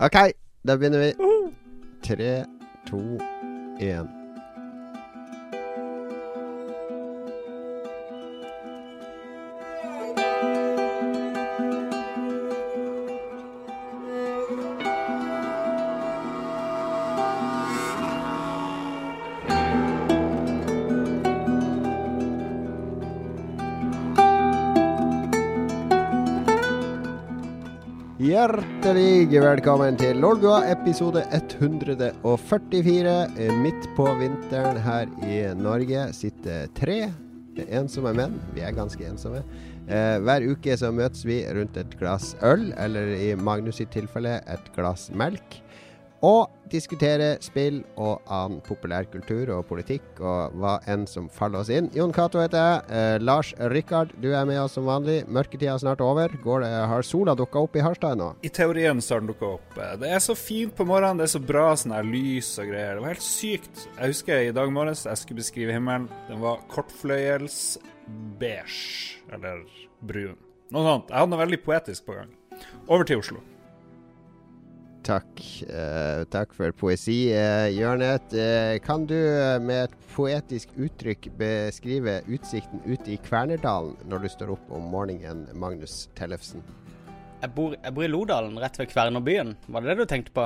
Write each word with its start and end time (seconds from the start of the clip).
OK, 0.00 0.32
da 0.66 0.76
begynner 0.76 0.98
vi. 0.98 1.14
Tre, 2.02 2.44
to, 2.86 2.98
én. 3.80 4.17
Hjertelig 28.88 29.42
velkommen 29.44 29.98
til 30.00 30.16
Lolbua, 30.16 30.62
episode 30.72 31.20
144. 31.36 33.10
Midt 33.60 33.88
på 33.98 34.06
vinteren 34.16 34.78
her 34.80 35.10
i 35.28 35.42
Norge 35.60 36.06
sitter 36.16 36.70
tre 36.72 36.96
ensomme 37.68 38.14
menn. 38.16 38.38
Vi 38.56 38.64
er 38.64 38.72
ganske 38.72 39.04
ensomme. 39.04 39.42
Eh, 39.92 40.16
hver 40.24 40.46
uke 40.54 40.72
så 40.80 40.88
møtes 40.88 41.20
vi 41.28 41.42
rundt 41.52 41.76
et 41.76 41.98
glass 42.00 42.32
øl, 42.40 42.70
eller 42.80 43.12
i 43.12 43.34
Magnus 43.36 43.76
sitt 43.82 43.92
tilfelle 43.92 44.38
et 44.48 44.72
glass 44.72 45.10
melk. 45.12 45.60
Og 46.24 46.48
diskutere 46.70 47.30
spill 47.44 47.80
og 47.96 48.22
annen 48.24 48.60
populærkultur 48.66 49.50
og 49.54 49.66
politikk 49.68 50.20
og 50.20 50.54
hva 50.58 50.78
enn 50.90 51.06
som 51.10 51.28
faller 51.32 51.62
oss 51.62 51.72
inn. 51.72 51.90
Jon 51.96 52.14
Cato 52.14 52.40
heter 52.42 52.58
jeg. 52.58 52.82
Eh, 52.94 53.16
Lars 53.22 53.52
Rikard, 53.72 54.14
du 54.22 54.30
er 54.32 54.46
med 54.48 54.60
oss 54.62 54.76
som 54.78 54.88
vanlig. 54.88 55.20
Mørketida 55.26 55.74
er 55.74 55.82
snart 55.82 56.02
over. 56.04 56.32
Det, 56.32 56.70
har 56.92 57.06
sola 57.06 57.34
dukka 57.38 57.64
opp 57.66 57.76
i 57.76 57.84
Harstad 57.84 58.16
ennå? 58.16 58.30
I 58.46 58.52
teorien 58.54 59.02
så 59.04 59.16
har 59.16 59.24
den 59.24 59.32
dukka 59.32 59.52
opp. 59.58 59.78
Det 60.00 60.10
er 60.10 60.22
så 60.24 60.36
fint 60.38 60.74
på 60.76 60.86
morgenen, 60.88 61.20
det 61.20 61.28
er 61.28 61.34
så 61.36 61.42
bra 61.42 61.68
sånn 61.78 61.96
her 61.96 62.06
lys 62.06 62.50
og 62.58 62.70
greier. 62.72 62.96
Det 62.98 63.04
var 63.04 63.14
helt 63.14 63.26
sykt. 63.26 63.84
Jeg 63.90 64.14
husker 64.14 64.48
i 64.48 64.54
dag 64.56 64.72
morges 64.74 65.06
jeg 65.08 65.22
skulle 65.22 65.42
beskrive 65.42 65.76
himmelen. 65.76 66.08
Den 66.30 66.42
var 66.44 66.62
kortfløyels 66.72 67.78
beige, 68.40 69.18
eller 69.32 69.64
brun. 70.00 70.38
Noe 70.74 70.84
sånt. 70.84 71.12
Jeg 71.12 71.20
hadde 71.20 71.32
noe 71.32 71.44
veldig 71.44 71.62
poetisk 71.64 72.08
på 72.08 72.18
gang. 72.18 72.34
Over 72.88 73.08
til 73.08 73.22
Oslo. 73.22 73.40
Takk. 75.08 75.40
Uh, 75.64 76.26
takk 76.28 76.50
for 76.52 76.74
poesi, 76.76 77.30
uh, 77.32 77.64
Jørnet. 77.72 78.28
Uh, 78.34 78.76
kan 78.84 79.06
du 79.08 79.16
med 79.64 79.86
et 79.86 79.94
poetisk 80.12 80.74
uttrykk 80.76 81.30
beskrive 81.38 82.18
utsikten 82.28 82.82
ute 82.84 83.14
i 83.14 83.20
Kvernerdalen 83.24 83.94
når 84.10 84.26
du 84.26 84.28
står 84.34 84.52
opp 84.58 84.74
om 84.74 84.90
morgenen, 84.92 85.46
Magnus 85.56 86.10
Tellefsen? 86.18 86.60
Jeg 87.40 87.54
bor, 87.56 87.78
jeg 87.78 87.94
bor 87.96 88.04
i 88.04 88.10
Lodalen, 88.10 88.58
rett 88.60 88.76
ved 88.76 88.90
Kvernerbyen. 88.90 89.54
Var 89.68 89.86
det 89.86 89.94
det 89.94 89.96
du 90.02 90.12
tenkte 90.12 90.34
på? 90.36 90.44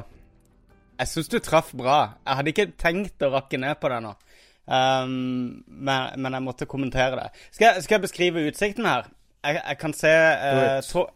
Jeg 1.00 1.10
syns 1.10 1.32
du 1.32 1.40
traff 1.42 1.72
bra. 1.74 1.98
Jeg 2.22 2.38
hadde 2.38 2.54
ikke 2.54 2.68
tenkt 2.78 3.26
å 3.26 3.32
rakke 3.34 3.58
ned 3.58 3.80
på 3.82 3.90
det 3.90 3.98
nå. 4.04 4.14
Um, 4.62 5.64
men, 5.66 6.14
men, 6.22 6.36
jeg 6.36 6.46
måtte 6.46 6.70
kommentere 6.70 7.18
det. 7.18 7.26
Skal 7.50 7.66
jeg, 7.66 7.82
skal 7.82 7.98
jeg 7.98 8.06
beskrive 8.06 8.46
utsikten 8.46 8.86
her? 8.86 9.10
Jeg, 9.42 9.58
jeg 9.58 9.82
kan 9.82 9.96
se 9.96 10.14
to, 10.86 11.08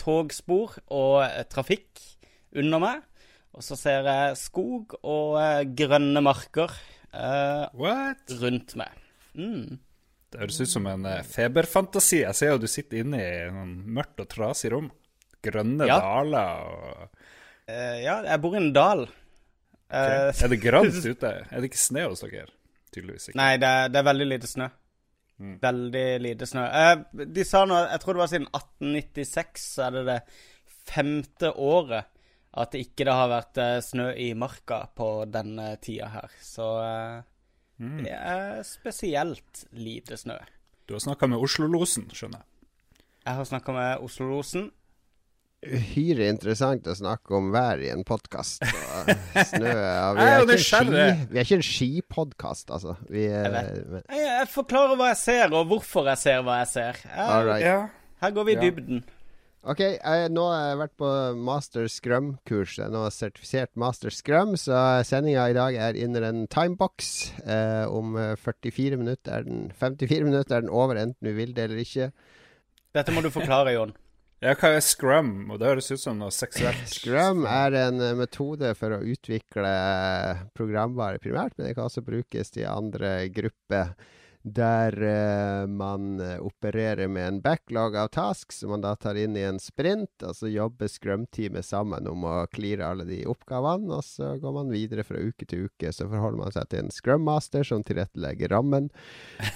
togspor 0.00 0.78
og 0.88 1.44
trafikk 1.52 2.13
under 2.60 2.82
meg. 2.82 3.02
Og 3.54 3.62
så 3.62 3.78
ser 3.78 4.08
jeg 4.08 4.38
skog 4.40 4.96
og 5.00 5.36
uh, 5.38 5.62
grønne 5.78 6.22
marker 6.24 6.74
rundt 7.14 8.72
meg. 8.74 8.94
Mm. 9.38 9.76
Det 10.34 10.40
høres 10.40 10.56
ut 10.64 10.72
som 10.72 10.88
en 10.90 11.04
feberfantasi. 11.30 12.24
Jeg 12.24 12.34
ser 12.34 12.50
jo 12.50 12.62
du 12.64 12.66
sitter 12.66 13.04
inne 13.04 13.20
i 13.22 13.28
en 13.46 13.76
mørkt 13.94 14.24
og 14.24 14.26
trasig 14.32 14.72
rom. 14.74 14.88
Grønne 15.44 15.86
ja. 15.86 16.00
daler 16.02 16.64
og 16.66 17.20
Ja, 17.70 18.16
jeg 18.26 18.40
bor 18.42 18.56
i 18.56 18.58
en 18.58 18.72
dal. 18.74 19.06
Okay. 19.86 20.32
er 20.34 20.50
det 20.50 20.60
grønt 20.64 20.98
ute? 21.12 21.30
Er 21.46 21.62
det 21.62 21.70
ikke 21.70 21.84
snø 21.84 22.08
hos 22.08 22.24
dere? 22.26 22.50
Tydeligvis 22.94 23.30
ikke. 23.30 23.38
Nei, 23.38 23.52
det 23.62 23.68
er, 23.68 23.92
det 23.92 24.00
er 24.00 24.08
veldig 24.08 24.26
lite 24.30 24.50
snø. 24.50 24.68
Mm. 25.42 25.54
Veldig 25.62 26.08
lite 26.22 26.46
snø. 26.46 26.64
Eh, 26.80 27.26
de 27.34 27.46
sa 27.46 27.64
nå, 27.66 27.78
jeg 27.90 28.02
tror 28.02 28.16
det 28.16 28.22
var 28.22 28.32
siden 28.32 28.50
1896, 28.50 29.64
så 29.74 29.86
er 29.88 29.96
det 29.96 30.04
det 30.10 30.18
femte 30.84 31.50
året 31.58 32.10
at 32.54 32.74
det 32.74 32.84
ikke 32.86 33.10
har 33.10 33.30
vært 33.32 33.58
eh, 33.58 33.80
snø 33.82 34.10
i 34.20 34.30
marka 34.38 34.84
på 34.94 35.08
denne 35.30 35.74
tida 35.82 36.10
her. 36.12 36.36
Så 36.42 36.68
eh, 36.84 37.24
mm. 37.82 37.98
det 38.04 38.14
er 38.14 38.62
spesielt 38.68 39.64
lite 39.74 40.18
snø. 40.20 40.38
Du 40.86 40.94
har 40.94 41.02
snakka 41.02 41.28
med 41.32 41.42
Oslo-losen, 41.42 42.06
skjønner 42.14 42.42
jeg. 42.42 42.50
Jeg 43.24 43.38
har 43.40 43.46
snakka 43.48 43.74
med 43.74 44.04
Oslo-losen. 44.04 44.68
Uhyre 45.64 46.26
interessant 46.28 46.84
å 46.92 46.94
snakke 46.98 47.32
om 47.38 47.48
vær 47.54 47.80
i 47.80 47.88
en 47.88 48.02
podkast. 48.04 48.60
Snø 49.54 49.70
ja, 49.70 50.10
vi, 50.12 50.26
er 50.26 50.44
ikke 50.44 50.58
ski, 50.60 50.90
vi 51.30 51.40
er 51.40 51.46
ikke 51.46 51.56
en 51.56 51.64
skipodkast, 51.64 52.72
altså. 52.76 52.98
Vi, 53.08 53.24
jeg, 53.30 53.54
jeg, 53.54 54.04
jeg, 54.20 54.50
forklarer 54.52 55.00
hva 55.00 55.08
jeg 55.14 55.20
ser, 55.22 55.56
og 55.56 55.70
hvorfor 55.72 56.12
jeg 56.12 56.20
ser 56.20 56.44
hva 56.44 56.60
jeg 56.60 56.70
ser. 56.74 57.00
Jeg, 57.08 57.78
Her 58.20 58.36
går 58.36 58.50
vi 58.50 58.56
i 58.58 58.60
dybden. 58.60 59.00
OK, 59.64 59.80
jeg, 59.80 60.28
nå 60.36 60.42
har 60.50 60.66
jeg 60.66 60.78
vært 60.82 60.94
på 61.00 61.10
master 61.40 61.86
scrum-kurs. 61.88 62.74
Jeg 62.76 62.84
er 62.84 62.92
nå 62.92 63.06
sertifisert 63.08 63.70
master 63.80 64.12
scrum, 64.12 64.52
så 64.60 64.76
sendinga 65.08 65.46
i 65.48 65.56
dag 65.56 65.78
er 65.80 65.96
innen 65.96 66.26
en 66.28 66.42
timebox. 66.52 67.12
Eh, 67.48 67.88
om 67.88 68.12
44 68.42 68.98
minutter 69.00 69.38
er 69.38 69.46
den 69.46 69.70
54 69.72 70.26
minutter 70.28 70.58
er 70.58 70.66
den 70.66 70.72
over, 70.72 71.00
enten 71.00 71.24
du 71.24 71.32
vil 71.32 71.54
det 71.56 71.64
eller 71.64 71.80
ikke. 71.80 72.10
Dette 72.92 73.14
må 73.16 73.24
du 73.24 73.32
forklare, 73.32 73.76
Jon. 73.78 73.96
Ja, 74.44 74.52
hva 74.60 74.74
er 74.76 74.82
scrum? 74.84 75.30
Og 75.48 75.56
Det 75.56 75.68
høres 75.70 75.86
ut 75.94 76.02
som 76.02 76.18
noe 76.20 76.28
seksuelt. 76.34 76.82
Scrum 76.90 77.46
er 77.48 77.72
en 77.86 78.02
metode 78.18 78.74
for 78.76 78.92
å 78.92 78.98
utvikle 79.00 79.70
programvare 80.52 81.22
primært, 81.22 81.54
men 81.56 81.70
det 81.70 81.72
kan 81.78 81.86
også 81.86 82.02
brukes 82.04 82.52
til 82.52 82.68
andre 82.68 83.30
grupper 83.32 83.94
der 84.44 84.92
uh, 85.00 85.66
man 85.66 86.20
opererer 86.20 87.08
med 87.08 87.28
en 87.28 87.40
backlog 87.40 87.96
av 87.96 88.10
tasks 88.12 88.58
som 88.60 88.74
man 88.74 88.82
da 88.84 88.92
tar 88.96 89.16
inn 89.16 89.36
i 89.36 89.44
en 89.48 89.60
sprint. 89.60 90.12
Og 90.20 90.36
så 90.36 90.50
jobber 90.52 90.90
Scrum-teamet 90.92 91.64
sammen 91.64 92.08
om 92.10 92.26
å 92.28 92.34
cleare 92.52 92.90
alle 92.92 93.06
de 93.08 93.22
oppgavene. 93.30 93.88
Og 93.96 94.04
så 94.04 94.34
går 94.40 94.56
man 94.58 94.72
videre 94.74 95.06
fra 95.06 95.20
uke 95.20 95.48
til 95.48 95.70
uke. 95.70 95.92
Så 95.92 96.08
forholder 96.10 96.42
man 96.42 96.54
seg 96.54 96.68
til 96.68 96.84
en 96.84 96.92
Scrum-master 96.92 97.64
som 97.64 97.84
tilrettelegger 97.86 98.52
rammen 98.52 98.90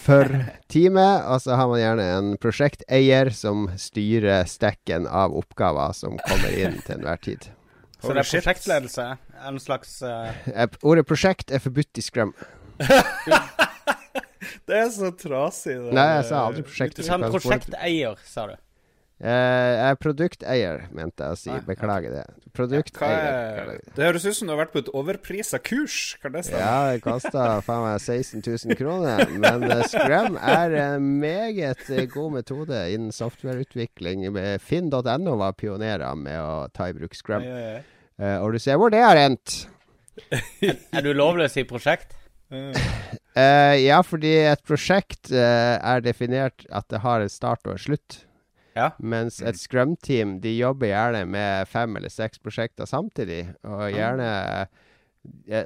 for 0.07 0.33
teamet. 0.73 1.29
Og 1.29 1.45
så 1.45 1.61
har 1.61 1.69
man 1.69 1.83
gjerne 1.83 2.09
en 2.17 2.33
prosjekteier 2.41 3.33
som 3.37 3.69
styrer 3.77 4.49
stacken 4.49 5.07
av 5.07 5.37
oppgaver 5.37 5.93
som 5.97 6.17
kommer 6.25 6.57
inn 6.57 6.81
til 6.87 7.01
enhver 7.01 7.25
tid. 7.29 7.49
Så 7.99 8.15
det 8.15 8.23
er 8.23 8.29
prosjektledelse? 8.31 9.05
En 9.49 9.57
slags 9.59 9.97
uh... 10.07 10.31
Ordet 10.87 11.03
prosjekt 11.09 11.51
er 11.51 11.59
forbudt 11.59 11.99
i 11.99 12.05
Scrum. 12.07 12.31
Det 14.69 14.81
er 14.85 14.89
så 14.95 15.13
trasig. 15.17 15.77
Det. 15.77 15.93
Nei, 15.97 16.09
jeg 16.19 16.31
sa 16.31 16.47
aldri 16.47 16.65
prosjekt. 16.67 16.99
Du 16.99 17.07
sa 17.07 17.21
prosjekteier, 17.23 18.25
sa 18.29 18.49
du. 18.53 18.57
Jeg 19.19 19.79
er 19.83 19.97
produkteier, 19.99 20.85
mente 20.95 21.27
jeg 21.27 21.35
å 21.35 21.39
si. 21.41 21.55
Beklager 21.67 22.13
det. 22.15 22.25
Produkteier. 22.55 23.73
Ja, 23.75 23.75
det 23.97 24.05
høres 24.07 24.27
ut 24.29 24.37
som 24.37 24.47
du 24.47 24.53
har 24.53 24.61
vært 24.61 24.77
på 24.77 24.83
et 24.85 24.91
overprisa 24.95 25.59
kurs. 25.59 26.15
Kan 26.23 26.37
det 26.37 26.45
stemme? 26.47 26.61
Ja, 26.63 26.93
det 26.95 27.03
kosta 27.03 27.47
faen 27.67 27.83
meg 27.83 27.99
16 27.99 28.45
000 28.47 28.79
kroner. 28.79 29.25
Men 29.35 29.67
uh, 29.67 29.83
Scrum 29.91 30.39
er 30.39 30.77
en 30.85 31.09
meget 31.19 31.83
uh, 31.91 32.05
god 32.13 32.37
metode 32.39 32.85
innen 32.95 33.11
softwareutvikling. 33.15 34.29
Finn.no 34.63 35.35
var 35.43 35.59
pionerer 35.59 36.15
med 36.15 36.39
å 36.39 36.69
ta 36.71 36.87
i 36.87 36.95
bruk 36.95 37.19
Scrum. 37.19 37.43
Og 38.39 38.55
du 38.55 38.63
ser 38.63 38.79
hvor 38.79 38.95
det 38.95 39.03
har 39.03 39.19
endt. 39.19 39.65
er, 40.63 41.03
du 41.03 41.11
lovløs 41.11 41.59
i 41.59 41.67
prosjekt? 41.67 42.15
Uh, 43.37 43.77
ja, 43.79 44.01
fordi 44.07 44.33
et 44.49 44.63
prosjekt 44.67 45.31
uh, 45.31 45.77
er 45.77 46.03
definert 46.03 46.65
at 46.75 46.89
det 46.91 47.03
har 47.05 47.23
en 47.23 47.33
start 47.33 47.67
og 47.67 47.77
en 47.77 47.83
slutt. 47.83 48.23
Ja. 48.79 48.93
Mens 49.03 49.41
et 49.43 49.59
scrum-team 49.59 50.39
de 50.43 50.53
jobber 50.55 50.93
gjerne 50.93 51.25
med 51.27 51.69
fem 51.71 51.97
eller 51.99 52.13
seks 52.13 52.39
prosjekter 52.43 52.87
samtidig. 52.89 53.45
Og 53.67 53.89
gjerne 53.95 54.29
uh, 54.69 54.85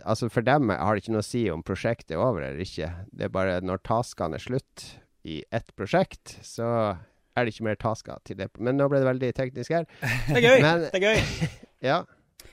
Altså 0.09 0.27
For 0.33 0.43
dem 0.43 0.73
har 0.73 0.97
det 0.97 1.05
ikke 1.05 1.13
noe 1.15 1.23
å 1.23 1.27
si 1.27 1.43
om 1.53 1.63
prosjektet 1.63 2.17
er 2.17 2.23
over 2.25 2.43
eller 2.43 2.65
ikke. 2.65 2.89
Det 3.13 3.29
er 3.29 3.35
bare 3.35 3.61
når 3.63 3.83
taskene 3.87 4.41
er 4.41 4.43
slutt 4.43 4.87
i 5.29 5.43
ett 5.55 5.69
prosjekt, 5.79 6.39
så 6.43 6.97
er 7.37 7.45
det 7.45 7.55
ikke 7.55 7.67
mer 7.69 7.79
tasker 7.81 8.19
til 8.27 8.41
det. 8.41 8.49
Men 8.59 8.81
nå 8.81 8.89
ble 8.91 9.03
det 9.03 9.09
veldig 9.09 9.31
teknisk 9.37 9.77
her. 9.77 9.87
Det 10.29 10.41
er 10.41 10.47
gøy. 10.49 10.65
Men, 10.65 10.83
det 10.89 10.99
er 10.99 11.05
gøy. 11.07 11.49
ja. 11.93 12.01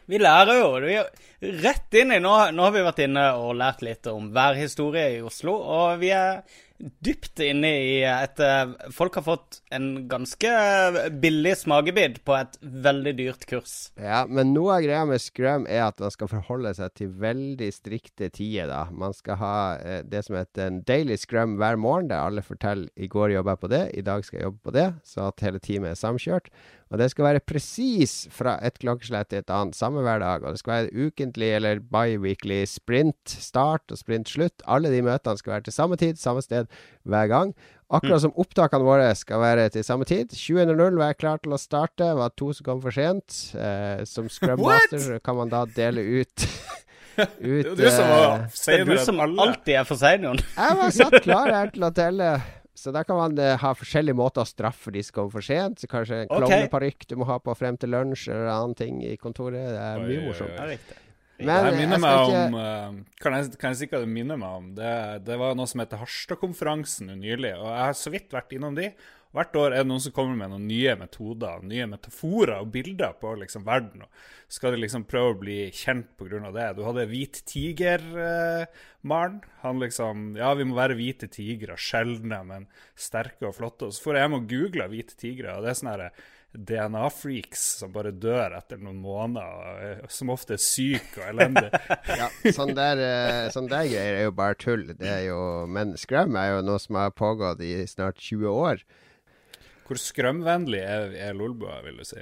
Vi 0.10 0.18
lærer 0.18 0.58
jo. 0.58 0.70
Vi 0.82 0.96
rett 1.62 2.00
inn 2.00 2.16
i 2.16 2.22
nå, 2.24 2.34
nå, 2.56 2.64
har 2.66 2.74
vi 2.74 2.88
vært 2.88 3.04
inne 3.06 3.28
og 3.38 3.54
lært 3.60 3.84
litt 3.86 4.10
om 4.10 4.32
værhistorie 4.34 5.20
i 5.20 5.22
Oslo. 5.22 5.54
Og 5.54 6.02
vi 6.02 6.10
er 6.16 6.42
dypt 6.80 7.42
inne 7.44 7.70
i 7.84 7.96
et 8.08 8.40
eh, 8.40 8.72
Folk 8.96 9.18
har 9.20 9.26
fått 9.26 9.58
en 9.76 10.08
ganske 10.10 10.52
billig 11.20 11.58
smakebit 11.60 12.22
på 12.28 12.36
et 12.38 12.56
veldig 12.62 13.14
dyrt 13.18 13.44
kurs. 13.50 13.74
Ja, 14.00 14.24
men 14.26 14.54
noe 14.56 14.78
av 14.78 14.86
greia 14.86 15.04
med 15.08 15.22
Scrum 15.22 15.68
er 15.70 15.86
at 15.90 16.00
man 16.00 16.14
skal 16.16 16.32
forholde 16.32 16.72
seg 16.78 16.96
til 16.98 17.12
veldig 17.20 17.70
strikte 17.76 18.32
tider. 18.32 18.72
da. 18.72 18.86
Man 18.90 19.14
skal 19.16 19.40
ha 19.44 19.56
eh, 19.78 20.02
det 20.08 20.24
som 20.26 20.40
heter 20.40 20.70
en 20.70 20.82
daily 20.88 21.20
Scrum 21.20 21.58
hver 21.60 21.78
morgen, 21.80 22.10
der 22.10 22.24
alle 22.24 22.46
forteller 22.46 22.90
i 22.96 23.12
går 23.12 23.36
jobba 23.36 23.58
jeg 23.58 23.64
på 23.66 23.74
det, 23.76 23.86
i 24.00 24.06
dag 24.06 24.26
skal 24.26 24.40
jeg 24.40 24.50
jobbe 24.50 24.64
på 24.70 24.76
det, 24.80 24.90
så 25.06 25.30
at 25.30 25.46
hele 25.46 25.62
teamet 25.62 25.94
er 25.94 26.00
samkjørt. 26.00 26.50
Og 26.90 26.98
det 26.98 27.12
skal 27.14 27.28
være 27.28 27.42
presis 27.46 28.14
fra 28.34 28.56
et 28.66 28.80
klokkeslett 28.82 29.30
til 29.30 29.44
et 29.44 29.52
annet, 29.54 29.78
samme 29.78 30.02
hver 30.02 30.24
dag. 30.24 30.42
Og 30.42 30.56
det 30.56 30.62
skal 30.62 30.74
være 30.74 31.08
ukentlig 31.08 31.52
eller 31.60 31.84
biweekly 31.86 32.64
sprint 32.70 33.30
start 33.30 33.94
og 33.94 34.00
sprint 34.02 34.32
slutt. 34.32 34.66
Alle 34.66 34.90
de 34.90 35.04
møtene 35.06 35.38
skal 35.38 35.54
være 35.54 35.68
til 35.68 35.76
samme 35.76 36.00
tid, 36.02 36.18
samme 36.18 36.42
sted 36.42 36.66
hver 37.06 37.30
gang. 37.30 37.54
Akkurat 37.90 38.22
som 38.22 38.34
opptakene 38.38 38.86
våre 38.86 39.08
skal 39.18 39.42
være 39.42 39.70
til 39.74 39.86
samme 39.86 40.06
tid. 40.10 40.34
20.00 40.34 40.98
var 40.98 41.14
jeg 41.14 41.22
klar 41.22 41.40
til 41.42 41.54
å 41.54 41.62
starte. 41.62 42.06
Det 42.06 42.18
var 42.18 42.34
to 42.38 42.52
som 42.58 42.66
kom 42.66 42.82
for 42.82 42.94
sent. 42.94 43.38
Eh, 43.54 44.06
som 44.10 44.30
Scrum 44.30 44.62
Master 44.66 45.22
kan 45.26 45.38
man 45.38 45.54
da 45.54 45.66
dele 45.70 46.02
ut 46.02 46.46
ut 47.40 47.66
Det 47.66 47.66
er 47.66 47.76
du 47.76 47.90
som 47.90 48.06
var 48.10 48.28
eh, 48.36 48.62
Det 48.66 48.78
er 48.80 48.86
du 48.90 48.98
som 49.06 49.22
alltid 49.26 49.76
er 49.78 49.90
for 49.90 50.02
sein, 50.02 50.26
Jon. 50.26 50.42
Jeg 50.42 50.80
var 50.82 50.96
satt 50.96 51.22
klar 51.26 51.54
her 51.54 51.74
til 51.74 51.86
å 51.86 51.94
telle. 51.94 52.38
Så 52.80 52.94
da 52.96 53.04
kan 53.04 53.18
man 53.20 53.36
eh, 53.44 53.58
ha 53.60 53.74
forskjellige 53.76 54.16
måter 54.16 54.46
å 54.46 54.48
straffe 54.48 54.92
de 54.96 55.04
som 55.04 55.18
kommer 55.20 55.34
for 55.36 55.46
sent. 55.46 55.82
Så 55.84 55.90
kanskje 55.92 56.22
en 56.24 56.32
Ok. 56.32 56.40
klovneparykk 56.46 57.06
du 57.12 57.16
må 57.20 57.28
ha 57.28 57.36
på 57.44 57.56
frem 57.60 57.76
til 57.80 57.92
lunsj, 57.92 58.30
eller 58.32 58.50
annen 58.54 58.76
ting 58.80 59.02
i 59.04 59.14
kontoret. 59.20 59.60
Det 59.76 59.84
er 59.84 60.04
mye 60.08 60.26
morsomt. 60.30 60.56
oi. 60.56 60.58
Ja, 60.58 60.68
riktig. 60.72 60.98
Men 61.40 61.48
det 61.64 61.70
jeg 61.72 61.80
minner 61.80 62.00
meg 62.04 62.18
ikke 62.20 62.40
om 62.50 62.56
eh, 62.60 62.96
kan, 63.24 63.36
jeg, 63.38 63.52
kan 63.62 63.72
jeg 63.72 63.78
si 63.80 63.88
hva 63.88 64.00
det 64.04 64.10
minner 64.12 64.40
meg 64.42 64.56
om? 64.58 64.66
Det, 64.76 64.90
det 65.24 65.38
var 65.40 65.54
noe 65.56 65.70
som 65.72 65.80
heter 65.80 66.02
Harstad-konferansen 66.02 67.14
nylig. 67.16 67.54
Og 67.56 67.70
jeg 67.70 67.86
har 67.86 67.96
så 67.96 68.12
vidt 68.12 68.36
vært 68.36 68.52
innom 68.58 68.76
de. 68.76 68.90
Hvert 69.30 69.58
år 69.62 69.76
er 69.76 69.84
det 69.84 69.90
noen 69.92 70.02
som 70.02 70.14
kommer 70.16 70.38
med 70.40 70.50
noen 70.50 70.64
nye 70.66 70.96
metoder, 70.98 71.60
nye 71.70 71.86
metaforer 71.92 72.64
og 72.64 72.72
bilder 72.74 73.14
på 73.22 73.36
liksom 73.38 73.62
verden. 73.68 74.02
Og 74.08 74.56
skal 74.56 74.74
de 74.74 74.80
liksom 74.82 75.04
prøve 75.06 75.36
å 75.36 75.38
bli 75.38 75.58
kjent 75.70 76.08
pga. 76.18 76.50
det. 76.56 76.70
Du 76.78 76.82
hadde 76.88 77.06
Hvit 77.12 77.44
tiger-Maren. 77.46 79.38
Han 79.62 79.80
liksom 79.84 80.34
Ja, 80.40 80.56
vi 80.58 80.66
må 80.66 80.80
være 80.80 80.98
hvite 80.98 81.30
tigre. 81.30 81.78
Sjeldne, 81.78 82.42
men 82.44 82.66
sterke 82.98 83.46
og 83.52 83.56
flotte. 83.60 83.86
Og 83.86 83.94
så 83.94 84.08
får 84.08 84.18
jeg 84.18 84.26
hjem 84.26 84.38
og 84.40 84.50
googla 84.50 84.88
hvite 84.90 85.18
tigre, 85.20 85.54
og 85.54 85.64
det 85.64 85.70
er 85.70 85.78
sånn 85.78 85.92
herre 85.94 86.12
DNA-freaks 86.58 87.66
som 87.84 87.92
bare 87.94 88.10
dør 88.10 88.56
etter 88.58 88.80
noen 88.82 88.98
måneder, 89.04 89.46
og 89.46 89.84
er 89.86 90.00
som 90.10 90.32
ofte 90.34 90.56
er 90.58 90.64
syke 90.64 91.22
og 91.22 91.28
elendige. 91.28 91.82
Ja, 92.20 92.32
sånn 92.56 92.74
der, 92.74 93.02
eh, 93.04 93.52
sånn 93.54 93.70
der 93.70 93.86
greier 93.86 94.18
er 94.18 94.26
jo 94.26 94.34
bare 94.40 94.58
tull. 94.58 94.88
Det 94.98 95.06
er 95.06 95.28
jo, 95.28 95.38
men 95.70 95.94
Scrum 96.02 96.34
er 96.42 96.56
jo 96.56 96.66
noe 96.66 96.82
som 96.82 96.98
har 96.98 97.14
pågått 97.14 97.62
i 97.62 97.76
snart 97.86 98.18
20 98.18 98.50
år. 98.50 98.82
Hvor 99.90 99.98
skrømvennlig 99.98 100.84
er, 100.86 101.16
er 101.30 101.34
Lolbua, 101.38 101.80
vil 101.86 101.98
du 101.98 102.06
si? 102.06 102.22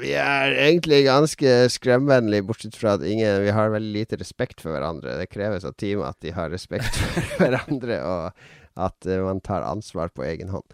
Vi 0.00 0.10
er 0.16 0.52
egentlig 0.56 1.02
ganske 1.04 1.50
skremvennlige, 1.72 2.44
bortsett 2.48 2.76
fra 2.76 2.94
at 2.96 3.02
ingen, 3.04 3.42
vi 3.44 3.52
har 3.52 3.72
veldig 3.72 3.92
lite 3.92 4.16
respekt 4.20 4.60
for 4.64 4.72
hverandre. 4.72 5.18
Det 5.20 5.28
kreves 5.32 5.64
av 5.68 5.74
teamet 5.80 6.14
at 6.14 6.20
de 6.24 6.32
har 6.36 6.52
respekt 6.52 6.96
for 7.00 7.42
hverandre, 7.44 7.98
og 8.04 8.86
at 8.88 9.08
eh, 9.08 9.20
man 9.24 9.40
tar 9.44 9.64
ansvar 9.68 10.12
på 10.16 10.24
egen 10.28 10.52
hånd. 10.52 10.64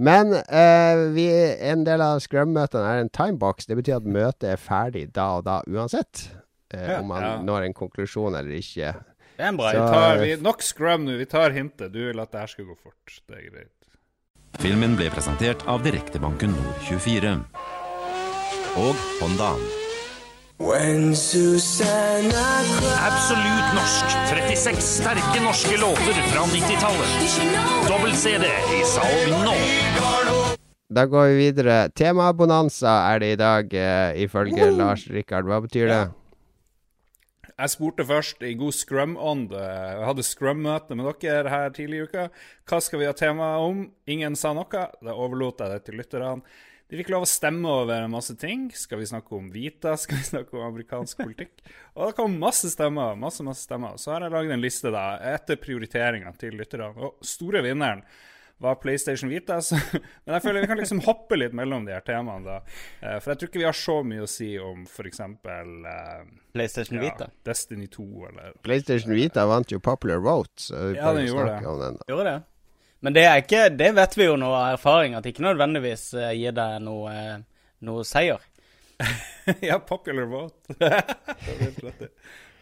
Men 0.00 0.32
eh, 0.40 1.06
vi, 1.12 1.26
en 1.68 1.84
del 1.84 2.00
av 2.04 2.20
scrum-møtene 2.24 2.84
er 2.88 3.02
en 3.02 3.12
timebox. 3.12 3.66
Det 3.68 3.76
betyr 3.80 3.98
at 3.98 4.06
møtet 4.08 4.46
er 4.54 4.60
ferdig 4.60 5.06
da 5.16 5.26
og 5.40 5.44
da 5.48 5.60
uansett. 5.68 6.28
Eh, 6.72 6.84
Ja. 6.86 7.00
om 7.00 7.08
man 7.10 7.22
Ja. 7.24 7.32
når 7.42 7.64
en 7.66 7.74
konklusjon 7.76 8.36
eller 8.38 8.52
ikke. 8.60 8.92
Det 9.36 9.44
er 9.48 9.56
bra 9.56 9.72
Så- 9.72 9.80
vi 9.80 9.92
Tar 9.96 10.18
vi, 10.24 10.36
nok 10.44 10.62
scrum 10.62 11.04
nå, 11.08 11.16
vi 11.18 11.24
tar 11.26 11.50
hintet. 11.56 11.92
Du 11.92 11.98
vil 12.06 12.20
at 12.20 12.30
det 12.32 12.40
her 12.40 12.46
skal 12.46 12.64
gå 12.68 12.76
fort. 12.78 13.20
Det 13.28 13.36
er 13.40 13.50
greit. 13.50 13.72
Filmen 14.58 14.96
ble 14.98 15.06
presentert 15.14 15.62
av 15.70 15.84
Direktebanken 15.84 16.50
Nord24. 16.56 17.36
Og 18.80 18.98
Honda. 19.20 19.52
Absolutt 23.06 23.70
norsk. 23.78 24.16
36 24.28 24.82
sterke 24.98 25.40
norske 25.44 25.78
låter 25.80 26.18
fra 26.32 26.44
90-tallet. 26.50 27.14
Dobbel-CD 27.88 28.50
i 28.76 28.82
salg 28.84 29.32
nå. 29.46 29.56
Da 30.90 31.06
går 31.06 31.30
vi 31.30 31.36
videre. 31.46 31.88
Temabonanza 31.94 32.96
er 33.14 33.22
det 33.22 33.32
i 33.32 33.36
dag, 33.38 33.74
eh, 33.74 34.22
ifølge 34.26 34.72
Lars 34.74 35.06
Rikard. 35.06 35.46
Hva 35.46 35.60
betyr 35.62 35.86
det? 35.88 36.02
Jeg 37.60 37.74
spurte 37.74 38.04
først 38.08 38.40
i 38.46 38.54
god 38.56 38.72
scrum-ånd. 38.72 39.50
Jeg 39.52 40.04
hadde 40.08 40.24
scrum-møte 40.24 40.96
med 40.96 41.10
dere 41.20 41.50
her 41.52 41.72
tidlig 41.76 41.98
i 41.98 42.06
uka. 42.08 42.22
Hva 42.64 42.78
skal 42.80 43.02
vi 43.02 43.08
ha 43.08 43.12
tema 43.16 43.50
om? 43.60 43.82
Ingen 44.08 44.38
sa 44.38 44.54
noe. 44.56 44.84
Da 45.04 45.12
overlot 45.12 45.60
jeg 45.60 45.74
det 45.74 45.82
til 45.84 46.00
lytterne. 46.00 46.38
De 46.90 46.98
fikk 46.98 47.12
lov 47.12 47.26
å 47.26 47.28
stemme 47.28 47.68
over 47.68 48.00
en 48.00 48.14
masse 48.14 48.32
ting. 48.40 48.64
Skal 48.72 49.02
vi 49.02 49.10
snakke 49.10 49.36
om 49.36 49.52
Vita? 49.52 49.92
Skal 50.00 50.22
vi 50.22 50.30
snakke 50.30 50.56
om 50.56 50.70
amerikansk 50.70 51.20
politikk? 51.20 51.60
Og 51.98 52.08
det 52.08 52.16
kom 52.16 52.40
masse 52.40 52.72
stemmer. 52.72 53.12
masse, 53.20 53.44
masse 53.44 53.68
stemmer. 53.68 54.00
Så 54.00 54.14
har 54.14 54.24
jeg 54.24 54.34
lagd 54.38 54.56
en 54.56 54.64
liste 54.64 54.94
da, 54.94 55.04
etter 55.34 55.60
prioriteringene 55.60 56.32
til 56.40 56.56
lytterne. 56.56 56.94
Og 56.96 57.20
store 57.20 57.60
vinneren 57.68 58.00
var 58.60 58.74
PlayStation 58.82 59.30
Vita. 59.32 59.56
Så, 59.64 59.78
men 60.24 60.34
jeg 60.36 60.42
føler 60.44 60.60
vi 60.64 60.68
kan 60.70 60.80
liksom 60.80 61.00
hoppe 61.06 61.38
litt 61.40 61.54
mellom 61.56 61.86
de 61.88 61.94
her 61.96 62.04
temaene. 62.04 62.44
da. 62.44 62.58
Eh, 63.00 63.16
For 63.20 63.32
jeg 63.32 63.40
tror 63.40 63.48
ikke 63.50 63.62
vi 63.62 63.68
har 63.68 63.78
så 63.80 63.96
mye 64.04 64.26
å 64.26 64.28
si 64.30 64.50
om 64.60 64.82
f.eks. 64.84 65.20
Uh, 65.20 66.28
PlayStation 66.52 67.00
Vita. 67.00 67.30
Destiny 67.46 67.88
2 67.92 68.06
eller 68.28 68.52
PlayStation 68.66 69.16
Vita 69.16 69.46
vant 69.48 69.72
jo 69.72 69.80
Popular 69.80 70.20
Vote, 70.24 70.52
så 70.60 70.90
vi 70.90 70.98
Ja, 70.98 71.12
den 71.16 71.26
jo 71.26 71.34
gjorde 71.34 71.56
snakke 71.56 71.64
det. 71.64 71.72
om 71.72 71.80
den. 71.86 71.96
da. 72.00 72.08
Gjorde 72.12 72.28
det? 72.30 72.38
Men 73.00 73.14
det 73.16 73.22
er 73.24 73.38
ikke 73.40 73.60
Det 73.80 73.86
vet 73.96 74.16
vi 74.18 74.24
jo 74.26 74.34
nå 74.36 74.50
av 74.52 74.74
erfaring, 74.74 75.14
at 75.16 75.24
det 75.24 75.32
ikke 75.32 75.46
nødvendigvis 75.46 76.02
eh, 76.20 76.34
gir 76.36 76.52
deg 76.52 76.82
noe, 76.84 77.14
eh, 77.16 77.66
noe 77.88 78.04
seier. 78.04 78.44
Ja, 79.64 79.78
popular 79.80 80.26
vote. 80.28 80.76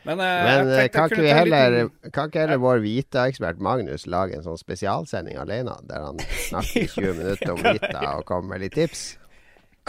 Men, 0.09 0.21
eh, 0.25 0.45
Men 0.49 0.71
eh, 0.73 0.87
kan 0.89 1.11
ikke 1.11 1.21
vi 1.27 1.33
heller 1.37 1.71
liten- 1.75 2.13
Kan 2.17 2.31
ikke 2.31 2.41
heller 2.47 2.61
vår 2.63 2.79
Vita-ekspert 2.81 3.59
Magnus 3.61 4.07
lage 4.09 4.39
en 4.39 4.45
sånn 4.47 4.57
spesialsending 4.57 5.37
alene, 5.37 5.75
der 5.85 6.07
han 6.07 6.19
snakker 6.49 6.81
i 6.81 6.87
20 6.95 7.19
minutter 7.19 7.51
om 7.53 7.61
Vita 7.67 8.05
og 8.17 8.25
kommer 8.31 8.55
med 8.55 8.63
litt 8.65 8.73
tips? 8.79 9.03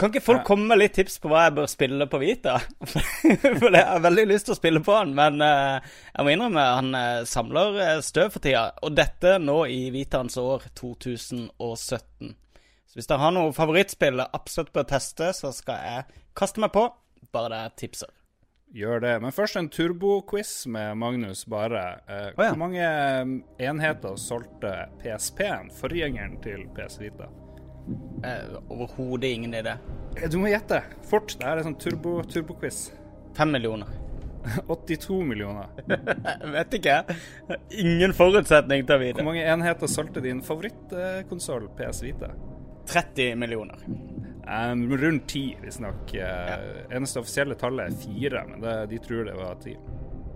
Kan 0.00 0.12
ikke 0.12 0.22
folk 0.24 0.44
komme 0.48 0.64
med 0.68 0.78
litt 0.80 0.94
tips 0.96 1.18
på 1.20 1.28
hva 1.28 1.46
jeg 1.46 1.54
bør 1.58 1.66
spille 1.68 2.06
på 2.08 2.20
Vita? 2.22 2.54
For 3.60 3.68
jeg 3.72 3.82
har 3.84 4.00
veldig 4.04 4.26
lyst 4.30 4.46
til 4.48 4.54
å 4.54 4.58
spille 4.60 4.80
på 4.84 4.94
han, 4.96 5.10
men 5.16 5.40
eh, 5.44 5.80
jeg 6.14 6.24
må 6.28 6.32
innrømme 6.36 6.66
han 6.68 7.24
samler 7.28 8.00
støv 8.04 8.30
for 8.36 8.44
tida. 8.44 8.62
Og 8.84 8.94
dette 8.96 9.34
nå 9.40 9.58
i 9.72 9.82
Vitaens 9.92 10.36
år 10.40 10.64
2017. 10.76 12.34
Så 12.88 12.96
hvis 12.98 13.06
dere 13.10 13.22
har 13.22 13.32
noe 13.36 13.52
favorittspill 13.56 14.18
jeg 14.20 14.32
absolutt 14.36 14.72
bør 14.76 14.88
teste, 14.96 15.32
så 15.36 15.52
skal 15.54 15.84
jeg 15.84 16.22
kaste 16.36 16.60
meg 16.64 16.72
på. 16.74 16.88
Bare 17.32 17.52
det 17.52 17.60
er 17.66 17.76
tipser. 17.84 18.08
Gjør 18.74 19.00
det. 19.02 19.16
Men 19.22 19.32
først 19.34 19.56
en 19.58 19.68
turboquiz 19.72 20.52
med 20.70 20.94
Magnus 21.00 21.42
Bare. 21.50 21.84
Eh, 22.06 22.28
oh, 22.36 22.44
ja. 22.44 22.50
Hvor 22.52 22.58
mange 22.60 22.84
eh, 22.86 23.32
enheter 23.66 24.14
solgte 24.20 24.70
PSP-en, 25.02 25.72
forgjengeren 25.74 26.36
til 26.44 26.68
PS 26.76 27.00
Vita? 27.02 27.26
Eh, 28.22 28.52
Overhodet 28.70 29.32
ingen 29.34 29.56
idé. 29.58 29.74
Eh, 30.16 30.28
Du 30.30 30.38
må 30.38 30.52
gjette. 30.52 30.82
Fort. 31.10 31.34
Det 31.40 31.48
her 31.48 31.58
er 31.58 31.66
sånn 31.66 31.78
turbo, 31.82 32.20
turboquiz. 32.30 32.90
Fem 33.34 33.50
millioner. 33.56 33.90
82 34.70 35.18
millioner. 35.26 35.66
Jeg 35.90 36.52
vet 36.56 36.78
ikke. 36.78 36.94
Ingen 37.82 38.14
forutsetning 38.16 38.86
til 38.86 38.96
å 38.96 39.02
vite. 39.02 39.18
Hvor 39.18 39.32
mange 39.32 39.42
enheter 39.50 39.90
solgte 39.90 40.22
din 40.24 40.44
favorittkonsoll 40.46 41.66
PS 41.80 42.04
Vita? 42.06 42.30
30 42.90 43.34
millioner. 43.38 43.82
Um, 44.50 44.80
rundt 44.98 45.28
ti, 45.30 45.56
visstnok. 45.62 46.10
Uh, 46.10 46.80
Eneste 46.96 47.20
offisielle 47.22 47.54
tallet 47.54 47.86
er 47.92 47.98
fire, 48.02 48.40
men 48.48 48.60
det, 48.64 48.72
de 48.90 48.98
tror 49.04 49.24
det 49.28 49.36
var 49.38 49.54
ti. 49.62 49.76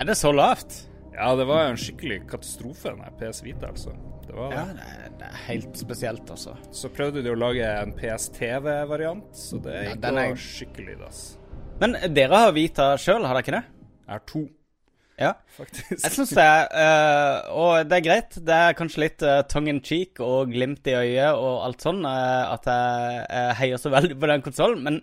Er 0.00 0.06
det 0.06 0.14
så 0.20 0.30
lavt? 0.34 0.84
Ja, 1.14 1.32
det 1.38 1.46
var 1.46 1.68
en 1.72 1.76
skikkelig 1.78 2.20
katastrofe, 2.30 2.92
den 2.94 3.16
PS 3.18 3.42
Vita, 3.46 3.72
altså. 3.72 3.94
Det 4.26 4.34
var 4.38 4.52
Ja, 4.54 4.64
det 4.74 5.18
det 5.20 5.26
er 5.28 5.40
helt 5.48 5.76
spesielt, 5.78 6.30
altså. 6.30 6.54
Så 6.74 6.88
prøvde 6.94 7.22
de 7.22 7.30
å 7.30 7.38
lage 7.38 7.66
en 7.82 7.92
PSTV-variant, 7.98 9.28
så 9.36 9.58
det 9.62 9.74
Ja, 9.74 9.94
gikk 9.94 10.02
ja, 10.02 10.24
er- 10.30 10.34
skikkelig 10.36 10.98
dass. 11.00 11.20
Men 11.80 11.96
dere 12.14 12.36
har 12.44 12.52
Vita 12.52 12.92
sjøl, 12.96 13.24
har 13.26 13.34
dere 13.34 13.42
ikke 13.42 13.56
det? 13.58 13.64
Jeg 14.06 14.12
har 14.14 14.22
to, 14.26 14.48
Ja. 15.20 15.32
faktisk. 15.56 16.02
Jeg 16.02 16.12
syns 16.16 16.32
det 16.34 16.42
er 16.42 16.64
eh, 16.74 17.50
Og 17.54 17.86
det 17.86 17.98
er 17.98 18.06
greit. 18.06 18.38
Det 18.46 18.56
er 18.66 18.78
kanskje 18.78 19.02
litt 19.04 19.22
uh, 19.22 19.42
tongue 19.50 19.70
in 19.70 19.82
cheek 19.84 20.18
og 20.24 20.50
glimt 20.50 20.86
i 20.90 20.96
øyet 20.98 21.38
og 21.38 21.62
alt 21.68 21.84
sånn 21.84 22.02
eh, 22.08 22.54
at 22.54 22.66
jeg 22.70 23.20
eh, 23.28 23.52
heier 23.60 23.80
så 23.80 23.92
veldig 23.94 24.18
på 24.18 24.30
den 24.32 24.44
konsollen. 24.44 24.82
Men 24.86 25.00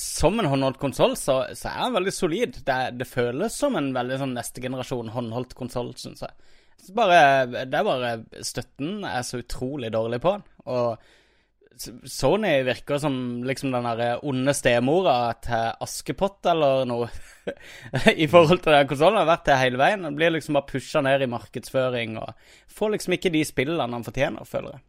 som 0.00 0.38
en 0.40 0.48
håndholdt 0.48 0.80
konsoll, 0.80 1.16
så, 1.18 1.42
så 1.56 1.72
er 1.72 1.86
den 1.86 1.96
veldig 1.98 2.14
solid. 2.14 2.60
Det, 2.66 2.78
det 3.00 3.08
føles 3.08 3.56
som 3.56 3.76
en 3.76 3.90
veldig 3.96 4.20
sånn 4.22 4.36
neste 4.36 4.62
generasjon 4.64 5.12
håndholdt 5.12 5.56
konsoll, 5.58 5.92
syns 6.00 6.24
jeg. 6.24 6.36
Så 6.80 6.94
bare, 6.96 7.64
det 7.68 7.76
er 7.76 7.84
bare 7.84 8.12
Støtten 8.46 9.02
jeg 9.02 9.12
er 9.12 9.26
så 9.28 9.40
utrolig 9.42 9.90
dårlig 9.92 10.20
på. 10.24 10.36
Og 10.72 11.10
Sony 12.04 12.52
virker 12.66 12.98
som 13.00 13.14
liksom 13.46 13.72
den 13.72 13.88
der 13.98 14.24
onde 14.26 14.54
stemora 14.56 15.32
til 15.42 15.72
Askepott 15.84 16.46
eller 16.52 16.84
noe. 16.88 17.08
I 18.24 18.28
forhold 18.30 18.62
til 18.64 18.76
den 18.76 18.88
konsollen 18.90 19.20
har 19.22 19.28
vært 19.30 19.48
det 19.48 19.58
hele 19.62 19.80
veien. 19.80 20.04
Den 20.06 20.18
blir 20.18 20.34
liksom 20.34 20.58
bare 20.58 20.68
pusha 20.70 21.02
ned 21.04 21.24
i 21.24 21.30
markedsføring 21.30 22.18
og 22.20 22.32
får 22.70 22.94
liksom 22.96 23.16
ikke 23.16 23.32
de 23.34 23.44
spillene 23.48 23.96
han 23.96 24.06
fortjener, 24.06 24.48
føler 24.48 24.76
jeg. 24.76 24.86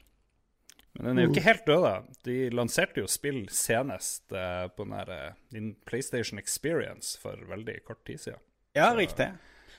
Men 0.98 1.08
den 1.08 1.20
er 1.20 1.28
jo 1.28 1.32
ikke 1.32 1.46
helt 1.46 1.68
død, 1.68 1.86
da. 1.86 1.94
De 2.28 2.38
lanserte 2.52 3.00
jo 3.00 3.08
spill 3.10 3.46
senest 3.56 4.34
eh, 4.36 4.66
på 4.76 4.84
den 4.84 4.98
her 4.98 5.14
eh, 5.16 5.38
din 5.56 5.72
PlayStation 5.88 6.42
Experience 6.42 7.16
for 7.22 7.40
veldig 7.48 7.78
kort 7.88 8.04
tid 8.08 8.20
siden. 8.26 8.44
Ja, 8.76 8.92
riktig. 8.98 9.30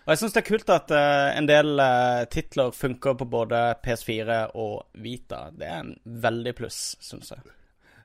Og 0.02 0.10
jeg 0.10 0.18
syns 0.18 0.34
det 0.34 0.40
er 0.42 0.48
kult 0.48 0.70
at 0.74 0.90
uh, 0.90 1.28
en 1.38 1.46
del 1.46 1.78
uh, 1.78 2.24
titler 2.32 2.72
funker 2.74 3.14
på 3.20 3.26
både 3.30 3.60
PS4 3.84 4.38
og 4.58 4.88
Vita. 4.98 5.44
Det 5.54 5.68
er 5.68 5.78
en 5.84 5.92
veldig 6.24 6.54
pluss, 6.58 6.80
syns 7.02 7.30
jeg. 7.30 7.44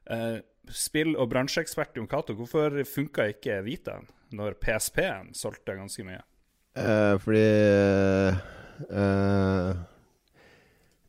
Uh, 0.06 0.38
spill- 0.70 1.18
og 1.18 1.30
bransjeekspert 1.32 1.98
Jon 1.98 2.10
Cato, 2.12 2.36
hvorfor 2.38 2.76
funka 2.86 3.30
ikke 3.34 3.62
Vita 3.66 3.98
når 4.36 4.58
PSP-en 4.62 5.34
solgte 5.38 5.78
ganske 5.78 6.04
mye? 6.06 6.22
Eh, 6.78 7.16
fordi 7.24 7.44
eh, 8.92 9.70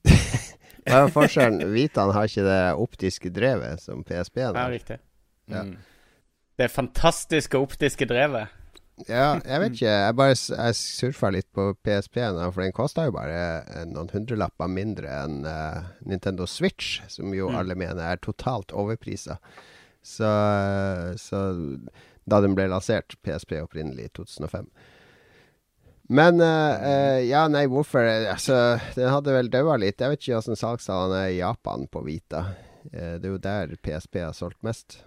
Hva 0.89 1.01
er 1.03 1.11
forskjellen? 1.13 1.67
Vitaen 1.75 2.15
har 2.15 2.31
ikke 2.31 2.45
det 2.47 2.61
optiske 2.81 3.33
drevet 3.35 3.83
som 3.83 4.05
PSP-en 4.07 4.55
Ja, 4.55 4.63
har. 4.63 4.71
riktig. 4.73 5.01
Ja. 5.51 5.65
Mm. 5.67 5.75
Det 6.59 6.71
fantastiske 6.73 7.59
optiske 7.61 8.07
drevet. 8.09 8.55
Ja, 9.07 9.39
jeg 9.45 9.63
vet 9.63 9.77
ikke. 9.77 9.95
Jeg 9.95 10.17
bare 10.19 10.35
jeg 10.35 10.77
surfa 10.79 11.31
litt 11.35 11.49
på 11.55 11.71
PSP-en, 11.87 12.41
for 12.51 12.65
den 12.65 12.75
kosta 12.77 13.07
jo 13.07 13.15
bare 13.15 13.39
eh, 13.63 13.87
noen 13.87 14.11
hundrelapper 14.13 14.71
mindre 14.73 15.13
enn 15.23 15.41
uh, 15.47 15.87
Nintendo 16.09 16.49
Switch, 16.51 16.99
som 17.13 17.35
jo 17.37 17.53
alle 17.55 17.79
mener 17.79 18.03
er 18.03 18.23
totalt 18.25 18.75
overprisa. 18.75 19.39
Så, 20.03 20.29
så 21.21 21.41
da 22.29 22.41
den 22.41 22.55
ble 22.57 22.69
lansert, 22.71 23.19
PSP 23.23 23.59
opprinnelig 23.63 24.09
i 24.09 24.15
2005. 24.19 24.71
Men 26.09 26.41
uh, 26.41 26.75
uh, 26.81 27.19
Ja, 27.21 27.45
nei, 27.53 27.67
hvorfor 27.69 28.07
Altså, 28.09 28.79
den 28.97 29.13
hadde 29.13 29.35
vel 29.35 29.53
daua 29.53 29.77
litt. 29.81 30.01
Jeg 30.01 30.15
vet 30.15 30.25
ikke 30.25 30.41
åssen 30.41 30.57
salgstallene 30.59 31.27
er 31.27 31.35
i 31.35 31.43
Japan 31.43 31.85
på 31.93 32.03
Vita. 32.07 32.47
Eh, 32.93 33.19
det 33.21 33.29
er 33.29 33.35
jo 33.35 33.43
der 33.43 33.77
PSP 33.83 34.23
har 34.23 34.35
solgt 34.37 34.63
mest. 34.65 35.03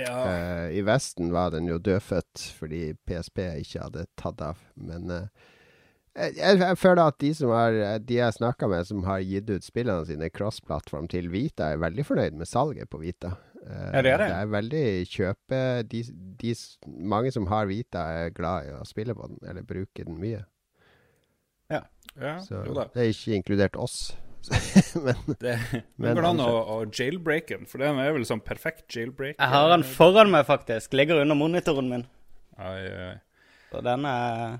Ja. 0.00 0.16
Eh, 0.30 0.78
I 0.78 0.82
Vesten 0.86 1.32
var 1.34 1.52
den 1.54 1.68
jo 1.70 1.78
dødfødt 1.78 2.44
fordi 2.58 2.90
PSP 3.08 3.42
ikke 3.62 3.86
hadde 3.86 4.06
tatt 4.20 4.42
av. 4.44 4.60
Men 4.80 5.10
eh, 5.14 5.28
jeg, 6.16 6.58
jeg, 6.58 6.78
føler 6.80 7.02
at 7.06 7.20
de 7.22 7.30
som 7.38 7.52
har 7.54 7.76
De 8.02 8.16
jeg 8.16 8.34
snakka 8.34 8.66
med 8.68 8.88
som 8.88 9.04
har 9.06 9.22
gitt 9.22 9.50
ut 9.50 9.64
spillene 9.64 10.08
sine 10.08 10.30
cross-plattform 10.34 11.08
til 11.12 11.30
Vita, 11.32 11.70
er 11.70 11.82
veldig 11.84 12.06
fornøyd 12.08 12.38
med 12.40 12.50
salget 12.50 12.90
på 12.90 13.02
Vita. 13.02 13.36
Eh, 13.60 13.90
Ja, 13.94 14.02
det 14.02 14.14
er 14.14 14.22
det. 14.22 14.30
Det 14.30 14.38
er 14.38 14.54
veldig 14.54 14.86
kjøpe 15.10 15.60
de, 15.90 16.04
de, 16.40 16.54
Mange 16.86 17.32
som 17.34 17.46
har 17.52 17.68
Vita, 17.70 18.06
er 18.24 18.34
glad 18.34 18.70
i 18.70 18.74
å 18.78 18.86
spille 18.88 19.14
på 19.14 19.28
den, 19.30 19.38
eller 19.46 19.66
bruke 19.66 20.04
den 20.04 20.18
mye. 20.20 20.44
ja. 21.70 22.38
Så 22.42 22.64
Jo 22.66 22.74
da. 22.74 22.88
det 22.94 23.04
er 23.04 23.12
ikke 23.14 23.36
inkludert 23.38 23.76
oss. 23.78 24.10
men 25.04 25.36
Det, 25.40 25.54
Men 26.00 26.14
går 26.16 26.22
det 26.24 26.30
an 26.30 26.40
å, 26.44 26.48
å 26.74 26.76
jailbreake 26.88 27.58
den? 27.58 27.66
For 27.68 27.82
den 27.82 27.98
er 28.00 28.14
vel 28.16 28.24
sånn 28.28 28.40
perfekt 28.44 28.86
jailbreak. 28.96 29.36
Jeg 29.36 29.52
har 29.52 29.68
den 29.74 29.84
foran 29.86 30.32
meg, 30.32 30.46
faktisk. 30.48 30.94
Ligger 30.96 31.20
under 31.22 31.36
monitoren 31.38 31.90
min. 31.92 32.06
Ai, 32.60 32.80
ai. 32.88 33.12
Så 33.70 33.82
den 33.86 34.04
er 34.08 34.56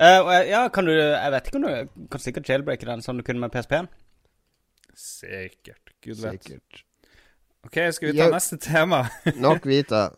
uh, 0.00 0.30
Ja, 0.48 0.62
kan 0.72 0.86
du 0.88 0.92
Jeg 0.94 1.32
vet 1.34 1.50
ikke 1.50 1.58
om 1.60 1.66
du 1.66 2.06
kan 2.14 2.22
sikkert 2.24 2.48
jailbreake 2.48 2.88
den 2.88 3.02
som 3.04 3.18
du 3.18 3.22
kunne 3.26 3.42
med 3.44 3.52
PSP-en. 3.52 3.90
Sikkert. 4.96 5.92
Gud 6.04 6.16
vet. 6.22 6.42
sikkert. 6.44 6.84
OK, 7.66 7.76
skal 7.94 8.08
vi 8.10 8.18
ta 8.18 8.24
Ja. 8.26 8.30
neste 8.32 8.58
tema? 8.58 9.04
Nok 9.44 9.66
Vita. 9.68 10.10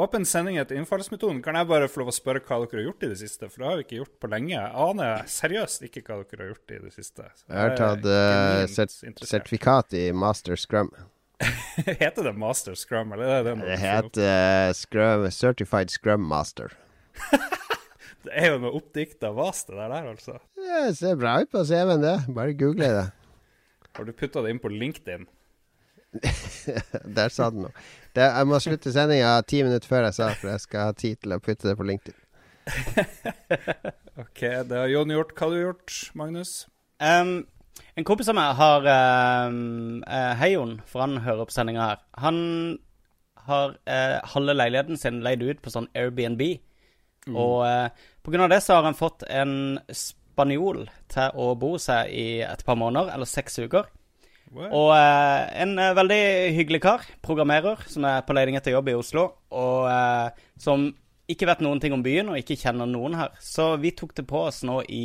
Åpen 0.00 0.24
sending 0.24 0.56
etter 0.56 0.78
innfallsmetoden. 0.80 1.42
Kan 1.44 1.58
jeg 1.58 1.68
bare 1.68 1.88
få 1.90 2.00
lov 2.00 2.08
å 2.08 2.14
spørre 2.16 2.40
hva 2.40 2.62
dere 2.62 2.78
har 2.78 2.86
gjort 2.86 3.04
i 3.04 3.10
det 3.10 3.18
siste? 3.20 3.50
For 3.52 3.60
det 3.60 3.66
har 3.68 3.74
vi 3.76 3.84
ikke 3.84 3.98
gjort 3.98 4.14
på 4.22 4.30
lenge. 4.32 4.54
Jeg 4.54 4.70
aner 4.84 5.26
seriøst 5.28 5.84
ikke 5.90 6.02
hva 6.06 6.16
dere 6.22 6.40
har 6.40 6.52
gjort 6.54 6.72
i 6.72 6.78
det 6.86 6.92
siste. 6.94 7.26
Jeg 7.44 7.58
har 7.58 7.74
tatt 7.76 8.06
uh, 8.08 8.62
sert 8.72 8.94
sertifikat 9.20 9.96
i 10.00 10.06
Master 10.16 10.56
Scrum. 10.56 10.88
Heter 12.00 12.30
det 12.30 12.32
Master 12.40 12.78
Scrum, 12.80 13.12
eller 13.12 13.34
er 13.34 13.44
det 13.44 13.54
noe 13.60 13.68
Det 13.68 13.80
heter 13.80 14.24
uh, 14.24 14.72
Scrum, 14.76 15.26
Certified 15.36 15.92
Scrum 15.92 16.24
Master. 16.32 16.72
Det 18.20 18.34
er 18.36 18.50
jo 18.52 18.58
noe 18.60 18.76
oppdikta 18.76 19.30
vas, 19.32 19.62
det 19.64 19.78
der, 19.78 19.88
der, 19.88 20.08
altså. 20.10 20.34
Det 20.60 20.80
ser 20.98 21.14
bra 21.16 21.38
ut 21.40 21.48
på 21.52 21.62
CV-en, 21.64 22.02
det. 22.04 22.18
Bare 22.36 22.52
google 22.52 22.90
det. 22.92 23.06
Har 23.96 24.04
du 24.04 24.12
putta 24.12 24.42
det 24.44 24.52
inn 24.52 24.60
på 24.60 24.68
LinkedIn? 24.68 25.24
Der 27.16 27.30
sa 27.30 27.50
den 27.50 27.66
noe. 27.66 27.74
Det, 28.16 28.24
jeg 28.26 28.48
må 28.50 28.58
slutte 28.62 28.92
sendinga 28.94 29.36
ti 29.46 29.62
minutter 29.62 29.86
før 29.86 30.08
jeg 30.08 30.16
sa, 30.18 30.32
for 30.34 30.50
jeg 30.50 30.64
skal 30.64 30.88
ha 30.88 30.96
tid 30.98 31.20
til 31.22 31.36
å 31.36 31.40
putte 31.42 31.68
det 31.70 31.76
på 31.78 31.86
LinkedIn. 31.86 32.18
OK, 34.22 34.42
det 34.42 34.76
har 34.76 34.90
Jon 34.90 35.14
gjort. 35.14 35.34
Hva 35.36 35.46
har 35.46 35.54
du 35.54 35.60
gjort, 35.62 35.96
Magnus? 36.18 36.54
Um, 37.00 37.34
en 37.96 38.06
kompis 38.06 38.28
av 38.30 38.36
meg 38.36 38.56
har 38.58 38.88
um, 39.48 40.00
uh, 40.02 40.32
Hei, 40.40 40.52
Jon, 40.56 40.78
for 40.90 41.04
han 41.06 41.20
hører 41.24 41.46
på 41.46 41.54
sendinga 41.54 41.86
her. 41.92 42.02
Han 42.24 42.40
har 43.46 43.76
uh, 43.78 44.18
halve 44.34 44.56
leiligheten 44.58 44.98
sin 45.00 45.22
leid 45.24 45.44
ut 45.46 45.62
på 45.62 45.72
sånn 45.72 45.88
Airbnb. 45.96 46.42
Og 47.30 47.62
uh, 47.62 48.10
på 48.24 48.32
grunn 48.32 48.48
av 48.48 48.52
det 48.52 48.60
så 48.64 48.78
har 48.78 48.88
han 48.88 48.98
fått 48.98 49.22
en 49.30 49.78
spanjol 49.94 50.86
til 51.12 51.38
å 51.38 51.52
bo 51.58 51.76
seg 51.80 52.10
i 52.10 52.28
et 52.42 52.66
par 52.66 52.78
måneder, 52.80 53.12
eller 53.14 53.28
seks 53.28 53.60
uker. 53.62 53.86
What? 54.50 54.72
Og 54.74 54.88
eh, 54.96 55.44
en 55.62 55.76
eh, 55.78 55.92
veldig 55.94 56.22
hyggelig 56.56 56.80
kar, 56.82 57.04
programmerer, 57.22 57.84
som 57.90 58.06
er 58.08 58.24
på 58.26 58.34
leiding 58.34 58.58
etter 58.58 58.74
jobb 58.74 58.90
i 58.90 58.96
Oslo, 58.98 59.26
og 59.54 59.86
eh, 59.90 60.46
som 60.58 60.88
ikke 61.30 61.46
vet 61.46 61.62
noen 61.62 61.78
ting 61.82 61.94
om 61.94 62.02
byen, 62.02 62.32
og 62.32 62.40
ikke 62.40 62.58
kjenner 62.58 62.88
noen 62.90 63.14
her. 63.18 63.36
Så 63.38 63.72
vi 63.82 63.94
tok 63.94 64.16
det 64.18 64.26
på 64.30 64.42
oss 64.48 64.64
nå 64.66 64.80
i 64.90 65.04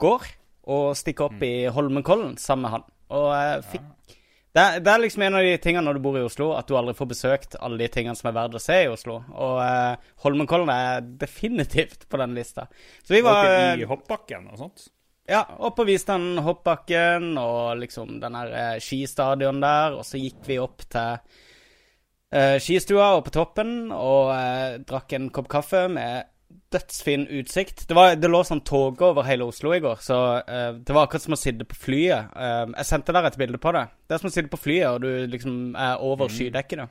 går 0.00 0.24
å 0.72 0.78
stikke 0.96 1.26
opp 1.26 1.44
i 1.44 1.54
Holmenkollen 1.72 2.38
sammen 2.40 2.64
med 2.64 2.74
han. 2.78 2.86
Og 3.14 3.28
eh, 3.36 3.58
fikk 3.74 3.90
det, 4.54 4.62
er, 4.62 4.82
det 4.86 4.90
er 4.92 5.00
liksom 5.02 5.22
en 5.26 5.34
av 5.34 5.42
de 5.42 5.54
tingene 5.58 5.82
når 5.82 5.98
du 5.98 6.04
bor 6.04 6.16
i 6.16 6.22
Oslo, 6.22 6.52
at 6.54 6.68
du 6.70 6.76
aldri 6.78 6.94
får 6.94 7.08
besøkt 7.10 7.56
alle 7.58 7.80
de 7.80 7.88
tingene 7.90 8.14
som 8.14 8.28
er 8.30 8.36
verdt 8.36 8.54
å 8.54 8.62
se 8.62 8.76
i 8.84 8.90
Oslo. 8.90 9.16
Og 9.34 9.56
eh, 9.64 10.10
Holmenkollen 10.22 10.70
er 10.70 11.08
definitivt 11.24 12.06
på 12.06 12.20
den 12.22 12.36
lista. 12.38 12.68
Så 13.02 13.16
vi 13.16 13.24
var 13.26 13.48
eh, 13.50 13.82
i 13.82 13.88
hoppbakken 13.90 14.46
og 14.52 14.60
sånt? 14.62 14.86
Ja, 15.30 15.40
opp 15.64 15.80
og 15.80 15.88
viste 15.88 16.12
han 16.12 16.38
hoppbakken 16.44 17.32
og 17.40 17.80
liksom 17.80 18.18
den 18.20 18.36
her 18.36 18.52
eh, 18.52 18.76
skistadion 18.82 19.62
der, 19.62 19.96
og 19.96 20.04
så 20.06 20.20
gikk 20.20 20.44
vi 20.48 20.60
opp 20.60 20.84
til 20.92 21.16
uh, 22.34 22.56
skistua 22.60 23.14
og 23.16 23.24
på 23.26 23.32
toppen 23.38 23.92
og 23.94 24.32
uh, 24.34 24.76
drakk 24.84 25.16
en 25.16 25.30
kopp 25.32 25.48
kaffe 25.52 25.86
med 25.88 26.30
dødsfin 26.74 27.26
utsikt. 27.38 27.86
Det, 27.88 27.94
var, 27.96 28.16
det 28.18 28.28
lå 28.30 28.42
sånn 28.46 28.64
tog 28.66 29.00
over 29.06 29.26
hele 29.26 29.46
Oslo 29.48 29.72
i 29.74 29.80
går, 29.82 30.02
så 30.04 30.18
uh, 30.42 30.72
det 30.76 30.92
var 30.92 31.06
akkurat 31.06 31.24
som 31.24 31.36
å 31.36 31.40
sitte 31.40 31.66
på 31.68 31.78
flyet. 31.86 32.34
Uh, 32.36 32.74
jeg 32.74 32.90
sendte 32.90 33.14
der 33.16 33.30
et 33.30 33.38
bilde 33.40 33.62
på 33.62 33.72
det. 33.76 33.86
Det 34.04 34.16
er 34.16 34.22
som 34.22 34.32
å 34.32 34.34
sitte 34.34 34.52
på 34.52 34.60
flyet, 34.60 34.90
og 34.90 35.06
du 35.06 35.30
liksom 35.30 35.78
er 35.78 36.04
over 36.04 36.32
skydekket. 36.32 36.84
da. 36.84 36.90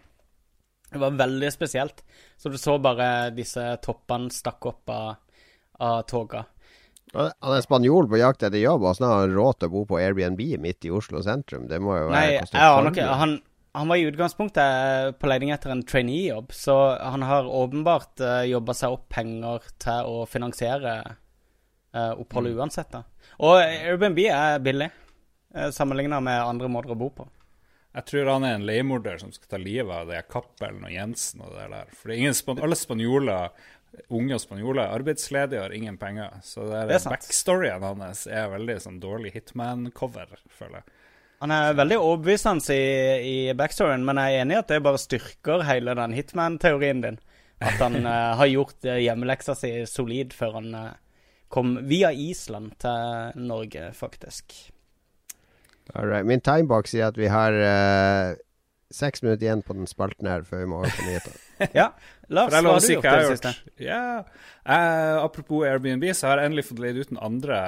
Det 0.94 1.02
var 1.02 1.22
veldig 1.22 1.52
spesielt. 1.54 2.04
Så 2.38 2.50
du 2.50 2.58
så 2.62 2.78
bare 2.82 3.30
disse 3.34 3.62
toppene 3.84 4.34
stakk 4.34 4.70
opp 4.70 4.94
av, 4.94 5.40
av 5.82 6.02
toga. 6.10 6.44
Han 7.14 7.54
er 7.54 7.62
spanjol 7.62 8.08
på 8.10 8.18
jakt 8.18 8.46
etter 8.46 8.62
jobb, 8.62 8.86
og 8.90 8.96
så 8.98 9.06
har 9.06 9.26
han 9.26 9.34
råd 9.36 9.60
til 9.60 9.70
å 9.70 9.74
bo 9.74 9.84
på 9.90 10.00
Airbnb 10.02 10.40
midt 10.62 10.88
i 10.88 10.94
Oslo 10.94 11.22
sentrum. 11.26 11.68
Det 11.70 11.78
må 11.84 11.98
jo 11.98 12.08
være 12.08 12.16
Nei, 12.16 12.38
jeg 12.40 12.64
aner 12.64 13.12
Han, 13.20 13.36
han 13.78 13.92
var 13.92 14.00
i 14.02 14.08
utgangspunktet 14.10 15.20
på 15.22 15.30
leiding 15.30 15.54
etter 15.54 15.74
en 15.74 15.84
trainee-jobb, 15.86 16.52
så 16.54 16.78
han 16.98 17.26
har 17.26 17.50
åpenbart 17.50 18.22
uh, 18.22 18.42
jobba 18.50 18.76
seg 18.78 18.98
opp 18.98 19.08
penger 19.14 19.70
til 19.82 20.10
å 20.10 20.26
finansiere 20.30 20.96
uh, 21.06 22.14
oppholdet 22.18 22.58
uansett. 22.58 22.92
da. 22.94 23.04
Og 23.46 23.60
Airbnb 23.62 24.20
er 24.26 24.60
billig, 24.66 24.90
uh, 25.58 25.70
sammenligna 25.74 26.22
med 26.22 26.42
andre 26.42 26.70
måter 26.70 26.94
å 26.94 27.00
bo 27.02 27.10
på. 27.14 27.30
Jeg 27.94 28.10
tror 28.10 28.30
han 28.32 28.46
er 28.46 28.56
en 28.58 28.66
leiemorder 28.66 29.20
som 29.22 29.34
skal 29.34 29.52
ta 29.52 29.60
livet 29.62 29.94
av 29.94 30.10
det 30.10 30.24
Cappelen 30.34 30.86
og 30.86 30.94
Jensen 30.94 31.44
og 31.46 31.54
det 31.54 31.68
der. 31.70 31.92
For 31.94 32.10
det 32.10 32.16
er 32.16 32.24
ingen 32.24 32.38
span 32.38 32.62
alle 32.66 32.78
spanjoler, 32.78 33.54
unge 34.14 34.40
spanjoler, 34.42 34.84
er 34.86 34.98
arbeidsledige 34.98 35.62
og 35.62 35.68
har 35.68 35.78
ingen 35.78 35.98
penger. 36.02 36.40
Så 36.46 36.66
det, 36.70 36.88
Det 36.90 37.00
er 37.00 37.14
backstoryen 37.14 37.86
hans 37.86 38.26
er 38.28 38.52
veldig 38.54 38.78
sånn 38.82 39.00
dårlig 39.04 39.34
Hitman-cover, 39.36 40.36
føler 40.50 40.82
jeg. 40.82 41.00
Han 41.44 41.52
er 41.52 41.76
veldig 41.76 41.98
overbevisende 42.00 42.76
i, 42.76 42.84
i 43.28 43.38
backstoryen, 43.58 44.06
men 44.08 44.22
jeg 44.22 44.36
er 44.36 44.46
enig 44.46 44.56
i 44.56 44.60
at 44.62 44.70
det 44.72 44.84
bare 44.86 45.02
styrker 45.02 45.66
hele 45.68 45.96
den 46.00 46.14
hitman-teorien 46.16 47.02
din. 47.04 47.18
At 47.60 47.82
han 47.84 48.00
uh, 48.06 48.32
har 48.40 48.48
gjort 48.48 48.88
eh, 48.88 49.02
hjemmeleksa 49.04 49.56
si 49.60 49.74
solid 49.90 50.32
før 50.36 50.62
han 50.62 50.70
uh, 50.72 50.86
kom 51.52 51.76
via 51.90 52.14
Island 52.16 52.78
til 52.80 53.44
Norge, 53.44 53.92
faktisk. 53.98 54.56
Alright. 55.92 56.24
Min 56.26 56.42
timebox 56.42 56.96
sier 56.96 57.12
at 57.12 57.20
vi 57.20 57.28
har 57.28 57.60
uh, 57.60 58.40
seks 58.94 59.24
minutter 59.24 59.50
igjen 59.50 59.66
på 59.68 59.76
den 59.76 59.90
spalten 59.90 60.32
her 60.32 60.48
før 60.48 60.64
vi 60.64 60.72
må 60.72 60.80
over 60.80 60.96
på 60.96 61.10
nyheter. 61.10 61.36
Ja, 61.80 61.92
Lars, 62.34 62.52
hva 62.54 62.62
har 62.74 62.80
du 62.84 62.90
gjort 62.94 63.06
i 63.06 63.14
det 63.20 63.30
siste? 63.36 63.54
Ja. 63.84 64.02
Eh, 64.66 65.16
apropos 65.20 65.66
Airbnb, 65.68 66.06
så 66.16 66.30
har 66.32 66.42
jeg 66.42 66.52
endelig 66.52 66.66
fått 66.70 66.82
leid 66.84 66.98
ut 67.00 67.10
den 67.12 67.22
andre 67.24 67.62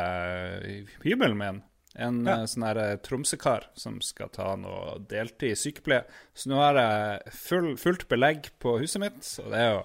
eh, 0.65 0.91
hybelen 1.05 1.37
min. 1.39 1.61
En 1.95 2.17
Ja. 2.27 2.41
uh, 2.41 2.45
sånn 2.49 2.65
her 2.67 2.79
eh, 2.81 2.97
Tromsø-kar 3.05 3.69
som 3.79 4.01
skal 4.03 4.27
ta 4.35 4.49
noe 4.59 4.97
deltid 5.07 5.55
sykepleie. 5.59 6.03
Så 6.35 6.51
nå 6.51 6.59
har 6.59 6.75
jeg 6.79 7.35
full, 7.39 7.69
fullt 7.79 8.07
belegg 8.11 8.49
på 8.59 8.73
huset 8.81 8.99
mitt, 9.05 9.23
og 9.43 9.51
det 9.53 9.61
er 9.63 9.71
jo 9.77 9.81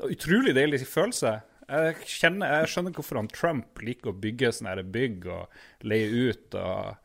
det 0.00 0.06
er 0.06 0.14
utrolig 0.16 0.54
deilig 0.56 0.78
følelse. 0.88 1.34
Jeg, 1.68 1.96
kjenner, 2.08 2.54
jeg 2.62 2.70
skjønner 2.72 2.94
hvorfor 2.96 3.18
han 3.20 3.28
Trump 3.28 3.82
liker 3.84 4.10
å 4.10 4.16
bygge 4.16 4.48
sånne 4.56 4.72
her 4.72 4.88
bygg 4.94 5.26
og 5.28 5.60
leie 5.86 6.30
ut. 6.30 6.56
og 6.56 6.96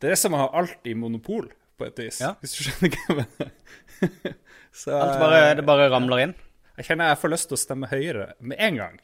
Det 0.00 0.14
er 0.14 0.16
som 0.18 0.32
å 0.34 0.40
ha 0.40 0.48
alt 0.62 0.88
i 0.88 0.94
monopol, 0.96 1.50
på 1.78 1.88
et 1.88 2.02
vis. 2.04 2.20
Ja. 2.22 2.34
Hvis 2.42 2.56
du 2.56 2.64
skjønner 2.66 2.94
hva 2.94 3.02
jeg 3.02 3.18
mener. 3.22 3.52
Så, 4.72 4.94
Alt 4.96 5.20
bare, 5.20 5.40
det 5.58 5.66
bare 5.68 5.90
ramler 5.92 6.24
inn? 6.24 6.32
jeg 6.78 6.86
kjenner 6.88 7.10
jeg 7.12 7.20
får 7.20 7.32
lyst 7.34 7.50
til 7.50 7.58
å 7.58 7.60
stemme 7.60 7.88
Høyre 7.90 8.26
med 8.40 8.60
en 8.64 8.78
gang. 8.80 8.96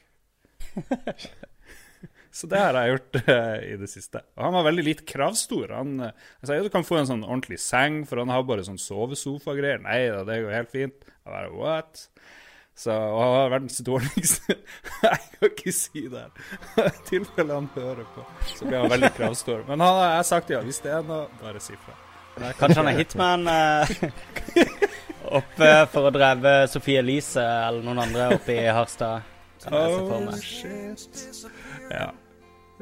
Så 2.38 2.46
det 2.50 2.60
har 2.60 2.76
jeg 2.76 2.92
gjort 2.92 3.18
eh, 3.32 3.54
i 3.72 3.76
det 3.80 3.88
siste. 3.90 4.20
Og 4.36 4.44
han 4.46 4.54
var 4.54 4.66
veldig 4.68 4.84
litt 4.86 5.04
kravstor. 5.08 5.72
Han 5.74 5.94
eh, 6.06 6.26
jeg 6.40 6.48
sa 6.48 6.58
ja, 6.58 6.64
du 6.64 6.72
kan 6.72 6.86
få 6.86 7.00
en 7.00 7.08
sånn 7.08 7.24
ordentlig 7.26 7.58
seng, 7.62 8.02
for 8.08 8.20
han 8.22 8.30
har 8.32 8.44
bare 8.46 8.66
sånn 8.66 8.80
sovesofagreier. 8.80 9.82
Nei 9.84 10.00
da, 10.12 10.22
det 10.28 10.42
går 10.44 10.54
helt 10.54 10.72
fint. 10.74 11.08
Jeg 11.08 11.32
bare 11.32 11.50
what? 11.56 12.04
Så, 12.78 12.94
og 12.94 13.18
han 13.18 13.32
har 13.34 13.48
verdens 13.56 13.80
dårligste 13.82 14.54
Jeg 15.02 15.22
kan 15.32 15.48
ikke 15.48 15.72
si 15.74 16.04
det 16.06 16.26
her. 16.28 16.52
I 16.84 17.06
tilfelle 17.08 17.56
han 17.58 17.66
hører 17.74 18.06
på, 18.14 18.26
så 18.52 18.68
blir 18.68 18.84
han 18.84 18.92
veldig 18.92 19.14
kravstor. 19.18 19.64
Men 19.66 19.82
han 19.82 19.98
har 19.98 20.12
jeg 20.20 20.28
sagt 20.30 20.54
ja. 20.54 20.62
Hvis 20.62 20.84
det 20.84 20.94
er 20.94 21.08
noe, 21.08 21.26
bare 21.42 21.64
si 21.64 21.74
fra. 21.74 21.96
Kanskje 22.58 22.80
han 22.80 22.90
er 22.90 22.98
hitman 22.98 23.48
eh, 23.52 23.92
oppe 25.40 25.70
for 25.92 26.08
å 26.08 26.14
dreve 26.14 26.54
Sofie 26.70 27.02
Elise 27.02 27.44
eller 27.44 27.84
noen 27.86 28.02
andre 28.06 28.32
oppe 28.38 28.56
i 28.56 28.66
Harstad. 28.66 29.34
Oh, 29.74 30.30
shit. 30.38 31.08
Ja. 31.90 32.12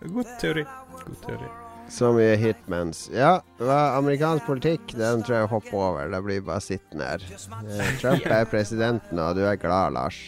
God 0.02 0.34
teori. 0.40 0.66
God 1.06 1.22
teori. 1.24 1.48
Så 1.88 2.10
mye 2.12 2.34
hitmans. 2.36 3.06
Ja, 3.14 3.40
amerikansk 3.60 4.46
politikk, 4.46 4.90
den 4.98 5.22
tror 5.22 5.38
jeg 5.38 5.50
hopper 5.52 5.76
over. 5.76 6.08
Det 6.10 6.22
blir 6.26 6.42
bare 6.46 6.64
sittende 6.64 7.12
her. 7.12 7.26
Eh, 7.62 7.92
Trump 8.00 8.26
er 8.26 8.48
presidenten, 8.50 9.20
og 9.22 9.38
du 9.38 9.44
er 9.46 9.54
glad, 9.60 9.94
Lars. 9.94 10.18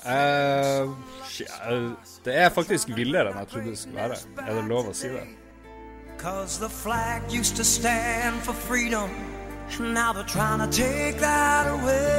Uh, 0.00 0.96
det 2.24 2.32
er 2.32 2.48
faktisk 2.54 2.88
villere 2.96 3.28
enn 3.28 3.42
jeg 3.42 3.50
trodde 3.50 3.74
det 3.74 3.80
skulle 3.82 4.06
være. 4.06 4.16
Er 4.46 4.56
det 4.56 4.64
lov 4.70 4.88
å 4.88 4.96
si 4.96 5.10
det? 5.12 5.26
Cause 6.20 6.58
the 6.58 6.68
flag 6.68 7.32
used 7.32 7.56
to 7.56 7.64
stand 7.64 8.42
for 8.42 8.52
freedom, 8.52 9.10
and 9.78 9.94
now 9.94 10.12
they're 10.12 10.22
trying 10.22 10.58
to 10.58 10.66
take 10.70 11.18
that 11.18 11.66
away. 11.66 12.10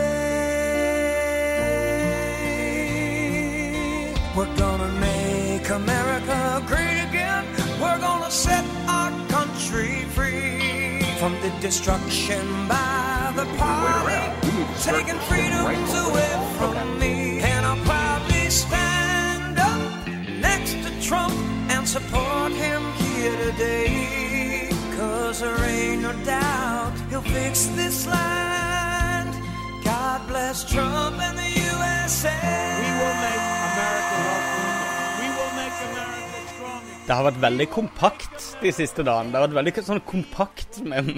We're 4.36 4.56
gonna 4.58 4.92
make 4.94 5.70
America 5.70 6.64
great 6.66 7.00
again. 7.10 7.46
We're 7.80 8.00
gonna 8.00 8.32
set 8.32 8.66
our 8.88 9.12
country 9.28 10.06
free 10.16 11.04
from 11.20 11.40
the 11.44 11.52
destruction 11.62 12.68
by 12.68 13.32
the 13.36 13.46
party, 13.60 14.32
taking 14.82 15.20
freedoms 15.30 15.94
away 15.94 16.34
from 16.58 16.98
me. 16.98 17.40
And 17.42 17.68
I'll 17.68 17.78
proudly 17.86 18.50
stand 18.50 19.60
up 19.60 20.08
next 20.42 20.74
to 20.86 20.90
Trump 21.08 21.36
and 21.70 21.88
support 21.88 22.52
him 22.54 22.91
here 23.22 23.52
today. 23.52 24.70
Cause 24.98 25.42
there 25.42 25.64
ain't 25.66 26.02
no 26.02 26.14
doubt 26.24 26.94
he'll 27.10 27.22
fix 27.22 27.68
this 27.80 28.08
land. 28.08 29.30
God 29.84 30.28
bless 30.28 30.64
Trump 30.72 31.20
and 31.22 31.38
the 31.38 31.52
USA. 31.72 32.34
We 32.82 32.90
will 33.00 33.18
make 33.26 33.71
Det 37.12 37.18
har 37.20 37.26
vært 37.26 37.42
veldig 37.44 37.66
kompakt 37.68 38.44
de 38.62 38.72
siste 38.72 39.04
dagene. 39.04 39.34
Det 39.34 39.36
har 39.36 39.50
vært 39.50 39.56
veldig 39.58 39.82
sånn 39.84 39.98
kompakt 40.08 40.78
med, 40.88 41.10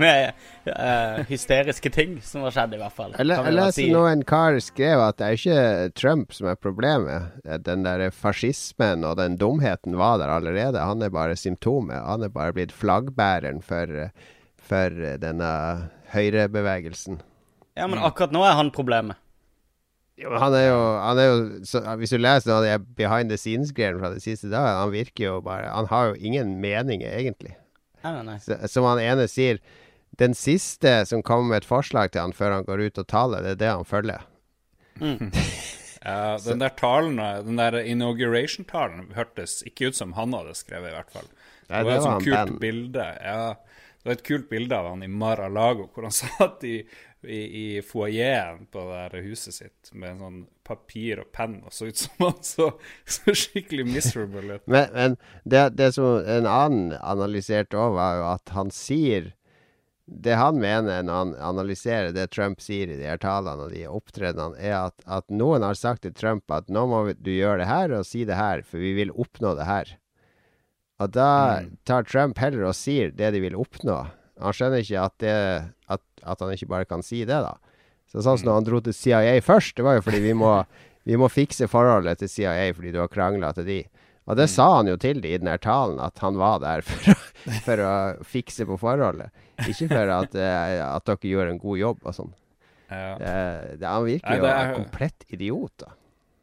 med 0.00 0.38
uh, 0.64 1.18
hysteriske 1.28 1.90
ting 1.92 2.14
som 2.24 2.46
har 2.46 2.54
skjedd, 2.56 2.78
i 2.78 2.80
hvert 2.80 2.94
fall. 2.96 3.12
Kan 3.18 3.28
jeg 3.28 3.56
leste 3.58 3.82
si. 3.82 3.90
nå 3.92 4.06
en 4.08 4.22
kar 4.24 4.56
skrev 4.64 5.02
at 5.04 5.18
det 5.20 5.26
er 5.26 5.36
ikke 5.36 5.90
Trump 6.00 6.32
som 6.32 6.48
er 6.48 6.56
problemet. 6.56 7.36
Den 7.68 7.84
der 7.84 8.06
fascismen 8.16 9.04
og 9.04 9.18
den 9.20 9.36
dumheten 9.36 9.98
var 10.00 10.22
der 10.22 10.32
allerede. 10.32 10.80
Han 10.80 11.04
er 11.04 11.12
bare 11.12 11.36
symptomet. 11.36 12.00
Han 12.00 12.24
er 12.24 12.32
bare 12.32 12.56
blitt 12.56 12.72
flaggbæreren 12.72 13.60
for, 13.60 14.08
for 14.56 15.04
denne 15.20 15.52
høyrebevegelsen. 16.16 17.20
Ja, 17.76 17.92
men 17.92 18.00
akkurat 18.00 18.32
nå 18.32 18.48
er 18.48 18.56
han 18.56 18.72
problemet. 18.72 19.20
Jo, 20.20 20.28
men 20.28 20.42
han 20.42 20.54
er 20.54 20.66
jo, 20.66 20.80
han 21.00 21.18
er 21.18 21.28
jo 21.30 21.36
så, 21.64 21.80
Hvis 21.96 22.12
du 22.12 22.18
leser 22.20 22.50
noe 22.50 22.58
av 22.60 22.66
de 22.66 22.94
behind 22.98 23.32
the 23.32 23.38
scenes-greiene 23.40 24.00
fra 24.02 24.10
de 24.12 24.20
siste 24.20 24.50
dagene, 24.52 24.82
han 24.82 24.92
virker 24.92 25.24
jo 25.24 25.38
bare 25.44 25.70
Han 25.72 25.88
har 25.88 26.10
jo 26.10 26.18
ingen 26.20 26.58
meninger, 26.60 27.08
egentlig. 27.08 27.54
Nei, 28.02 28.12
nei, 28.18 28.24
nei. 28.28 28.36
Så, 28.44 28.58
som 28.68 28.84
han 28.90 29.00
ene 29.00 29.24
sier, 29.30 29.62
den 30.20 30.34
siste 30.36 30.98
som 31.08 31.22
kommer 31.24 31.54
med 31.54 31.62
et 31.62 31.68
forslag 31.68 32.12
til 32.12 32.26
han 32.26 32.36
før 32.36 32.58
han 32.58 32.66
går 32.68 32.84
ut 32.90 33.00
og 33.00 33.08
taler, 33.08 33.46
det 33.46 33.54
er 33.56 33.62
det 33.62 33.72
han 33.72 33.88
følger. 33.88 34.26
Ja, 36.02 36.34
den 36.42 36.58
der 36.58 36.72
talen, 36.74 37.20
den 37.46 37.60
der 37.60 37.76
inauguration-talen 37.78 39.12
hørtes 39.14 39.60
ikke 39.62 39.92
ut 39.92 39.98
som 39.98 40.16
han 40.16 40.34
hadde 40.34 40.56
skrevet, 40.58 40.90
i 40.90 40.96
hvert 40.96 41.12
fall. 41.14 41.28
Nei, 41.68 41.78
det 41.78 41.86
var 41.86 41.94
et 41.94 42.06
sånt 42.08 42.24
kult 42.26 42.34
Ben. 42.34 42.58
bilde. 42.64 43.04
Ja, 43.22 43.44
det 44.02 44.10
var 44.10 44.16
et 44.16 44.24
kult 44.26 44.48
bilde 44.50 44.80
av 44.80 44.88
han 44.90 45.04
i 45.06 45.10
Mar-a-Lago, 45.22 45.86
hvor 45.94 46.08
han 46.08 46.16
satt 46.18 46.66
i, 46.66 46.80
i, 47.24 47.40
i 47.76 47.82
foajeen 47.82 48.66
på 48.72 48.82
det 48.88 49.02
der 49.12 49.26
huset 49.26 49.54
sitt 49.54 49.92
med 49.92 50.14
en 50.14 50.22
sånn 50.22 50.40
papir 50.66 51.20
og 51.22 51.30
penn, 51.34 51.60
og 51.66 51.74
så 51.74 51.90
ut 51.90 52.00
som 52.00 52.24
han 52.26 52.40
så, 52.46 52.68
så 53.04 53.34
skikkelig 53.36 53.86
miserable 53.88 54.58
ut. 54.58 54.66
Men, 54.66 54.90
men 54.94 55.16
det, 55.44 55.68
det 55.78 55.92
som 55.96 56.18
en 56.22 56.48
annen 56.48 56.96
analyserte 56.98 57.78
òg, 57.78 57.96
var 57.98 58.18
jo 58.18 58.26
at 58.32 58.52
han 58.56 58.74
sier 58.74 59.32
Det 60.04 60.34
han 60.34 60.58
mener 60.60 61.04
når 61.06 61.14
han 61.14 61.34
analyserer 61.40 62.12
det 62.12 62.26
Trump 62.34 62.60
sier 62.60 62.90
i 62.90 62.98
de 62.98 63.06
her 63.06 63.20
talene 63.22 63.68
og 63.68 63.72
de 63.72 63.86
opptredenene, 63.86 64.58
er 64.58 64.90
at, 64.90 64.98
at 65.06 65.30
noen 65.30 65.62
har 65.62 65.78
sagt 65.78 66.02
til 66.02 66.12
Trump 66.12 66.50
at 66.50 66.68
nå 66.68 66.86
må 66.90 67.04
du 67.14 67.30
gjøre 67.30 67.62
det 67.62 67.70
her 67.70 67.94
og 67.96 68.06
si 68.06 68.24
det 68.28 68.36
her, 68.36 68.64
for 68.66 68.82
vi 68.82 68.92
vil 68.98 69.14
oppnå 69.14 69.54
det 69.56 69.68
her. 69.68 69.94
Og 71.00 71.14
da 71.14 71.62
tar 71.88 72.04
Trump 72.06 72.38
heller 72.42 72.68
og 72.68 72.76
sier 72.76 73.14
det 73.14 73.32
de 73.34 73.40
vil 73.42 73.56
oppnå. 73.58 74.02
Han 74.40 74.54
skjønner 74.56 74.80
ikke 74.82 75.02
at, 75.04 75.14
det, 75.20 75.34
at, 75.92 76.02
at 76.22 76.40
han 76.40 76.52
ikke 76.54 76.70
bare 76.70 76.88
kan 76.88 77.02
si 77.04 77.24
det, 77.28 77.40
da. 77.44 77.56
Så 78.12 78.20
sånn 78.24 78.38
som 78.40 78.48
når 78.48 78.58
han 78.60 78.66
dro 78.68 78.80
til 78.84 78.94
CIA 78.96 79.36
først, 79.44 79.76
det 79.76 79.84
var 79.86 79.98
jo 79.98 80.04
fordi 80.04 80.20
vi 80.24 80.32
må, 80.36 80.52
vi 81.08 81.18
må 81.20 81.28
fikse 81.32 81.68
forholdet 81.70 82.20
til 82.22 82.30
CIA 82.32 82.70
fordi 82.76 82.92
du 82.94 83.00
har 83.02 83.12
krangla 83.12 83.52
til 83.56 83.68
de. 83.68 83.80
Og 84.30 84.36
det 84.38 84.46
sa 84.52 84.68
han 84.76 84.86
jo 84.86 84.96
til 85.02 85.18
de 85.22 85.32
i 85.34 85.38
den 85.40 85.50
her 85.50 85.58
talen, 85.58 85.98
at 86.00 86.20
han 86.22 86.36
var 86.38 86.60
der 86.62 86.84
for 86.86 87.10
å, 87.12 87.16
for 87.64 87.82
å 87.82 87.94
fikse 88.22 88.66
på 88.68 88.76
forholdet. 88.80 89.32
Ikke 89.66 89.88
for 89.90 90.12
at, 90.14 90.36
eh, 90.38 90.78
at 90.84 91.08
dere 91.08 91.32
gjør 91.32 91.50
en 91.50 91.58
god 91.62 91.80
jobb 91.80 92.06
og 92.06 92.14
sånn. 92.16 92.30
Ja. 92.92 93.16
Det, 93.18 93.32
det, 93.80 93.88
han 93.88 94.06
virker 94.06 94.38
jo 94.38 94.46
er- 94.52 94.72
komplett 94.76 95.26
idiot, 95.32 95.74
da. 95.82 95.92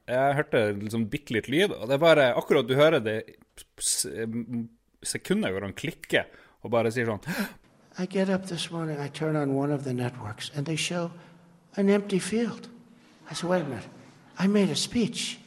Jeg 0.10 0.38
hørte 0.39 0.60
liksom 0.73 1.04
bitte 1.12 1.36
litt 1.36 1.45
lyd, 1.54 1.69
og 1.75 1.86
det 1.86 1.99
er 1.99 2.02
bare 2.02 2.23
akkurat 2.34 2.65
du 2.65 2.71
hører 2.73 3.04
det 3.06 3.19
sekundet 5.06 5.54
hvor 5.54 5.62
han 5.67 5.75
klikker 5.78 6.25
og 6.65 6.71
bare 6.73 6.89
sier 6.91 7.06
sånn 7.06 7.21
I 7.99 8.05
get 8.05 8.29
up 8.29 8.45
this 8.45 8.71
morning, 8.71 8.97
I 8.97 9.09
turn 9.09 9.35
on 9.35 9.55
one 9.55 9.73
of 9.73 9.83
the 9.83 9.93
networks, 9.93 10.51
and 10.55 10.65
they 10.65 10.77
show 10.77 11.12
an 11.75 11.89
empty 11.89 12.17
field. 12.17 12.69
I 13.29 13.33
said, 13.33 13.49
wait 13.49 13.62
a 13.62 13.65
minute. 13.65 13.83
I 14.38 14.47
made 14.47 14.69
a 14.69 14.75
speech. 14.75 15.38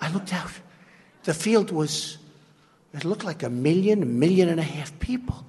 I 0.00 0.10
looked 0.10 0.34
out. 0.34 0.50
The 1.22 1.32
field 1.32 1.70
was, 1.70 2.18
it 2.92 3.04
looked 3.04 3.22
like 3.22 3.44
a 3.44 3.48
million, 3.48 4.02
a 4.02 4.06
million 4.06 4.48
and 4.48 4.58
a 4.58 4.64
half 4.64 4.98
people. 4.98 5.46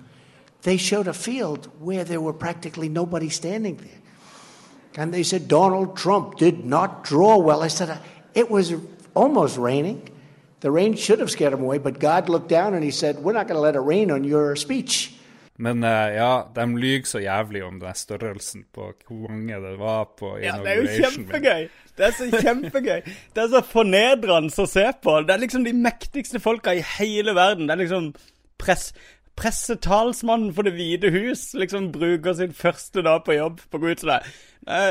They 0.62 0.78
showed 0.78 1.08
a 1.08 1.14
field 1.14 1.72
where 1.80 2.04
there 2.04 2.22
were 2.22 2.34
practically 2.34 2.88
nobody 2.88 3.30
standing 3.30 3.78
there. 3.78 4.00
And 4.96 5.12
they 5.12 5.24
said 5.24 5.48
Donald 5.48 5.98
Trump 5.98 6.38
did 6.38 6.64
not 6.64 7.04
draw 7.04 7.38
well. 7.38 7.64
I 7.64 7.68
said, 7.68 8.00
it 8.36 8.52
was 8.52 8.76
almost 9.16 9.58
raining. 9.58 10.08
The 10.60 10.70
rain 10.70 10.96
should 10.96 11.20
have 11.20 11.32
scared 11.32 11.54
him 11.54 11.64
away, 11.64 11.80
but 11.80 11.98
God 11.98 12.30
looked 12.30 12.50
down 12.50 12.76
and 12.76 12.84
he 12.84 12.92
said, 12.92 13.18
we're 13.18 13.34
not 13.34 13.48
going 13.48 13.58
to 13.58 13.62
let 13.62 13.76
it 13.76 13.80
rain 13.80 14.12
on 14.12 14.24
your 14.24 14.56
speech. 14.56 15.16
Men 15.58 15.82
uh, 15.82 16.08
ja, 16.14 16.32
de 16.54 16.66
lyver 16.78 17.10
så 17.10 17.20
jævlig 17.24 17.64
om 17.66 17.80
den 17.82 17.98
størrelsen 17.98 18.68
på 18.74 18.92
hvor 19.08 19.32
mange 19.32 19.58
det 19.64 19.74
var 19.80 20.04
på 20.20 20.36
Ja, 20.44 20.60
det 20.62 20.74
er 20.74 20.82
jo 20.82 20.88
min. 20.88 21.04
kjempegøy! 21.04 21.68
Det 21.98 22.06
er 22.06 22.14
så 22.14 22.28
kjempegøy. 22.30 23.00
Det 23.34 23.42
er 23.42 23.48
så 23.50 23.64
fornedrende 23.66 24.54
å 24.54 24.70
se 24.70 24.86
på. 25.02 25.16
Det 25.26 25.34
er 25.34 25.42
liksom 25.42 25.64
de 25.66 25.74
mektigste 25.74 26.42
folka 26.44 26.76
i 26.78 26.84
hele 27.00 27.34
verden. 27.34 27.66
Det 27.66 27.74
er 27.74 27.82
liksom 27.82 28.12
press, 28.62 28.92
Pressetalsmannen 29.38 30.54
for 30.54 30.66
Det 30.66 30.74
hvite 30.74 31.12
hus 31.14 31.52
liksom 31.54 31.92
bruker 31.94 32.34
sin 32.34 32.54
første 32.58 33.04
dag 33.06 33.22
på 33.26 33.36
jobb 33.38 33.60
på 33.70 33.78
å 33.78 33.82
gå 33.84 33.92
ut 33.94 34.02
sånn 34.02 34.14
der. 34.16 34.30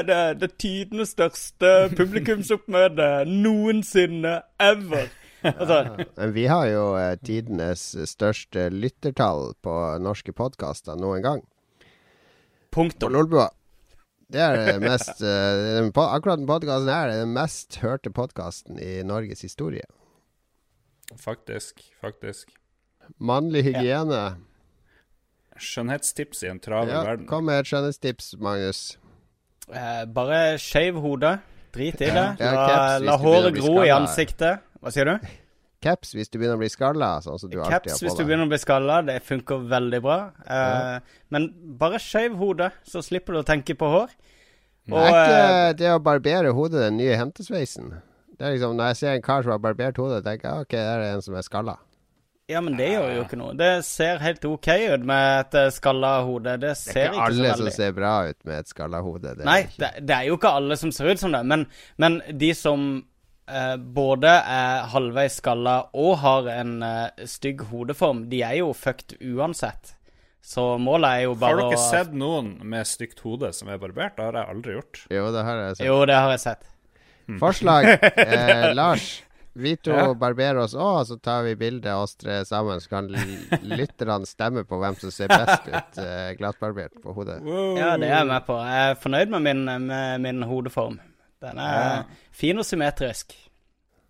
Det 0.07 0.16
er 0.16 0.37
det, 0.38 0.50
tidenes 0.62 1.14
største 1.16 1.72
publikumsoppmøte 1.98 3.09
noensinne 3.26 4.38
ever. 4.62 5.11
Altså, 5.42 6.07
Men 6.16 6.33
vi 6.35 6.46
har 6.51 6.66
jo 6.70 6.85
eh, 6.99 7.16
tidenes 7.22 7.83
største 8.09 8.68
lyttertall 8.72 9.53
på 9.62 9.75
norske 10.03 10.33
podkaster 10.37 10.96
noen 10.99 11.22
gang. 11.25 11.42
På 12.70 12.83
punktum. 12.83 13.12
Lolbua. 13.14 13.51
Det 14.33 14.40
er 14.42 14.57
det 14.59 14.81
mest 14.83 15.20
eh, 15.22 15.87
Akkurat 15.87 16.40
den 16.40 16.49
podkasten 16.49 16.90
her 16.90 17.12
er 17.12 17.20
den 17.22 17.35
mest 17.37 17.79
hørte 17.79 18.11
podkasten 18.11 18.81
i 18.83 19.03
Norges 19.07 19.44
historie. 19.46 19.85
Faktisk, 21.20 21.85
faktisk. 22.03 22.51
Mannlig 23.22 23.62
hygiene. 23.68 24.25
Skjønnhetstips 25.57 26.42
i 26.44 26.51
en 26.51 26.59
travel 26.61 26.90
Ja, 26.92 27.05
verden. 27.07 27.29
kom 27.31 27.46
med 27.49 27.62
et 27.62 27.70
skjønnhetstips, 27.70 28.33
Magnus. 28.42 28.81
Eh, 29.70 30.03
bare 30.11 30.57
skeiv 30.61 30.99
hodet. 31.01 31.38
Drit 31.77 32.01
i 32.01 32.09
det. 32.11 32.27
Ja, 32.40 32.51
La, 32.57 32.66
caps 32.66 33.05
la 33.07 33.16
håret 33.20 33.57
gro 33.61 33.79
i 33.85 33.90
ansiktet. 33.94 34.65
Hva 34.87 34.92
sier 34.94 35.09
du? 35.09 35.31
Caps 35.83 36.12
hvis 36.14 36.31
du 36.31 36.38
begynner 36.38 36.57
å 36.57 36.61
bli 36.61 36.70
skalla, 36.70 37.09
sånn 37.25 37.40
som 37.42 37.51
du 37.51 37.59
alltid 37.59 37.90
Caps 37.90 37.99
på 37.99 38.07
hvis 38.07 38.14
du 38.16 38.22
begynner 38.22 38.46
å 38.46 38.53
bli 38.53 38.59
skalla. 38.62 39.01
Det 39.07 39.16
funker 39.27 39.64
veldig 39.72 39.99
bra. 40.05 40.18
Eh, 40.46 41.16
Men 41.35 41.49
bare 41.81 41.99
shave 42.03 42.38
hodet, 42.38 42.70
så 42.87 43.03
slipper 43.05 43.35
du 43.35 43.40
å 43.42 43.46
tenke 43.46 43.75
på 43.79 43.88
hår. 43.90 44.14
Og 44.92 45.01
er 45.03 45.11
eh, 45.11 45.16
ikke 45.16 45.79
det 45.81 45.90
å 45.90 45.99
barbere 46.03 46.55
hodet 46.55 46.85
den 46.87 47.01
nye 47.01 47.18
hentesveisen? 47.18 47.96
Det 48.37 48.46
er 48.46 48.55
liksom, 48.55 48.77
Når 48.79 48.92
jeg 48.92 49.01
ser 49.01 49.16
en 49.16 49.27
kar 49.27 49.42
som 49.42 49.57
har 49.57 49.64
barbert 49.66 49.99
hodet, 49.99 50.22
tenker 50.25 50.49
jeg 50.49 50.68
ok, 50.68 50.77
det 50.77 50.87
er 50.94 51.05
en 51.11 51.27
som 51.27 51.35
er 51.35 51.46
skalla. 51.46 51.77
Ja, 52.46 52.61
men 52.62 52.77
det 52.79 52.92
gjør 52.92 53.09
jo 53.11 53.22
ikke 53.25 53.38
noe. 53.40 53.57
Det 53.59 53.72
ser 53.83 54.20
helt 54.22 54.44
OK 54.46 54.68
ut 54.70 55.07
med 55.11 55.40
et 55.40 55.59
eh, 55.59 55.72
skalla 55.75 56.12
hode. 56.22 56.55
Det 56.62 56.77
Det 56.79 57.03
er 57.03 57.11
ikke 57.11 57.16
ikke 57.16 57.27
alle 57.27 57.57
som 57.59 57.70
ser 57.75 57.96
bra 57.96 58.14
ut 58.31 58.38
med 58.46 58.62
et 58.62 58.70
skalla 58.70 59.03
hode. 59.03 59.35
Det 59.35 59.42
er 59.42 59.51
Nei, 59.51 59.61
det, 59.75 59.90
det 60.07 60.14
er 60.14 60.29
jo 60.31 60.38
ikke 60.38 60.55
alle 60.61 60.79
som 60.79 60.94
ser 60.94 61.11
ut 61.11 61.25
som 61.25 61.35
det. 61.35 61.42
Men, 61.42 61.66
men 61.99 62.20
de 62.31 62.53
som 62.55 62.87
eh, 63.03 63.11
både 63.78 64.30
er 64.30 64.87
halvveis 64.92 65.37
skalla 65.40 65.76
og 65.94 66.16
har 66.22 66.48
en 66.56 66.72
eh, 66.82 67.26
stygg 67.30 67.61
hodeform, 67.70 68.24
de 68.30 68.40
er 68.42 68.56
jo 68.61 68.72
fucked 68.74 69.16
uansett. 69.22 69.92
Så 70.46 70.64
målet 70.78 71.11
er 71.11 71.20
jo 71.26 71.35
bare 71.35 71.56
Har 71.56 71.62
bare 71.64 71.70
dere 71.74 71.82
å 71.82 71.90
sett 71.90 72.12
noen 72.14 72.52
med 72.70 72.87
stygt 72.87 73.18
hode 73.26 73.52
som 73.54 73.68
er 73.72 73.78
barbert? 73.82 74.14
Det 74.18 74.24
har 74.28 74.37
jeg 74.38 74.50
aldri 74.54 74.74
gjort. 74.76 75.00
Jo, 75.11 75.24
det 75.35 75.42
har 75.46 75.56
jeg 75.64 75.76
sett. 75.76 75.87
Jo, 75.88 75.96
det 76.06 76.18
har 76.22 76.35
jeg 76.37 76.42
sett. 76.44 76.66
Forslag. 77.40 77.88
Eh, 78.26 78.68
Lars, 78.74 79.06
vi 79.59 79.72
to 79.76 79.90
Ja. 79.90 80.04
barberer 80.14 80.61
oss 80.62 80.74
òg, 80.78 81.00
så 81.09 81.16
tar 81.18 81.42
vi 81.46 81.54
bilde 81.59 81.90
oss 81.98 82.14
tre 82.14 82.44
sammen. 82.46 82.78
Så 82.82 82.90
kan 82.92 83.09
lytterne 83.62 84.26
stemme 84.28 84.62
på 84.68 84.78
hvem 84.78 84.94
som 85.00 85.11
ser 85.11 85.30
best 85.32 85.66
ut 85.66 85.98
eh, 86.02 86.30
glattbarbert 86.38 86.94
på 87.02 87.14
hodet. 87.16 87.40
Ja, 87.42 87.96
det 87.98 88.06
er 88.11 88.18
jeg 88.20 88.30
med 88.30 88.46
på. 88.46 88.59
Jeg 88.62 88.90
er 88.92 88.98
fornøyd 89.02 89.35
med 89.35 89.46
min, 89.48 89.64
med 89.90 90.20
min 90.28 90.42
hodeform. 90.46 91.00
Den 91.46 91.59
er 91.62 91.82
Ja. 91.82 92.04
fin 92.35 92.59
og 92.59 92.66
symmetrisk. 92.68 93.37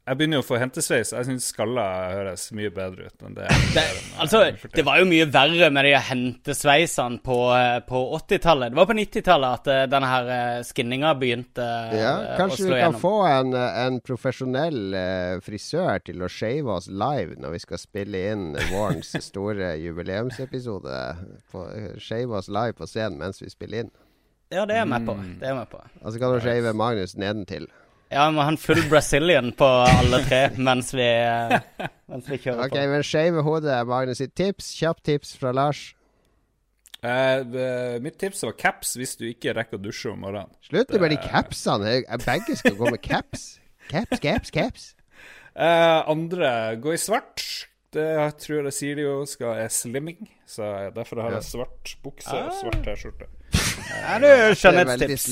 Jeg 0.07 0.19
begynner 0.21 0.39
jo 0.39 0.43
å 0.45 0.47
få 0.47 0.59
hentesveis. 0.63 1.09
Jeg 1.11 1.27
syns 1.27 1.49
skalla 1.51 1.85
høres 2.13 2.45
mye 2.55 2.71
bedre 2.71 3.09
ut 3.09 3.23
enn 3.27 3.35
det. 3.35 3.49
Det, 3.75 3.83
altså, 4.23 4.45
det 4.71 4.85
var 4.87 5.01
jo 5.01 5.09
mye 5.11 5.25
verre 5.35 5.67
med 5.75 5.83
de 5.89 5.97
hentesveisene 5.99 7.19
på, 7.27 7.39
eh, 7.57 7.81
på 7.89 8.03
80-tallet. 8.15 8.71
Det 8.71 8.79
var 8.79 8.87
på 8.87 8.95
90-tallet 9.01 9.57
at 9.59 9.71
eh, 9.73 9.81
denne 9.91 10.11
her 10.13 10.31
eh, 10.37 10.61
skinninga 10.69 11.11
begynte 11.19 11.67
Ja, 11.99 12.13
å 12.23 12.39
kanskje 12.39 12.69
vi 12.71 12.79
kan 12.85 12.95
få 13.03 13.13
en, 13.27 13.51
en 13.59 13.99
profesjonell 14.07 14.95
frisør 15.43 15.99
til 16.07 16.23
å 16.23 16.31
shave 16.31 16.71
oss 16.79 16.87
live 16.87 17.35
når 17.43 17.57
vi 17.57 17.65
skal 17.67 17.83
spille 17.83 18.23
inn 18.31 18.47
vårens 18.71 19.11
store 19.27 19.75
jubileumsepisode. 19.89 21.03
På, 21.51 21.67
shave 21.99 22.31
oss 22.39 22.47
live 22.47 22.79
på 22.79 22.87
scenen 22.87 23.19
mens 23.27 23.43
vi 23.43 23.51
spiller 23.51 23.89
inn. 23.89 23.95
Ja, 24.53 24.63
det 24.63 24.77
er 24.77 24.85
jeg 24.85 24.89
med 24.93 25.07
på. 25.09 25.17
Mm. 25.19 25.35
Det 25.41 25.49
er 25.49 25.53
jeg 25.55 25.59
med 25.59 25.71
på. 25.73 25.81
Og 26.03 26.13
så 26.13 26.23
kan 26.23 26.33
du 26.33 26.41
shave 26.45 26.73
Magnus 26.79 27.17
nedentil. 27.19 27.67
Ja, 28.13 28.29
vi 28.29 28.37
må 28.37 28.45
ha 28.47 28.53
en 28.53 28.61
full 28.61 28.79
Brazilian 28.87 29.51
på 29.59 29.67
alle 29.67 30.21
tre 30.29 30.41
mens 30.69 30.93
vi, 30.95 31.03
eh, 31.03 31.89
mens 32.07 32.29
vi 32.31 32.39
kjører 32.39 32.69
Ok, 32.69 32.77
på. 32.77 32.85
men 32.93 33.03
shave 33.03 33.43
hodet 33.43 33.73
er 33.75 33.89
Magnus 33.91 34.23
sitt 34.23 34.37
tips. 34.39 34.71
Kjapt 34.79 35.03
tips 35.09 35.35
fra 35.41 35.51
Lars. 35.57 35.89
Eh, 37.03 37.43
eh, 37.43 37.97
mitt 38.03 38.19
tips 38.23 38.45
var 38.47 38.55
caps 38.59 38.95
hvis 38.99 39.17
du 39.19 39.27
ikke 39.29 39.55
rekker 39.59 39.81
å 39.81 39.83
dusje 39.83 40.13
om 40.15 40.23
morgenen. 40.23 40.55
Slutt 40.69 40.95
med 40.95 41.11
de 41.11 41.19
capsene. 41.27 41.97
Begge 42.23 42.57
skal 42.63 42.79
gå 42.79 42.91
med 42.95 43.03
caps. 43.03 43.57
Caps, 43.91 44.23
caps, 44.23 44.51
caps. 44.55 44.87
Uh, 45.57 46.03
andre 46.11 46.77
gå 46.83 46.95
i 46.95 47.01
svart. 47.01 47.43
Det 47.95 48.07
tror 48.43 48.67
jeg 48.69 48.77
sier 48.77 48.99
de 48.99 49.07
jo 49.07 49.21
skal 49.31 49.63
er 49.63 49.71
slimming, 49.73 50.19
så 50.45 50.91
derfor 50.93 51.23
har 51.25 51.39
jeg 51.39 51.47
svart 51.49 51.95
bukse 52.05 52.35
og 52.35 52.51
svart 52.59 52.83
T-skjorte. 52.85 53.29
Er 54.07 54.19
du 54.23 54.27
Det 54.27 54.37
er 54.37 54.55
skjønnhetstips? 54.55 55.27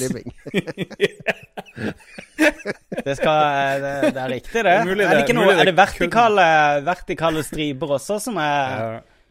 Det, 3.05 3.15
skal, 3.19 3.39
eh, 3.39 3.81
det, 3.83 3.91
det 4.15 4.21
er 4.23 4.29
riktig, 4.31 4.61
det. 4.65 4.65
Det 4.65 4.71
er 4.71 4.77
er 4.91 4.95
det 4.97 5.09
det- 5.09 5.19
ikke 5.25 5.35
noe, 5.37 5.53
er 5.53 5.65
det 5.69 5.77
vertikale, 5.77 6.45
vertikale 6.87 7.43
striper 7.45 7.87
også 7.99 8.17
som 8.23 8.37
er, 8.41 8.47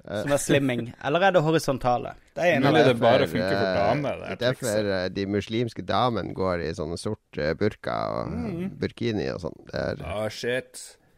ja. 0.06 0.22
som 0.22 0.32
er 0.36 0.40
slimming? 0.42 0.82
Eller 1.06 1.20
er 1.28 1.32
det 1.38 1.42
horisontale? 1.46 2.12
Det 2.36 2.44
er 2.50 2.60
Mulig 2.64 2.84
det 2.86 2.96
bare 3.02 3.28
funker 3.28 3.56
for 3.58 3.70
damer, 3.80 4.14
det 4.24 4.30
er 4.32 4.36
Derfor 4.54 4.78
eh, 4.98 5.08
de 5.14 5.24
muslimske 5.30 5.82
damene 5.88 6.34
går 6.38 6.58
i 6.68 6.74
sånne 6.78 6.98
sort 7.02 7.34
eh, 7.40 7.54
burka 7.60 7.96
og 8.20 8.24
Mm. 8.34 8.70
burkini 8.82 9.28
og 9.34 9.40
sånn. 9.42 9.58
Ah, 10.04 10.30
shit. 10.30 10.74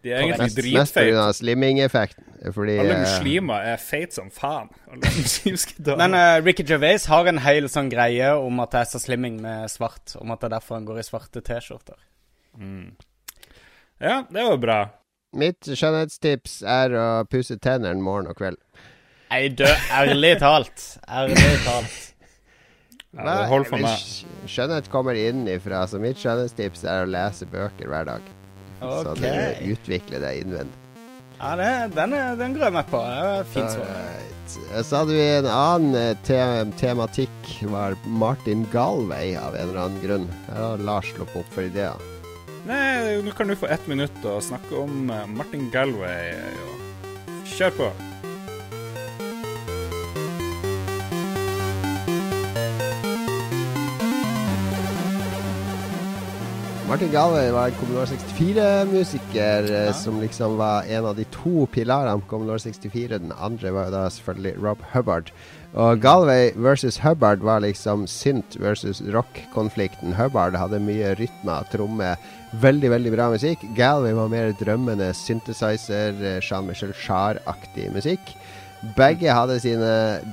De 0.05 0.11
er 0.13 0.21
egentlig 0.21 0.37
mest, 0.37 0.57
mest 0.59 0.93
dritfeite. 0.93 1.13
pga. 1.15 1.29
slimming-effekten. 1.33 2.25
Alle 2.45 2.73
eh, 2.77 2.99
muslimer 3.01 3.69
er 3.71 3.79
feite 3.81 4.19
som 4.19 4.27
faen. 4.29 4.69
Men 5.97 6.13
uh, 6.13 6.43
Ricky 6.45 6.65
Gervais 6.67 7.07
har 7.09 7.25
en 7.31 7.41
hel 7.41 7.65
sånn 7.73 7.89
greie 7.89 8.27
om 8.37 8.61
at 8.61 8.75
det 8.75 8.83
er 8.83 8.91
så 8.91 9.01
slimming 9.01 9.39
med 9.41 9.65
svart. 9.73 10.13
Om 10.21 10.35
at 10.35 10.43
det 10.43 10.51
er 10.51 10.55
derfor 10.59 10.77
han 10.77 10.85
går 10.85 11.01
i 11.01 11.07
svarte 11.07 11.41
T-skjorter. 11.41 11.97
Ja, 13.97 14.21
det 14.29 14.45
var 14.51 14.61
bra. 14.61 14.79
mitt 15.35 15.67
skjønnhetstips 15.67 16.61
er 16.61 16.93
å 16.95 17.07
pusse 17.27 17.57
tennene 17.57 17.97
morgen 18.03 18.29
og 18.29 18.37
kveld. 18.37 18.61
Nei, 19.33 19.47
dø, 19.49 19.67
ærlig 19.91 20.35
talt. 20.39 20.85
Ærlig 21.09 21.49
talt. 21.65 22.01
Ja, 23.15 23.25
det 23.25 23.49
holder 23.49 23.73
for 23.73 23.89
meg. 23.89 24.07
Skjønnhet 24.45 24.93
kommer 24.93 25.17
innenfra, 25.17 25.81
så 25.89 25.97
mitt 26.03 26.21
skjønnhetstips 26.21 26.85
er 26.85 27.07
å 27.07 27.09
lese 27.09 27.49
bøker 27.49 27.89
hver 27.89 28.11
dag. 28.13 28.35
Så 28.85 29.13
Ok. 29.15 29.21
du 29.25 29.71
utvikler 29.75 30.23
deg 30.23 30.43
innvendig. 30.45 30.81
Ja, 31.39 31.55
det, 31.59 31.71
den, 31.95 32.15
den 32.39 32.53
går 32.55 32.71
jeg 32.71 32.85
på. 32.91 33.01
Det 33.03 33.25
er 33.33 33.49
fint 33.51 33.73
svar. 33.75 34.23
Så 34.85 34.99
hadde 35.01 35.15
vi 35.17 35.23
en 35.39 35.47
annen 35.49 35.95
eh, 35.99 36.11
te 36.23 36.37
tematikk, 36.79 37.47
var 37.71 37.95
Martin 38.05 38.63
Galway 38.71 39.33
av 39.39 39.55
en 39.57 39.69
eller 39.71 39.81
annen 39.87 40.03
grunn. 40.03 40.27
Her 40.51 40.61
har 40.61 40.83
Lars 40.85 41.09
sluppet 41.15 41.41
opp 41.41 41.49
for 41.55 41.65
ideer. 41.67 41.97
Nei, 42.65 43.17
nå 43.25 43.33
kan 43.37 43.49
du 43.49 43.55
få 43.57 43.67
ett 43.73 43.85
minutt 43.89 44.23
å 44.25 44.37
snakke 44.41 44.77
om 44.85 45.09
eh, 45.13 45.25
Martin 45.33 45.67
Galway. 45.73 46.33
Kjør 47.55 47.75
på. 47.77 47.89
Martin 56.85 57.09
Galway 57.11 57.51
var 57.51 57.67
en 57.67 57.77
Commodore 57.79 58.05
64-musiker 58.05 59.69
ja. 59.73 59.93
som 59.93 60.19
liksom 60.21 60.57
var 60.59 60.85
en 60.85 61.05
av 61.09 61.15
de 61.17 61.23
to 61.33 61.63
pilarene 61.73 62.21
på 62.21 62.35
Commodore 62.35 62.61
64. 62.61 63.17
Den 63.23 63.33
andre 63.41 63.71
var 63.73 63.89
da 63.89 64.03
selvfølgelig 64.13 64.53
Rob 64.61 64.83
Hubbard. 64.91 65.31
Og 65.73 65.97
Galway 66.03 66.51
versus 66.53 66.99
Hubbard 67.01 67.41
var 67.41 67.63
liksom 67.65 68.05
synt 68.05 68.59
versus 68.61 69.01
rock-konflikten. 69.01 70.13
Hubbard 70.13 70.53
hadde 70.61 70.77
mye 70.85 71.15
rytme, 71.17 71.57
tromme, 71.73 72.11
veldig, 72.61 72.93
veldig 72.93 73.15
bra 73.17 73.31
musikk. 73.33 73.65
Galway 73.75 74.13
var 74.13 74.29
mer 74.29 74.53
drømmende 74.61 75.09
synthesizer, 75.17 76.13
eh, 76.21 76.37
Jean-Michel 76.37 76.93
Jarre-aktig 76.93 77.89
musikk. 77.97 78.37
Begge 78.93 79.33
hadde 79.33 79.59
sine 79.59 79.91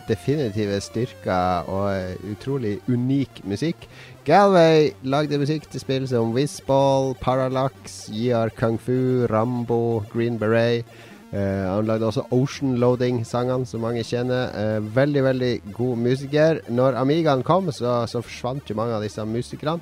definitive 0.08 0.80
styrker 0.84 1.68
og 1.70 2.26
utrolig 2.32 2.78
unik 2.90 3.40
musikk. 3.48 3.86
Galway 4.26 4.90
lagde 5.02 5.38
musikk 5.40 5.64
til 5.70 5.80
spill 5.80 6.04
som 6.08 6.34
Whizball, 6.34 7.14
Parallax, 7.20 8.08
JR 8.12 8.52
Kung 8.58 8.80
Fu, 8.80 9.26
Rambo, 9.30 10.04
Green 10.12 10.38
Beret. 10.38 10.84
Uh, 11.32 11.38
han 11.38 11.86
lagde 11.88 12.04
også 12.04 12.26
Ocean 12.30 12.74
Loading-sangene, 12.76 13.64
som 13.66 13.80
mange 13.80 14.02
kjenner. 14.04 14.50
Uh, 14.52 14.96
veldig, 14.96 15.22
veldig 15.24 15.52
god 15.72 15.96
musiker. 15.96 16.60
Når 16.68 16.98
Amigaen 17.00 17.42
kom, 17.42 17.70
så, 17.72 18.02
så 18.06 18.20
forsvant 18.20 18.68
jo 18.68 18.76
mange 18.76 18.98
av 18.98 19.02
disse 19.02 19.24
musikerne. 19.24 19.80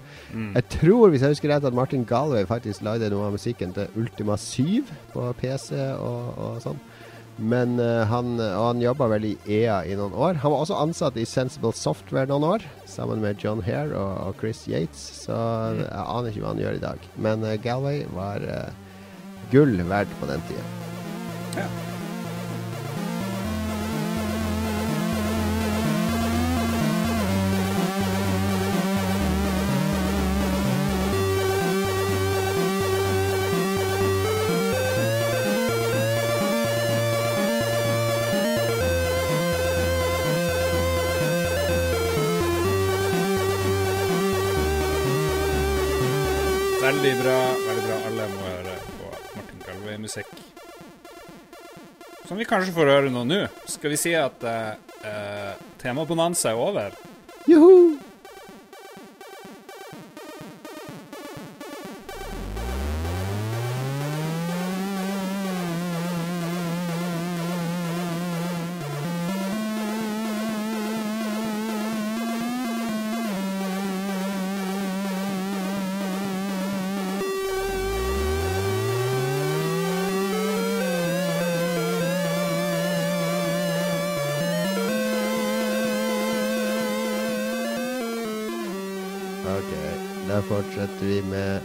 Jeg 0.55 0.69
tror, 0.77 1.09
hvis 1.11 1.27
jeg 1.27 1.35
husker 1.35 1.51
rett, 1.51 1.67
at 1.67 1.75
Martin 1.75 2.05
Galway 2.07 2.47
faktisk 2.47 2.87
lagde 2.87 3.11
noe 3.11 3.27
av 3.27 3.35
musikken 3.35 3.75
til 3.75 3.91
Ultima 3.99 4.39
7 4.39 4.85
på 5.11 5.27
PC 5.43 5.75
og, 5.99 6.39
og 6.39 6.63
sånn. 6.63 6.79
Men 7.41 7.79
uh, 7.81 8.05
han, 8.11 8.35
og 8.37 8.65
han 8.67 8.83
jobba 8.85 9.09
vel 9.15 9.31
i 9.31 9.35
EA 9.49 9.81
i 9.89 9.97
noen 9.99 10.13
år. 10.13 10.41
Han 10.43 10.53
var 10.55 10.65
også 10.65 10.81
ansatt 10.81 11.17
i 11.21 11.27
Sensible 11.29 11.73
Software 11.77 12.29
noen 12.31 12.47
år, 12.47 12.67
sammen 12.91 13.23
med 13.25 13.41
John 13.43 13.65
Hare 13.65 13.97
og, 13.97 14.13
og 14.29 14.43
Chris 14.43 14.67
Yates. 14.71 15.03
Så 15.25 15.37
jeg 15.81 16.05
aner 16.05 16.33
ikke 16.33 16.45
hva 16.45 16.53
han 16.55 16.65
gjør 16.65 16.81
i 16.81 16.85
dag. 16.85 17.09
Men 17.17 17.47
uh, 17.47 17.57
Galway 17.65 18.05
var 18.17 18.45
uh, 18.45 18.69
gull 19.55 19.81
verdt 19.89 20.21
på 20.21 20.29
den 20.31 20.45
tida. 20.51 20.69
Veldig 21.57 22.00
Som 52.31 52.39
vi 52.39 52.45
kanskje 52.47 52.71
får 52.71 52.87
høre 52.87 53.09
nå 53.11 53.25
nå. 53.27 53.41
Skal 53.67 53.91
vi 53.91 53.97
si 53.99 54.13
at 54.15 54.45
uh, 54.47 55.57
temabonanza 55.83 56.53
er 56.53 56.61
over? 56.63 56.95
Juhu! 57.51 57.97
Fortsetter 90.71 91.07
vi 91.07 91.23
med 91.31 91.61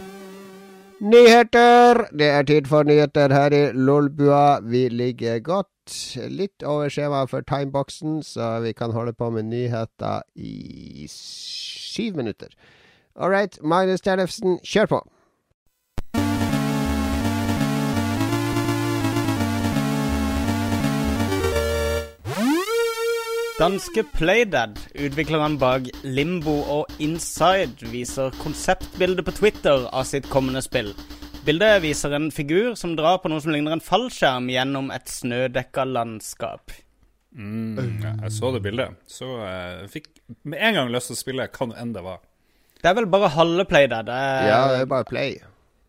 nyheter. 1.00 2.06
Det 2.18 2.26
er 2.26 2.42
tid 2.42 2.66
for 2.66 2.82
nyheter 2.82 3.32
her 3.32 3.54
i 3.54 3.72
Lolbua. 3.72 4.60
Vi 4.60 4.88
ligger 4.88 5.38
godt 5.38 5.94
litt 6.30 6.62
over 6.66 6.90
skjemaet 6.90 7.30
for 7.30 7.46
timeboxen, 7.46 8.22
så 8.22 8.60
vi 8.64 8.72
kan 8.72 8.90
holde 8.90 9.12
på 9.12 9.30
med 9.30 9.46
nyheter 9.46 10.22
i 10.34 11.06
syv 11.10 12.16
minutter. 12.16 12.48
All 13.16 13.30
right, 13.30 13.58
Magnus 13.62 14.00
Tellefsen, 14.00 14.58
kjør 14.64 14.86
på. 14.86 15.00
Danske 23.56 24.02
Playdead, 24.12 24.76
utvikleren 25.00 25.54
bak 25.58 25.86
Limbo 26.04 26.58
og 26.68 26.90
Inside, 27.00 27.88
viser 27.88 28.34
konseptbilde 28.42 29.24
på 29.24 29.32
Twitter 29.38 29.86
av 29.96 30.04
sitt 30.08 30.28
kommende 30.28 30.60
spill. 30.64 30.90
Bildet 31.46 31.78
viser 31.84 32.12
en 32.18 32.28
figur 32.34 32.74
som 32.76 32.92
drar 32.98 33.22
på 33.22 33.30
noe 33.32 33.40
som 33.40 33.54
ligner 33.54 33.76
en 33.76 33.82
fallskjerm 33.84 34.50
gjennom 34.52 34.90
et 34.92 35.08
snødekka 35.08 35.86
landskap. 35.88 36.74
Mm, 37.36 38.02
jeg 38.02 38.32
så 38.36 38.52
det 38.52 38.62
bildet. 38.64 38.96
Så 39.08 39.28
jeg 39.40 39.90
fikk 39.94 40.10
med 40.48 40.60
en 40.60 40.76
gang 40.80 40.92
lyst 40.92 41.12
til 41.12 41.16
å 41.16 41.22
spille 41.22 41.48
hva 41.48 41.70
nå 41.70 41.78
enn 41.80 41.94
det 41.96 42.04
var. 42.04 42.20
Det 42.82 42.90
er 42.92 42.98
vel 42.98 43.08
bare 43.08 43.32
halve 43.38 43.64
Playdead. 43.70 44.08
Det 44.10 44.16
er, 44.20 44.48
Ja, 44.50 44.60
det 44.74 44.80
er 44.84 44.90
bare 44.90 45.08
play. 45.08 45.38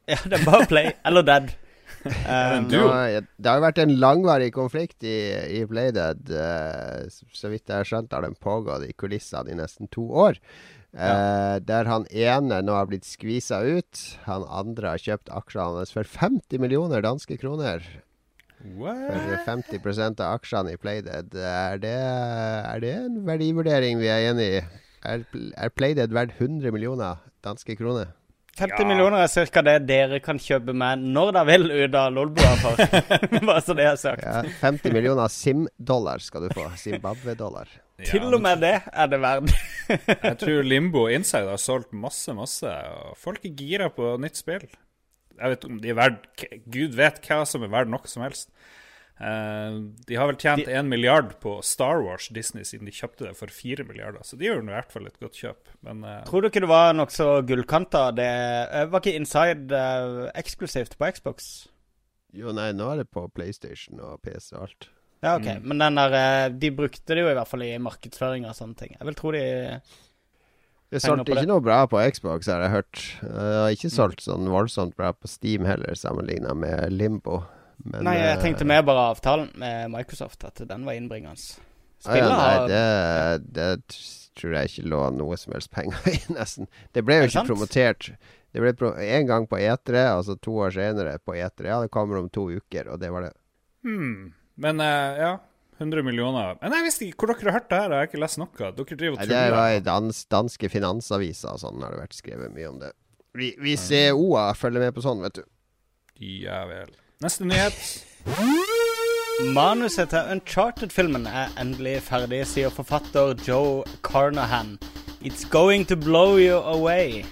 ja, 0.08 0.18
det 0.24 0.40
er 0.40 0.46
bare 0.48 0.68
Play. 0.72 0.94
Eller 1.04 1.26
Dead. 1.28 1.52
Um, 2.08 2.68
Nå, 2.72 2.82
det 3.38 3.50
har 3.50 3.60
jo 3.60 3.66
vært 3.66 3.84
en 3.84 3.94
langvarig 4.02 4.50
konflikt 4.56 5.06
i, 5.08 5.18
i 5.60 5.62
Playdead. 5.70 6.28
Uh, 6.32 7.06
så 7.10 7.52
vidt 7.52 7.68
jeg 7.68 7.84
har 7.84 7.88
skjønt, 7.88 8.16
har 8.16 8.26
den 8.26 8.38
pågått 8.40 8.88
i 8.88 8.96
kulissene 8.98 9.54
i 9.54 9.60
nesten 9.60 9.92
to 9.94 10.08
år. 10.28 10.42
Eh, 10.98 11.56
der 11.62 11.86
han 11.86 12.08
ene 12.10 12.62
nå 12.66 12.74
har 12.74 12.88
blitt 12.90 13.06
skvisa 13.06 13.60
ut. 13.62 14.02
Han 14.26 14.48
andre 14.48 14.96
har 14.96 15.04
kjøpt 15.04 15.30
aksjene 15.30 15.84
hans 15.84 15.94
for 15.94 16.08
50 16.08 16.62
millioner 16.64 17.04
danske 17.06 17.38
kroner. 17.38 17.86
For 18.58 19.44
50 19.46 20.18
av 20.18 20.40
aksjene 20.40 20.74
i 20.74 20.82
Playdead. 20.82 21.36
Er 21.38 21.78
det, 21.84 21.94
er 21.94 22.82
det 22.82 22.94
en 23.04 23.22
verdivurdering 23.28 24.02
vi 24.02 24.10
er 24.10 24.32
enig 24.32 24.48
i? 24.58 24.62
Er, 25.06 25.28
er 25.54 25.76
Playdead 25.76 26.16
verdt 26.16 26.40
100 26.42 26.74
millioner 26.74 27.22
danske 27.46 27.78
kroner? 27.78 28.17
50 28.58 28.82
Ja. 28.82 28.88
millioner 28.90 29.22
er 29.24 29.46
ca. 29.52 29.62
det 29.62 29.76
dere 29.88 30.20
kan 30.24 30.40
kjøpe 30.42 30.74
med 30.74 31.04
når 31.14 31.32
dere 31.36 31.46
vil 31.52 31.68
ut 31.72 31.96
av 32.00 32.14
Lolbua 32.16 32.54
for. 32.62 32.80
Bare 33.48 33.62
så 33.62 33.76
det 33.78 33.86
er 33.86 34.00
sagt. 34.02 34.24
Ja, 34.26 34.42
50 34.64 34.94
millioner 34.96 35.30
SIM-dollar 35.32 36.24
skal 36.26 36.48
du 36.48 36.50
få. 36.58 36.66
Zimbabwe-dollar. 36.82 37.70
Til 38.06 38.28
og 38.34 38.42
med 38.42 38.60
det 38.62 38.76
er 38.94 39.08
det 39.10 39.20
verdt. 39.22 39.54
Jeg 40.28 40.36
tror 40.42 40.66
Limbo 40.68 41.06
og 41.08 41.14
Inside 41.16 41.50
har 41.50 41.62
solgt 41.62 41.94
masse, 41.98 42.34
masse. 42.38 42.70
Og 42.94 43.16
folk 43.18 43.46
er 43.46 43.56
gira 43.58 43.88
på 43.94 44.16
nytt 44.22 44.38
spill. 44.42 44.68
Jeg 45.38 45.54
vet 45.54 45.66
om 45.70 45.78
de 45.82 45.90
er 45.94 45.98
verdt 45.98 46.46
Gud 46.74 46.96
vet 46.98 47.22
hva 47.30 47.44
som 47.46 47.62
er 47.66 47.70
verdt 47.74 47.92
noe 47.94 48.10
som 48.10 48.24
helst. 48.26 48.50
Eh, 49.18 49.78
de 50.06 50.18
har 50.18 50.30
vel 50.30 50.38
tjent 50.38 50.68
én 50.70 50.90
milliard 50.90 51.32
på 51.42 51.56
Star 51.66 52.04
Wars 52.06 52.28
Disney 52.34 52.66
siden 52.68 52.86
de 52.86 52.94
kjøpte 52.94 53.26
det 53.26 53.34
for 53.40 53.50
fire 53.54 53.86
milliarder. 53.88 54.22
Så 54.26 54.38
de 54.38 54.46
gjør 54.46 54.62
i 54.62 54.70
hvert 54.70 54.94
fall 54.94 55.10
et 55.10 55.18
godt 55.22 55.40
kjøp. 55.42 55.72
Men 55.86 56.04
eh, 56.06 56.20
Tror 56.28 56.46
du 56.46 56.52
ikke 56.52 56.62
det 56.62 56.70
var 56.70 56.94
nokså 56.98 57.30
gullkanta? 57.50 58.12
Det 58.18 58.28
eh, 58.28 58.86
var 58.92 59.02
ikke 59.02 59.18
Inside 59.18 59.82
eksklusivt 60.38 61.00
på 61.00 61.10
Xbox? 61.18 61.50
Jo, 62.38 62.54
nei, 62.54 62.70
nå 62.78 62.92
er 62.94 63.02
det 63.02 63.10
på 63.10 63.26
PlayStation 63.34 64.04
og 64.04 64.22
PC 64.22 64.52
og 64.54 64.68
alt. 64.68 64.90
Ja, 65.26 65.34
OK. 65.40 65.48
Men 65.66 65.80
den 65.82 65.98
der 65.98 66.52
De 66.54 66.70
brukte 66.78 67.16
det 67.16 67.24
jo 67.24 67.32
i 67.32 67.34
hvert 67.34 67.50
fall 67.50 67.64
i 67.66 67.72
markedsføring 67.82 68.46
og 68.46 68.54
sånne 68.54 68.78
ting. 68.78 68.94
Jeg 68.94 69.08
vil 69.08 69.18
tro 69.18 69.32
de 69.34 69.42
Det 70.94 71.02
solgte 71.02 71.26
på 71.26 71.34
det. 71.34 71.42
ikke 71.42 71.50
noe 71.56 71.64
bra 71.66 71.80
på 71.90 72.04
Xbox, 72.14 72.52
har 72.54 72.62
jeg 72.62 72.76
hørt. 72.76 73.02
Det 73.24 73.48
har 73.64 73.74
ikke 73.74 73.90
solgt 73.90 74.22
sånn 74.28 74.46
voldsomt 74.54 74.94
bra 75.00 75.10
på 75.18 75.32
Steam 75.32 75.66
heller, 75.66 75.98
sammenligna 75.98 76.54
med 76.54 76.94
Limbo. 76.94 77.42
Men, 77.86 78.04
Nei, 78.08 78.18
jeg 78.18 78.36
eh, 78.36 78.42
tenkte 78.42 78.68
mer 78.68 78.86
bare 78.88 79.10
avtalen 79.14 79.52
med 79.60 79.92
Microsoft, 79.94 80.44
at 80.48 80.62
den 80.70 80.86
var 80.88 80.98
innbringende. 80.98 81.60
ah, 82.06 82.18
ja, 82.18 82.30
nei, 82.32 82.56
det, 82.72 83.52
det 83.58 83.68
tror 84.38 84.56
jeg 84.58 84.72
ikke 84.72 84.90
lå 84.94 85.02
noe 85.18 85.38
som 85.40 85.54
helst 85.56 85.72
penger 85.74 86.10
i, 86.12 86.18
nesten. 86.38 86.70
Det 86.96 87.06
ble 87.06 87.22
jo 87.22 87.28
ikke 87.30 87.38
sant? 87.40 87.52
promotert. 87.52 88.10
Det 88.56 88.64
ble 88.64 88.74
pro 88.78 88.94
en 88.98 89.30
gang 89.30 89.46
på 89.50 89.60
E3, 89.62 90.08
altså 90.10 90.38
to 90.42 90.56
år 90.66 90.74
senere 90.74 91.18
på 91.22 91.36
E3. 91.38 91.68
Ja, 91.70 91.82
det 91.84 91.94
kommer 91.94 92.22
om 92.22 92.32
to 92.34 92.48
uker, 92.50 92.90
og 92.94 93.02
det 93.04 93.12
var 93.14 93.30
det. 93.30 93.36
hmm. 93.86 94.34
Men 94.58 94.82
uh, 94.82 95.20
ja. 95.20 95.36
100 95.78 96.02
millioner. 96.02 96.56
Men 96.62 96.74
jeg 96.74 96.86
visste 96.88 97.06
ikke 97.06 97.28
hvor 97.28 97.36
dere 97.36 97.52
har 97.52 97.60
hørt 97.60 97.68
det 97.70 97.78
her. 97.78 97.92
Jeg 97.94 98.02
har 98.02 98.08
ikke 98.10 98.22
lest 98.24 98.40
noe. 98.42 98.50
Dere 98.58 98.74
driver 98.74 99.12
og 99.14 99.20
tuller. 99.20 99.34
det 99.36 99.52
var 99.54 99.74
i 99.76 99.84
dans, 99.86 100.22
danske 100.34 100.70
finansaviser 100.74 101.52
og 101.54 101.62
sånn 101.62 101.84
har 101.86 101.94
det 101.94 102.00
vært 102.02 102.18
skrevet 102.18 102.56
mye 102.56 102.72
om 102.72 102.80
det. 102.82 102.90
Vi, 103.38 103.52
vi 103.62 103.76
CO-a 103.78 104.48
følger 104.58 104.88
med 104.88 104.96
på 104.96 105.04
sånn, 105.06 105.22
vet 105.22 105.38
du. 105.38 105.44
Ja 106.18 106.64
vel. 106.66 106.90
Neste 107.24 107.46
nyhet. 107.50 107.78
Manuset 109.54 110.10
til 110.12 110.32
Uncharted-filmen 110.34 111.26
er 111.30 111.54
endelig 111.62 112.00
ferdig, 112.06 112.44
sier 112.50 112.70
forfatter 112.74 113.34
Joe 113.48 113.84
Carnahan. 114.06 114.76
It's 115.26 115.46
going 115.50 115.86
to 115.90 115.96
blow 115.98 116.38
you 116.38 116.58
away. 116.62 117.24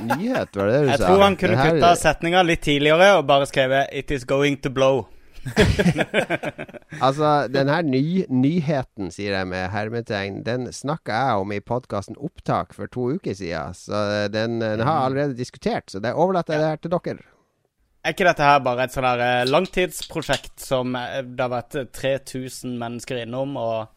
Nyhet, 0.00 0.54
var 0.56 0.66
det 0.70 0.74
det 0.74 0.82
du 0.84 0.90
Jeg 0.92 0.98
sa? 0.98 1.06
tror 1.08 1.22
han 1.24 1.36
kunne 1.36 1.56
her- 1.58 1.70
kutta 1.74 1.94
setninga 1.98 2.42
litt 2.46 2.62
tidligere 2.66 3.16
og 3.18 3.26
bare 3.26 3.46
skrevet 3.46 3.86
'It 3.92 4.10
is 4.10 4.24
going 4.24 4.60
to 4.62 4.70
blow'. 4.70 5.06
Altså, 7.02 7.48
den 7.48 7.68
her 7.68 7.82
ny, 7.82 8.24
nyheten, 8.28 9.10
sier 9.10 9.38
jeg 9.38 9.46
med 9.48 9.70
hermetegn, 9.70 10.42
den 10.44 10.72
snakka 10.72 11.12
jeg 11.12 11.34
om 11.40 11.52
i 11.52 11.60
podkasten 11.60 12.16
Opptak 12.18 12.74
for 12.74 12.86
to 12.86 13.10
uker 13.14 13.34
siden. 13.34 13.74
Så 13.74 14.28
den, 14.32 14.60
den 14.60 14.80
har 14.80 14.96
jeg 14.98 15.04
allerede 15.04 15.36
diskutert, 15.36 15.90
så 15.90 15.98
det 15.98 16.12
overlater 16.12 16.54
jeg 16.54 16.60
det 16.62 16.68
her 16.68 16.76
til 16.76 16.90
dere. 16.90 17.22
Er 18.00 18.14
ikke 18.14 18.24
dette 18.24 18.46
her 18.46 18.60
bare 18.64 18.86
et 18.86 18.94
sånn 18.94 19.04
der 19.04 19.22
eh, 19.24 19.48
langtidsprosjekt 19.50 20.62
som 20.64 20.94
eh, 20.96 21.18
det 21.20 21.42
har 21.44 21.52
vært 21.52 21.76
eh, 21.76 21.88
3000 21.92 22.78
mennesker 22.80 23.24
innom 23.26 23.56
og, 23.60 23.90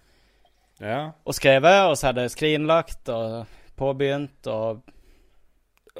Ja. 0.83 1.13
og 1.23 1.37
skrevet, 1.37 1.85
og 1.87 1.95
så 1.95 2.09
er 2.09 2.17
det 2.17 2.25
skrinlagt 2.33 3.07
og 3.13 3.45
påbegynt 3.79 4.49
og 4.51 4.83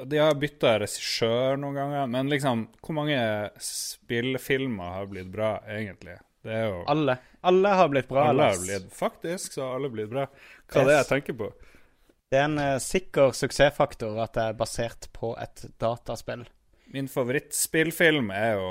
De 0.10 0.18
har 0.18 0.36
bytta 0.36 0.74
regissør 0.82 1.56
noen 1.62 1.78
ganger, 1.78 2.08
men 2.10 2.30
liksom 2.32 2.66
Hvor 2.82 2.96
mange 2.98 3.18
spillfilmer 3.62 4.96
har 4.98 5.08
blitt 5.12 5.30
bra, 5.32 5.60
egentlig? 5.70 6.18
Det 6.44 6.52
er 6.52 6.66
jo 6.68 6.82
alle. 6.92 7.16
Alle 7.48 7.70
har 7.78 7.88
blitt 7.94 8.10
bra. 8.10 8.26
Alle 8.34 8.50
har 8.50 8.60
blitt 8.60 8.90
Faktisk 8.92 9.54
så 9.56 9.64
har 9.68 9.78
alle 9.78 9.92
blitt 9.94 10.10
bra. 10.12 10.26
Hva 10.68 10.82
er 10.82 10.90
det 10.90 10.98
jeg 10.98 11.08
tenker 11.12 11.38
på? 11.40 11.48
Det 12.34 12.40
er 12.42 12.50
en 12.50 12.58
uh, 12.60 12.82
sikker 12.82 13.32
suksessfaktor 13.38 14.18
at 14.26 14.34
det 14.36 14.44
er 14.50 14.58
basert 14.60 15.08
på 15.16 15.36
et 15.40 15.64
dataspill. 15.80 16.44
Min 16.94 17.08
favorittspillfilm 17.10 18.30
er 18.34 18.52
jo 18.60 18.68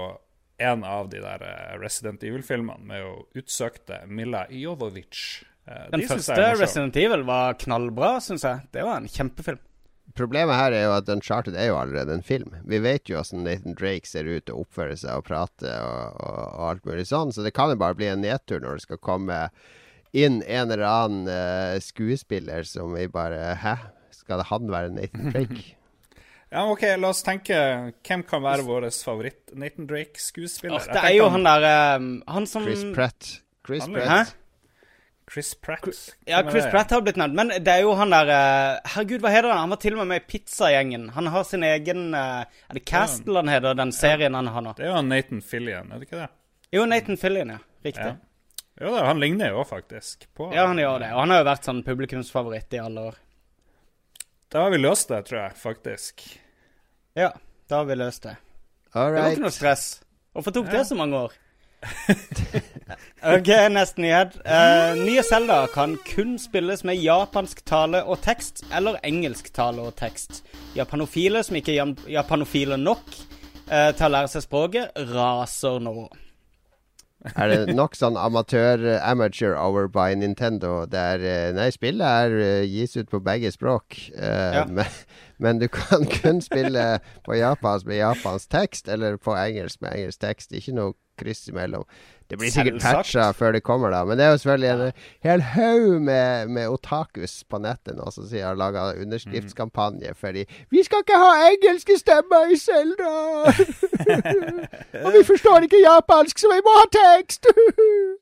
en 0.63 0.85
av 0.87 1.09
de 1.11 1.19
der 1.23 1.43
eh, 1.43 1.73
Resident 1.83 2.23
Evil-filmene 2.23 2.87
med 2.87 3.03
jo 3.03 3.15
utsøkte 3.41 4.05
Milla 4.07 4.45
Jovovic. 4.51 5.43
Eh, 5.67 5.89
Den 5.91 6.05
de 6.05 6.09
første. 6.11 6.39
Resident 6.61 6.97
Evil 7.03 7.25
var 7.27 7.59
knallbra, 7.59 8.15
syns 8.23 8.47
jeg. 8.47 8.63
Det 8.75 8.85
var 8.87 9.01
en 9.03 9.11
kjempefilm. 9.11 9.59
Problemet 10.19 10.59
her 10.59 10.75
er 10.77 10.85
jo 10.85 10.95
at 10.95 11.09
Uncharted 11.09 11.57
er 11.57 11.71
jo 11.71 11.79
allerede 11.81 12.15
en 12.15 12.25
film. 12.27 12.55
Vi 12.69 12.79
vet 12.85 13.09
jo 13.09 13.17
hvordan 13.17 13.47
Nathan 13.47 13.77
Drake 13.79 14.07
ser 14.07 14.29
ut 14.29 14.51
og 14.53 14.67
oppfører 14.67 14.99
seg 15.01 15.19
og 15.19 15.27
prater 15.27 15.73
og, 15.81 16.19
og, 16.21 16.41
og 16.53 16.65
alt 16.69 16.89
mulig 16.89 17.07
sånn, 17.09 17.33
så 17.33 17.45
det 17.47 17.55
kan 17.57 17.73
jo 17.73 17.79
bare 17.81 17.97
bli 17.97 18.11
en 18.11 18.21
nedtur 18.23 18.61
når 18.61 18.77
det 18.79 18.87
skal 18.87 19.01
komme 19.03 19.39
inn 20.13 20.43
en 20.45 20.69
eller 20.75 20.85
annen 20.85 21.31
uh, 21.31 21.79
skuespiller 21.81 22.67
som 22.69 22.93
vi 22.93 23.07
bare 23.09 23.55
Hæ? 23.63 23.79
Skal 24.13 24.43
det 24.43 24.51
han 24.51 24.69
være 24.71 24.93
Nathan 24.93 25.31
Drake? 25.33 25.73
Ja, 26.53 26.67
OK, 26.69 26.83
la 27.01 27.09
oss 27.09 27.23
tenke 27.25 27.57
Hvem 28.05 28.23
kan 28.29 28.43
være 28.45 28.65
vår 28.67 28.85
favoritt 28.93 29.55
Nathan 29.57 29.87
Drake-skuespiller? 29.88 30.85
Det 30.93 31.01
er 31.01 31.15
jo 31.17 31.31
han 31.33 31.47
der 31.49 31.65
um, 31.97 32.11
Han 32.29 32.47
som 32.51 32.67
Chris 32.67 32.83
Pratt. 32.93 33.29
Chris 33.67 33.87
Han- 33.87 33.95
Pratt. 33.97 34.09
Hæ? 34.11 34.38
Chris 35.33 35.55
Pratt. 35.55 35.87
Ja, 36.29 36.43
Chris? 36.51 36.67
Pratt 36.69 36.91
har 36.91 37.01
blitt 37.01 37.17
nevnt. 37.17 37.35
Men 37.38 37.49
det 37.49 37.73
er 37.73 37.87
jo 37.87 37.95
han 37.97 38.11
der 38.12 38.29
eh, 38.29 38.81
Herregud, 38.93 39.23
hva 39.25 39.31
heter 39.33 39.49
han? 39.49 39.62
Han 39.65 39.73
var 39.73 39.81
til 39.81 39.95
og 39.95 40.03
med 40.03 40.11
med 40.11 40.21
i 40.21 40.27
Pizzagjengen. 40.29 41.07
Han 41.15 41.31
har 41.33 41.47
sin 41.49 41.65
egen 41.65 42.12
eh, 42.12 42.43
Er 42.69 42.77
det 42.77 42.85
Castle 42.85 43.41
han 43.41 43.49
heter, 43.49 43.79
den 43.79 43.95
serien 43.97 44.37
han 44.37 44.51
har 44.53 44.67
nå? 44.67 44.75
Det 44.77 44.85
er 44.85 44.93
jo 44.93 45.01
Nathan 45.07 45.41
Fillion, 45.41 45.88
er 45.88 46.03
det 46.03 46.11
ikke 46.11 46.21
det? 46.21 46.29
Jo, 46.77 46.85
Nathan 46.91 47.17
Fillion, 47.17 47.55
ja. 47.55 47.59
Riktig. 47.87 48.11
Ja. 48.12 48.19
Jo 48.83 48.93
da, 48.97 49.07
han 49.09 49.21
ligner 49.23 49.55
jo 49.55 49.65
faktisk 49.69 50.27
på 50.37 50.51
Ja, 50.53 50.67
han 50.69 50.81
gjør 50.81 51.01
det. 51.01 51.12
Og 51.15 51.23
han 51.23 51.33
har 51.33 51.43
jo 51.43 51.49
vært 51.49 51.69
sånn 51.71 51.83
publikumsfavoritt 51.87 52.77
i 52.77 52.83
alle 52.83 53.09
år. 53.12 53.19
Da 54.53 54.67
har 54.67 54.75
vi 54.75 54.83
løst 54.83 55.09
det, 55.09 55.23
tror 55.31 55.47
jeg, 55.47 55.57
faktisk. 55.57 56.25
Ja, 57.18 57.33
da 57.68 57.83
har 57.83 57.85
vi 57.85 57.96
løst 58.01 58.25
det. 58.25 58.37
All 58.92 59.12
Det 59.12 59.22
var 59.22 59.35
ikke 59.35 59.44
noe 59.46 59.53
stress. 59.55 59.87
Hvorfor 60.33 60.55
tok 60.57 60.70
det 60.72 60.87
så 60.88 60.96
mange 60.96 61.18
år? 61.27 61.35
ok, 63.35 63.51
neste 63.75 64.01
nyhet. 64.01 64.37
Uh, 64.46 64.96
nye 65.03 65.22
Zelda 65.27 65.66
kan 65.75 65.96
kun 66.07 66.38
spilles 66.40 66.85
med 66.88 67.01
japansk 67.03 67.64
tale 67.68 68.05
og 68.05 68.22
tekst, 68.25 68.64
eller 68.72 69.01
engelsk 69.05 69.53
tale 69.53 69.85
og 69.85 69.96
tekst. 69.98 70.40
Japanofile 70.77 71.42
som 71.44 71.59
ikke 71.59 71.75
er 71.77 71.94
japanofile 72.14 72.79
nok 72.81 73.05
uh, 73.68 73.90
til 73.92 74.07
å 74.09 74.12
lære 74.14 74.33
seg 74.33 74.46
språket, 74.46 74.96
raser 75.12 75.83
nå. 75.85 76.09
Er 77.37 77.49
det 77.53 77.75
nok 77.77 77.95
sånn 77.95 78.17
amatør-amateur 78.19 79.55
hour 79.55 79.87
by 79.93 80.15
Nintendo 80.19 80.87
der 80.91 81.23
eh, 81.23 81.51
Nei, 81.55 81.69
spillet 81.75 82.03
er 82.27 82.35
eh, 82.43 82.65
gis 82.67 82.97
ut 82.99 83.11
på 83.13 83.21
begge 83.23 83.53
språk. 83.55 83.99
uh, 84.17 84.57
Ja. 84.59 84.65
men, 84.67 84.87
men 85.39 85.61
du 85.63 85.69
kan 85.71 86.05
kun 86.11 86.41
spille 86.43 86.99
på 87.27 87.39
japansk 87.39 87.87
med 87.87 88.01
japansk 88.03 88.51
tekst, 88.51 88.89
eller 88.89 89.17
på 89.23 89.37
engelsk 89.39 89.81
med 89.83 89.95
engelsk 89.95 90.21
tekst. 90.25 90.53
Ikke 90.53 90.75
noe 90.75 90.95
kryss 91.21 91.47
imellom. 91.53 91.85
Det 92.33 92.38
blir 92.40 92.49
sikkert 92.49 92.81
patcha 92.81 93.27
før 93.37 93.53
det 93.53 93.61
kommer, 93.61 93.90
da. 93.92 94.07
Men 94.09 94.16
det 94.16 94.25
er 94.25 94.31
jo 94.33 94.38
selvfølgelig 94.40 94.71
en 94.73 94.92
hel 95.27 95.42
haug 95.53 95.99
med, 96.01 96.49
med 96.49 96.71
otakus 96.73 97.35
på 97.45 97.61
nettet 97.61 97.99
nå 97.99 98.09
som 98.14 98.25
sier 98.31 98.47
har 98.49 98.57
laga 98.57 98.87
underskriftskampanje 99.03 100.14
fordi 100.16 100.47
Vi 100.73 100.87
skal 100.87 101.05
ikke 101.05 101.21
ha 101.21 101.51
engelske 101.51 101.99
stemmer 102.01 102.49
i 102.49 102.57
Selda! 102.57 103.12
Og 105.05 105.12
vi 105.12 105.25
forstår 105.29 105.68
ikke 105.68 105.85
japansk, 105.85 106.40
så 106.40 106.57
vi 106.57 106.64
må 106.64 106.81
ha 106.81 106.88
tekst! 106.97 107.53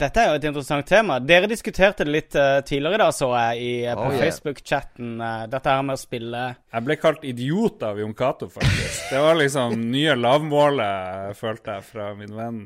Dette 0.00 0.22
er 0.22 0.30
jo 0.30 0.38
et 0.38 0.44
interessant 0.48 0.86
tema. 0.88 1.18
Dere 1.20 1.48
diskuterte 1.50 2.06
det 2.06 2.14
litt 2.14 2.36
uh, 2.38 2.62
tidligere 2.64 2.96
i 2.96 3.02
dag, 3.02 3.12
så 3.12 3.28
jeg, 3.34 3.60
i, 3.60 3.72
uh, 3.84 3.92
på 3.98 4.06
Oh, 4.06 4.14
yeah. 4.14 4.22
Facebook-chatten. 4.24 5.10
Uh, 5.20 5.44
dette 5.52 5.74
her 5.74 5.84
med 5.84 5.98
å 5.98 6.00
spille 6.00 6.44
Jeg 6.56 6.86
ble 6.86 6.96
kalt 7.02 7.26
idiot 7.28 7.84
av 7.84 8.00
Jon 8.00 8.14
Cato, 8.16 8.48
faktisk. 8.54 9.02
Det 9.12 9.20
var 9.20 9.36
liksom 9.36 9.76
nye 9.92 10.16
lavmålet, 10.16 11.36
følte 11.36 11.76
jeg, 11.76 11.88
fra 11.90 12.10
min 12.16 12.32
venn 12.38 12.62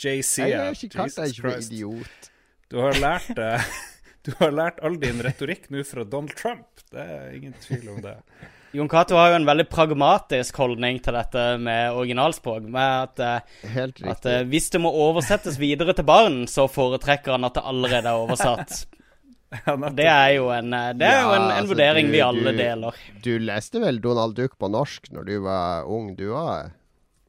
JC. 0.00 0.46
Jeg 0.46 0.56
har 0.56 0.78
ikke 0.78 0.94
kalt 0.96 1.20
deg 1.20 1.36
ikke 1.36 1.56
idiot. 1.66 2.30
Du 2.70 2.78
har 2.78 2.96
lært 3.02 3.38
eh, 3.38 3.70
Du 4.26 4.32
har 4.38 4.52
lært 4.52 4.80
all 4.84 4.98
din 5.00 5.20
retorikk 5.24 5.70
nå 5.72 5.82
fra 5.88 6.04
Donald 6.04 6.36
Trump. 6.36 6.82
Det 6.92 7.00
er 7.02 7.30
ingen 7.36 7.54
tvil 7.64 7.88
om 7.94 8.02
det. 8.04 8.16
Jon 8.72 8.88
Cato 8.88 9.16
har 9.18 9.32
jo 9.32 9.38
en 9.40 9.46
veldig 9.48 9.64
pragmatisk 9.72 10.56
holdning 10.62 11.00
til 11.02 11.16
dette 11.16 11.44
med 11.58 11.90
originalspråk. 11.98 12.68
Med 12.70 13.08
at, 13.08 13.18
eh, 13.20 13.68
Helt 13.74 13.98
at 14.06 14.26
eh, 14.30 14.44
hvis 14.46 14.70
det 14.70 14.80
må 14.84 14.92
oversettes 14.94 15.58
videre 15.58 15.94
til 15.98 16.06
barn, 16.06 16.44
så 16.46 16.68
foretrekker 16.70 17.34
han 17.34 17.44
at 17.48 17.58
det 17.58 17.64
allerede 17.66 18.06
er 18.14 18.24
oversatt. 18.26 18.80
Ja. 19.66 19.74
Det 19.74 20.04
er 20.06 20.28
jo 20.36 20.44
en, 20.54 20.68
eh, 20.72 20.92
det 20.94 21.08
er 21.10 21.24
jo 21.24 21.30
en, 21.34 21.42
en 21.42 21.50
altså, 21.56 21.72
vurdering 21.72 22.06
du- 22.06 22.12
vi 22.14 22.20
alle 22.22 22.52
du- 22.52 22.58
deler. 22.60 22.98
Du 23.24 23.32
leste 23.42 23.80
vel 23.82 23.96
Donald 23.98 24.36
Duck 24.38 24.52
på 24.62 24.68
norsk 24.70 25.08
når 25.10 25.24
du 25.26 25.32
var 25.42 25.88
ung, 25.90 26.12
du 26.14 26.28
òg? 26.38 26.68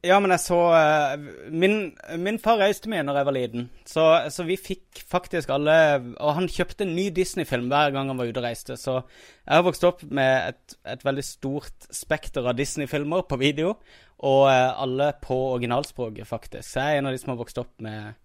Ja, 0.02 0.16
men 0.18 0.32
jeg 0.34 0.42
så 0.42 0.56
eh, 0.74 1.12
min, 1.54 1.76
min 2.18 2.38
far 2.42 2.56
reiste 2.58 2.90
mye 2.90 3.04
når 3.06 3.20
jeg 3.20 3.26
var 3.28 3.36
liten, 3.36 3.66
så, 3.86 4.06
så 4.34 4.42
vi 4.48 4.56
fikk 4.58 5.04
faktisk 5.06 5.52
alle 5.54 5.76
Og 6.16 6.32
han 6.40 6.48
kjøpte 6.50 6.82
en 6.82 6.96
ny 6.96 7.04
Disney-film 7.14 7.68
hver 7.70 7.92
gang 7.94 8.10
han 8.10 8.18
var 8.18 8.26
ute 8.26 8.42
og 8.42 8.46
reiste, 8.48 8.74
så 8.80 8.96
jeg 8.98 9.54
har 9.54 9.62
vokst 9.62 9.86
opp 9.86 10.02
med 10.10 10.48
et, 10.50 10.74
et 10.90 11.04
veldig 11.06 11.22
stort 11.26 11.86
spekter 11.94 12.48
av 12.50 12.58
Disney-filmer 12.58 13.22
på 13.30 13.38
video, 13.38 13.76
og 14.18 14.48
eh, 14.50 14.70
alle 14.82 15.12
på 15.22 15.38
originalspråket, 15.54 16.26
faktisk. 16.26 16.66
Så 16.66 16.82
jeg 16.82 16.96
er 16.96 17.02
en 17.02 17.10
av 17.10 17.14
de 17.14 17.22
som 17.22 17.32
har 17.36 17.38
vokst 17.44 17.62
opp 17.62 17.72
med, 17.82 18.18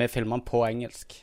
med 0.00 0.12
filmene 0.12 0.44
på 0.48 0.64
engelsk. 0.64 1.18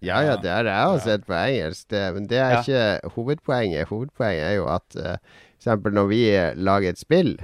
Ja, 0.00 0.22
ja, 0.24 0.36
det 0.40 0.48
har 0.48 0.64
jeg 0.64 0.92
også 0.94 1.10
sett 1.10 1.26
på 1.28 1.36
engelsk, 1.36 1.88
det, 1.92 2.02
men 2.16 2.28
det 2.28 2.38
er 2.40 2.54
Ja. 2.54 2.60
ikke 2.60 3.14
hovedpoenget. 3.16 3.88
Hovedpoenget 3.88 4.44
er 4.46 4.54
jo 4.56 4.68
at 4.72 4.96
uh, 4.96 5.16
eksempel 5.56 5.92
når 5.96 6.06
vi 6.12 6.20
eh, 6.36 6.52
lager 6.56 6.92
et 6.92 7.00
spill, 7.00 7.38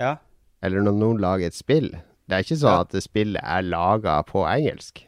Ja. 0.00 0.16
Eller 0.64 0.84
når 0.84 0.96
noen 1.00 1.20
lager 1.22 1.50
et 1.50 1.56
spill 1.56 1.90
Det 2.26 2.34
er 2.34 2.44
ikke 2.44 2.58
sånn 2.60 2.86
at 2.86 2.96
spillet 3.04 3.42
er 3.42 3.66
laga 3.66 4.16
på 4.26 4.42
engelsk. 4.50 5.04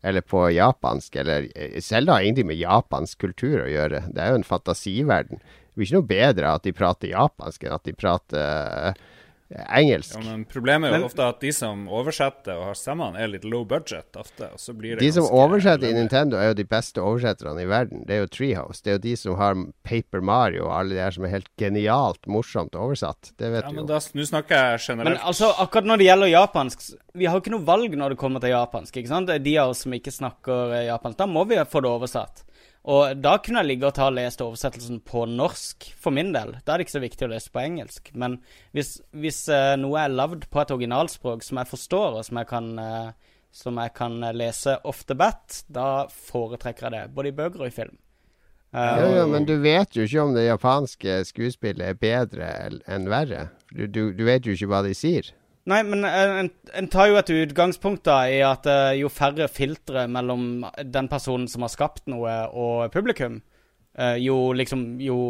Eller 0.00 0.24
på 0.24 0.46
japansk, 0.48 1.16
eller 1.20 1.48
Selda 1.52 1.82
Zelda 1.84 2.14
har 2.14 2.24
ingenting 2.24 2.48
med 2.48 2.56
japansk 2.56 3.20
kultur 3.20 3.66
å 3.66 3.68
gjøre. 3.68 4.06
Det 4.08 4.22
er 4.22 4.32
jo 4.32 4.38
en 4.40 4.46
fantasiverden. 4.48 5.42
Det 5.42 5.76
blir 5.76 5.90
ikke 5.90 5.98
noe 5.98 6.08
bedre 6.08 6.54
at 6.56 6.64
de 6.64 6.72
prater 6.72 7.12
japansk 7.12 7.66
enn 7.66 7.76
at 7.76 7.84
de 7.84 7.92
prater 7.92 8.40
eh, 8.40 9.02
engelsk. 9.68 10.14
Ja, 10.14 10.20
men 10.30 10.44
Problemet 10.44 10.90
er 10.90 10.94
jo 10.94 10.98
Men- 11.00 11.08
ofte 11.10 11.24
at 11.28 11.40
de 11.40 11.50
som 11.52 11.86
oversetter 11.88 12.54
og 12.56 12.64
har 12.68 12.74
stemmene, 12.74 13.18
er 13.18 13.26
litt 13.28 13.44
low 13.44 13.64
budget 13.64 14.12
ofte. 14.16 14.52
og 14.52 14.58
så 14.58 14.72
blir 14.76 14.90
det 14.96 15.00
De 15.00 15.12
som 15.12 15.24
oversetter 15.24 15.88
i. 15.90 15.92
Nintendo, 15.92 16.36
er 16.36 16.48
jo 16.48 16.54
de 16.54 16.64
beste 16.64 16.98
oversetterne 17.02 17.60
i 17.62 17.66
verden. 17.66 18.04
Det 18.06 18.14
er 18.14 18.20
jo 18.20 18.26
Treehouse. 18.26 18.82
Det 18.82 18.90
er 18.90 18.98
jo 18.98 19.02
de 19.08 19.16
som 19.16 19.34
har 19.36 19.54
Paper 19.84 20.20
Mario 20.20 20.66
og 20.66 20.72
alle 20.78 20.90
de 20.94 21.00
her 21.00 21.10
som 21.10 21.24
er 21.24 21.28
helt 21.30 21.48
genialt 21.58 22.26
morsomt 22.26 22.70
oversatt. 22.72 23.32
Det 23.36 23.50
vet 23.50 23.64
Ja, 23.64 23.68
du 23.70 23.74
men 23.74 23.84
jo. 23.84 23.86
da, 23.86 23.98
Nå 23.98 24.22
snakker 24.26 24.48
jeg 24.54 24.78
generelt. 24.80 25.04
Men 25.04 25.18
altså, 25.18 25.52
akkurat 25.58 25.84
når 25.84 25.98
det 25.98 26.06
gjelder 26.06 26.30
japansk 26.30 26.94
Vi 27.14 27.24
har 27.26 27.34
jo 27.34 27.40
ikke 27.40 27.50
noe 27.58 27.64
valg 27.66 27.90
når 27.96 28.08
det 28.10 28.18
kommer 28.18 28.40
til 28.40 28.50
japansk. 28.50 28.94
ikke 28.96 29.08
sant? 29.08 29.26
Det 29.26 29.34
er 29.34 29.38
De 29.44 29.56
av 29.58 29.70
oss 29.70 29.78
som 29.82 29.92
ikke 29.92 30.12
snakker 30.12 30.72
eh, 30.74 30.86
japansk, 30.86 31.16
da 31.16 31.26
må 31.26 31.44
vi 31.48 31.56
få 31.56 31.82
det 31.82 31.90
oversatt. 31.90 32.44
Og 32.88 33.18
da 33.20 33.34
kunne 33.44 33.60
jeg 33.60 33.68
ligge 33.74 33.88
og 33.90 33.96
ta 33.96 34.06
og 34.08 34.14
lese 34.16 34.40
oversettelsen 34.40 35.02
på 35.04 35.26
norsk, 35.28 35.90
for 36.00 36.16
min 36.16 36.32
del. 36.32 36.54
Da 36.64 36.72
er 36.72 36.80
det 36.80 36.86
ikke 36.86 36.96
så 36.96 37.02
viktig 37.02 37.26
å 37.26 37.32
lese 37.34 37.52
på 37.52 37.60
engelsk. 37.60 38.08
Men 38.16 38.38
hvis, 38.76 38.94
hvis 39.12 39.42
uh, 39.52 39.76
noe 39.80 40.00
er 40.00 40.14
lagd 40.14 40.46
på 40.48 40.62
et 40.62 40.72
originalspråk 40.72 41.44
som 41.44 41.60
jeg 41.60 41.70
forstår, 41.74 42.16
og 42.16 42.24
som 42.24 42.40
jeg 42.40 42.48
kan, 42.48 42.70
uh, 42.80 43.34
som 43.52 43.80
jeg 43.82 43.92
kan 43.98 44.22
eh, 44.24 44.36
lese 44.36 44.78
off 44.86 45.02
the 45.10 45.16
bat, 45.18 45.64
da 45.68 46.06
foretrekker 46.08 46.88
jeg 46.88 46.94
det. 46.94 47.14
Både 47.16 47.32
i 47.32 47.36
bøker 47.36 47.66
og 47.66 47.68
i 47.68 47.74
film. 47.74 47.98
Uh, 48.72 48.96
Jo, 49.02 49.10
jo, 49.18 49.28
men 49.34 49.44
du 49.44 49.56
vet 49.60 49.98
jo 49.98 50.06
ikke 50.06 50.24
om 50.24 50.32
det 50.38 50.46
japanske 50.46 51.20
skuespillet 51.28 51.84
er 51.84 52.00
bedre 52.00 52.50
enn 52.88 53.10
verre. 53.12 53.50
Du, 53.74 53.84
du, 53.90 54.06
du 54.16 54.24
vet 54.24 54.46
jo 54.46 54.56
ikke 54.56 54.70
hva 54.70 54.84
de 54.86 54.96
sier. 54.96 55.34
Nei, 55.68 55.82
men 55.84 56.04
eh, 56.08 56.38
en, 56.40 56.50
en 56.72 56.88
tar 56.88 57.10
jo 57.10 57.18
et 57.20 57.30
utgangspunkt 57.42 58.06
da 58.08 58.22
i 58.32 58.40
at 58.46 58.64
uh, 58.70 58.94
jo 58.96 59.10
færre 59.12 59.48
filtre 59.52 60.06
mellom 60.08 60.64
den 60.80 61.10
personen 61.12 61.48
som 61.52 61.66
har 61.66 61.72
skapt 61.72 62.08
noe, 62.08 62.32
og 62.56 62.88
publikum, 62.94 63.42
uh, 64.00 64.16
jo 64.16 64.52
liksom 64.56 64.94
Jo 65.04 65.20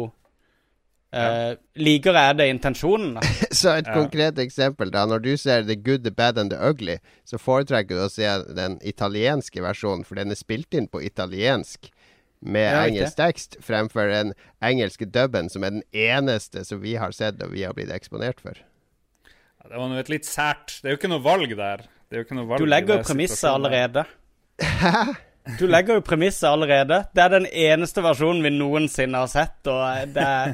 eh, 1.11 1.57
likere 1.75 2.21
er 2.29 2.33
det 2.39 2.47
intensjonen. 2.49 3.17
Så 3.51 3.75
et 3.75 3.87
Ja. 3.87 3.93
konkret 3.93 4.39
eksempel, 4.39 4.91
da. 4.91 5.05
Når 5.05 5.19
du 5.19 5.37
ser 5.37 5.63
The 5.67 5.75
Good, 5.75 6.05
The 6.05 6.11
Bad 6.11 6.37
and 6.37 6.51
The 6.51 6.69
Ugly, 6.69 6.97
så 7.25 7.37
foretrekker 7.37 7.95
du 7.95 8.05
å 8.05 8.09
se 8.09 8.27
den 8.55 8.79
italienske 8.81 9.61
versjonen, 9.61 10.05
for 10.05 10.15
den 10.15 10.31
er 10.31 10.39
spilt 10.39 10.73
inn 10.73 10.87
på 10.87 11.03
italiensk 11.03 11.91
med 12.41 12.71
Ja, 12.71 12.85
engelsk 12.87 13.17
tekst, 13.17 13.57
fremfor 13.61 14.07
den 14.09 14.33
engelske 14.63 15.05
dubben, 15.05 15.49
som 15.49 15.63
er 15.63 15.69
den 15.75 15.83
eneste 15.93 16.63
som 16.65 16.81
vi 16.81 16.95
har 16.95 17.11
sett 17.11 17.43
og 17.43 17.51
vi 17.51 17.63
har 17.63 17.73
blitt 17.73 17.91
eksponert 17.91 18.39
for. 18.41 18.55
Ja, 19.61 19.69
det 19.69 19.77
var 19.77 19.89
nå 19.91 19.97
et 20.01 20.09
litt 20.09 20.25
sært 20.25 20.79
Det 20.81 20.89
er 20.89 20.95
jo 20.95 20.97
ikke 20.97 21.09
noe 21.11 21.21
valg 21.23 21.51
der. 21.57 21.83
Det 22.09 22.17
er 22.17 22.23
jo 22.23 22.25
ikke 22.25 22.35
noe 22.39 22.47
valg 22.49 22.63
Du 22.63 22.65
legger 22.69 22.97
jo 22.97 23.03
premisset 23.05 23.49
allerede. 23.51 24.05
Hæ? 24.61 24.93
Du 25.59 25.65
legger 25.69 25.97
jo 25.97 26.01
premisset 26.05 26.47
allerede. 26.49 26.97
Det 27.15 27.23
er 27.23 27.29
den 27.33 27.45
eneste 27.49 28.01
versjonen 28.05 28.43
vi 28.45 28.51
noensinne 28.53 29.21
har 29.23 29.29
sett, 29.31 29.61
og 29.69 30.13
det 30.13 30.21
er 30.25 30.53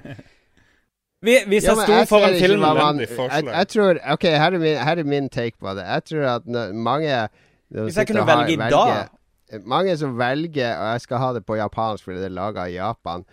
vi, 1.24 1.39
Hvis 1.50 1.65
Ja, 1.65 1.74
jeg 1.74 2.06
sto 2.06 2.15
foran 2.15 2.36
filmen 2.39 2.78
man- 2.78 3.00
jeg, 3.02 3.46
jeg 3.48 3.67
tror 3.74 4.00
OK, 4.13 4.24
her 4.24 4.52
er, 4.54 4.60
min, 4.62 4.78
her 4.78 5.00
er 5.02 5.04
min 5.04 5.30
take 5.30 5.58
på 5.60 5.74
det. 5.76 5.84
Jeg 5.88 6.04
tror 6.12 6.28
at 6.36 6.46
når 6.46 6.74
mange 6.74 7.28
Hvis 7.72 7.98
jeg 7.98 8.08
kunne 8.08 8.28
velge 8.28 8.54
i 8.54 8.56
dag 8.56 9.08
Mange 9.65 9.98
som 9.98 10.17
velger 10.20 10.78
Og 10.78 10.91
jeg 10.91 11.02
skal 11.02 11.17
ha 11.17 11.34
det 11.34 11.46
på 11.48 11.56
japansk 11.56 12.04
fordi 12.04 12.17
det 12.20 12.26
er 12.26 12.36
laga 12.36 12.65
i 12.67 12.76
Japan. 12.78 13.24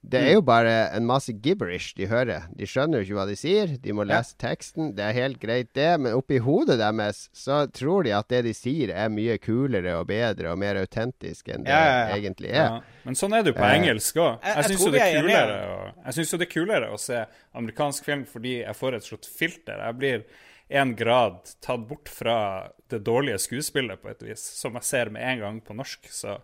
Det 0.00 0.20
Mm. 0.22 0.26
er 0.28 0.32
jo 0.34 0.40
bare 0.42 0.90
en 0.94 1.04
masse 1.06 1.32
gibberish 1.42 1.94
de 1.96 2.06
hører. 2.06 2.44
De 2.56 2.64
skjønner 2.64 2.98
jo 3.02 3.04
ikke 3.04 3.16
hva 3.18 3.26
de 3.26 3.34
sier. 3.36 3.66
De 3.82 3.92
må 3.92 4.04
lese 4.06 4.36
teksten. 4.38 4.94
Det 4.94 5.02
er 5.04 5.12
helt 5.12 5.40
greit, 5.40 5.72
det. 5.74 5.98
Men 6.00 6.14
oppi 6.14 6.38
hodet 6.38 6.78
deres 6.78 7.28
så 7.34 7.66
tror 7.72 8.04
de 8.04 8.12
at 8.12 8.28
det 8.28 8.44
de 8.44 8.54
sier, 8.54 8.90
er 8.94 9.08
mye 9.10 9.36
kulere 9.42 9.98
og 9.98 10.06
bedre 10.06 10.52
og 10.52 10.58
mer 10.58 10.76
autentisk 10.76 11.48
enn 11.52 11.64
det 11.64 11.72
Ja, 11.74 11.82
ja, 11.84 12.08
ja. 12.08 12.14
egentlig 12.16 12.48
er. 12.50 12.54
Ja. 12.54 12.80
Men 13.04 13.14
sånn 13.14 13.34
er 13.36 13.42
det 13.42 13.54
jo 13.54 13.60
på 13.60 13.66
Eh, 13.66 13.74
engelsk 13.80 14.14
òg. 14.16 14.38
jeg 14.40 14.54
Jeg 14.56 14.64
syns 14.64 14.84
jo 14.84 14.90
vi 14.92 14.98
det 14.98 15.02
enige. 15.02 15.22
kulere 15.22 15.66
å- 15.66 16.04
Jeg 16.04 16.14
synes 16.14 16.30
jo 16.30 16.38
det 16.38 16.48
er 16.48 16.60
kulere 16.60 16.92
å 16.92 16.98
se 17.00 17.26
amerikansk 17.54 18.04
film 18.04 18.24
fordi 18.24 18.64
jeg 18.64 18.76
får 18.76 18.94
et 18.94 19.02
slått 19.02 19.26
filter. 19.26 19.78
Jeg 19.84 19.98
blir 19.98 20.24
en 20.70 20.94
grad 20.94 21.38
tatt 21.60 21.88
bort 21.88 22.08
fra 22.08 22.68
det 22.88 23.02
dårlige 23.02 23.38
skuespillet, 23.40 24.00
på 24.00 24.10
et 24.10 24.20
vis, 24.22 24.38
som 24.40 24.74
jeg 24.74 24.82
ser 24.84 25.10
med 25.10 25.22
en 25.22 25.38
gang 25.40 25.60
på 25.60 25.74
norsk. 25.74 26.06
Så. 26.10 26.38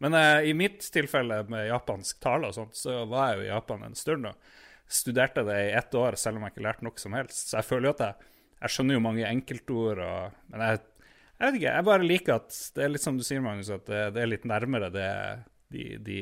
Men 0.00 0.16
eh, 0.16 0.50
i 0.50 0.56
mitt 0.56 0.84
tilfelle 0.92 1.42
med 1.52 1.68
japansk 1.68 2.20
tale 2.24 2.50
og 2.50 2.56
sånt, 2.56 2.76
så 2.78 3.02
var 3.10 3.30
jeg 3.30 3.40
jo 3.40 3.46
i 3.46 3.52
Japan 3.52 3.86
en 3.86 3.98
stund 3.98 4.30
og 4.30 4.52
studerte 4.90 5.44
det 5.46 5.58
i 5.68 5.74
ett 5.78 5.94
år, 5.94 6.16
selv 6.18 6.38
om 6.38 6.46
jeg 6.46 6.54
ikke 6.54 6.66
lærte 6.66 6.86
noe 6.86 6.98
som 7.00 7.14
helst. 7.14 7.50
Så 7.50 7.60
jeg 7.60 7.68
føler 7.68 7.90
jo 7.90 7.96
at 7.98 8.06
jeg, 8.06 8.30
jeg 8.64 8.74
skjønner 8.74 8.96
jo 8.96 9.04
mange 9.04 9.28
enkeltord, 9.28 10.00
og, 10.04 10.40
men 10.52 10.64
jeg 10.66 10.80
jeg 11.40 11.48
vet 11.48 11.56
ikke, 11.56 11.72
jeg 11.72 11.84
bare 11.86 12.04
liker 12.04 12.34
at 12.36 12.56
det 12.76 12.82
er 12.84 12.90
litt 12.92 13.00
som 13.02 13.16
du 13.16 13.22
sier, 13.24 13.40
Magnus, 13.40 13.70
at 13.72 13.86
det, 13.88 14.00
det 14.12 14.20
er 14.20 14.28
litt 14.28 14.42
nærmere 14.44 14.90
det 14.92 15.10
de, 15.72 15.84
de 16.04 16.18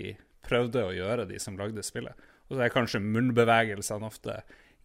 prøvde 0.47 0.85
å 0.87 0.93
gjøre, 0.95 1.25
de 1.27 1.41
som 1.43 1.57
lagde 1.59 1.83
spillet. 1.83 2.15
Og 2.47 2.55
så 2.55 2.63
er 2.63 2.71
kanskje 2.71 3.01
munnbevegelsene 3.03 4.07
ofte 4.07 4.37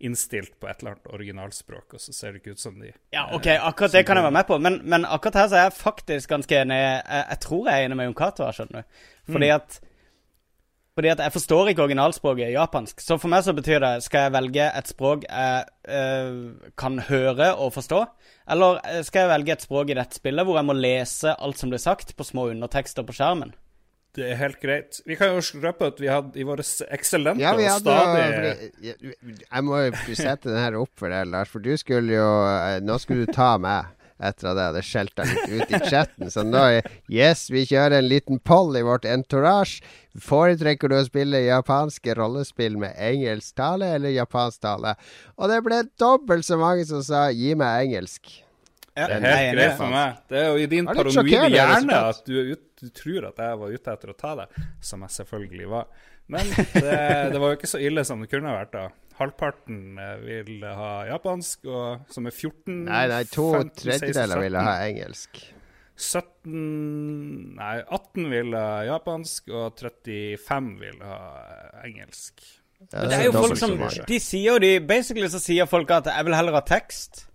innstilt 0.04 0.60
på 0.60 0.68
et 0.68 0.82
eller 0.82 0.96
annet 0.96 1.14
originalspråk, 1.16 1.96
og 1.96 2.02
så 2.02 2.14
ser 2.16 2.34
det 2.34 2.42
ikke 2.42 2.58
ut 2.58 2.64
som 2.64 2.76
de 2.80 2.92
Ja, 3.14 3.30
ok, 3.36 3.48
akkurat 3.56 3.96
det 3.96 4.04
kan 4.08 4.20
jeg 4.20 4.28
være 4.28 4.36
med 4.36 4.48
på, 4.50 4.60
men, 4.60 4.82
men 4.84 5.08
akkurat 5.08 5.44
her 5.44 5.50
så 5.50 5.60
er 5.60 5.66
jeg 5.70 5.80
faktisk 5.80 6.34
ganske 6.34 6.60
enig. 6.60 6.78
Jeg, 6.78 7.24
jeg 7.30 7.40
tror 7.48 7.70
jeg 7.70 7.80
er 7.80 7.88
enig 7.88 7.98
med 8.00 8.10
Jon 8.10 8.20
Cato 8.20 8.46
her, 8.46 8.58
skjønner 8.58 8.84
du. 8.84 9.10
Fordi 9.34 9.50
at 9.56 9.80
Fordi 10.94 11.10
at 11.10 11.24
jeg 11.26 11.34
forstår 11.34 11.72
ikke 11.72 11.82
originalspråket 11.88 12.52
japansk. 12.54 13.02
Så 13.02 13.18
for 13.18 13.32
meg 13.34 13.42
så 13.42 13.56
betyr 13.58 13.80
det 13.82 14.04
skal 14.06 14.28
jeg 14.28 14.34
velge 14.36 14.68
et 14.78 14.92
språk 14.92 15.24
jeg 15.26 15.64
øh, 15.90 16.70
kan 16.78 17.00
høre 17.08 17.56
og 17.56 17.74
forstå, 17.74 18.04
eller 18.54 18.78
eh, 18.86 19.02
skal 19.02 19.26
jeg 19.26 19.34
velge 19.34 19.56
et 19.56 19.66
språk 19.66 19.90
i 19.90 19.98
dette 19.98 20.20
spillet 20.20 20.46
hvor 20.46 20.60
jeg 20.60 20.70
må 20.70 20.76
lese 20.78 21.34
alt 21.34 21.58
som 21.58 21.74
blir 21.74 21.82
sagt 21.82 22.14
på 22.16 22.28
små 22.28 22.52
undertekster 22.52 23.08
på 23.08 23.16
skjermen? 23.16 23.56
Det 24.14 24.28
er 24.30 24.38
helt 24.38 24.60
greit. 24.62 25.00
Vi 25.10 25.16
kan 25.18 25.32
jo 25.34 25.42
røpe 25.64 25.88
at 25.90 25.98
vi 26.02 26.10
hadde 26.12 26.38
i 26.38 26.46
våre 26.46 26.62
eksellente 26.94 27.42
Ja, 27.42 27.56
og 27.58 27.82
stadig 27.82 28.70
jeg, 28.86 29.16
jeg 29.42 29.64
må 29.66 29.80
jo 29.88 30.16
sette 30.20 30.52
den 30.52 30.60
her 30.62 30.78
opp 30.78 30.92
for 31.02 31.10
deg, 31.10 31.26
Lars. 31.34 31.50
For 31.50 31.64
du 31.66 31.72
skulle 31.82 32.14
jo 32.14 32.28
eh, 32.46 32.78
Nå 32.86 33.00
skulle 33.02 33.26
du 33.26 33.34
ta 33.34 33.56
meg. 33.58 33.90
etter 34.24 34.52
at 34.52 34.60
jeg 34.60 34.70
hadde 34.70 34.84
skjelt 34.88 35.16
deg 35.18 35.32
litt 35.34 35.50
ut 35.66 35.72
i 35.74 35.80
chatten. 35.90 36.30
Så 36.32 36.44
nå 36.46 36.62
Yes, 37.12 37.48
vi 37.52 37.66
kjører 37.68 37.98
en 37.98 38.08
liten 38.08 38.38
poll 38.40 38.78
i 38.80 38.84
vårt 38.86 39.04
entourage. 39.10 39.82
Foretrekker 40.22 40.94
du 40.94 40.96
å 41.00 41.04
spille 41.10 41.42
japanske 41.48 42.14
rollespill 42.16 42.78
med 42.80 42.94
engelsk 43.02 43.58
tale 43.60 43.90
eller 43.98 44.14
japansk 44.14 44.62
tale? 44.64 44.94
Og 45.42 45.50
det 45.52 45.60
ble 45.66 45.82
dobbelt 46.00 46.46
så 46.48 46.62
mange 46.62 46.86
som 46.88 47.02
sa 47.04 47.26
gi 47.34 47.56
meg 47.58 47.90
engelsk. 47.90 48.30
Ja, 48.94 49.08
Det 49.10 49.16
er 49.26 49.38
helt 49.40 49.58
greit 49.58 49.78
for 49.80 49.90
meg. 49.90 50.18
Det 50.30 50.38
er 50.38 50.50
jo 50.52 50.58
i 50.62 50.66
din 50.70 50.86
Det 50.86 50.94
paranoide 51.00 51.48
hjerne 51.50 52.00
at 52.12 52.20
du, 52.28 52.34
ut, 52.54 52.66
du 52.78 52.90
tror 52.94 53.30
at 53.32 53.40
jeg 53.42 53.62
var 53.64 53.78
ute 53.78 53.96
etter 53.98 54.12
å 54.14 54.18
ta 54.18 54.34
deg, 54.44 54.60
som 54.86 55.06
jeg 55.06 55.16
selvfølgelig 55.16 55.70
var. 55.72 55.88
Men 56.34 56.52
det, 56.86 57.00
det 57.34 57.42
var 57.42 57.54
jo 57.54 57.58
ikke 57.58 57.72
så 57.74 57.82
ille 57.82 58.06
som 58.08 58.22
det 58.22 58.30
kunne 58.32 58.52
ha 58.52 58.60
vært, 58.62 58.76
da. 58.76 58.86
Halvparten 59.18 59.98
eh, 60.02 60.14
vil 60.26 60.64
ha 60.66 60.94
japansk, 61.10 61.68
og 61.70 62.14
som 62.14 62.30
er 62.30 62.34
14 62.34 62.80
Nei, 62.88 63.04
nei, 63.12 63.24
to 63.30 63.50
15, 63.52 63.74
16, 63.82 63.84
tredjedeler 63.84 64.42
vil 64.46 64.58
ha 64.62 64.78
engelsk. 64.88 65.44
17 65.94 66.54
Nei, 67.60 67.76
18 67.84 68.32
vil 68.32 68.58
ha 68.58 68.70
japansk, 68.90 69.54
og 69.54 69.78
35 69.78 70.72
vil 70.82 71.04
ha 71.06 71.20
engelsk. 71.86 72.42
Ja, 72.92 73.04
Men 73.04 73.12
det 73.12 73.20
er 73.20 73.28
jo 73.30 73.36
folk 73.38 73.60
som. 73.62 73.78
De 74.10 74.18
sier 74.20 74.50
jo 74.50 74.58
de 74.60 74.74
Basically 74.84 75.30
så 75.32 75.40
sier 75.40 75.70
folk 75.70 75.92
at 75.96 76.10
jeg 76.12 76.28
vil 76.28 76.36
heller 76.36 76.58
ha 76.58 76.64
tekst. 76.68 77.28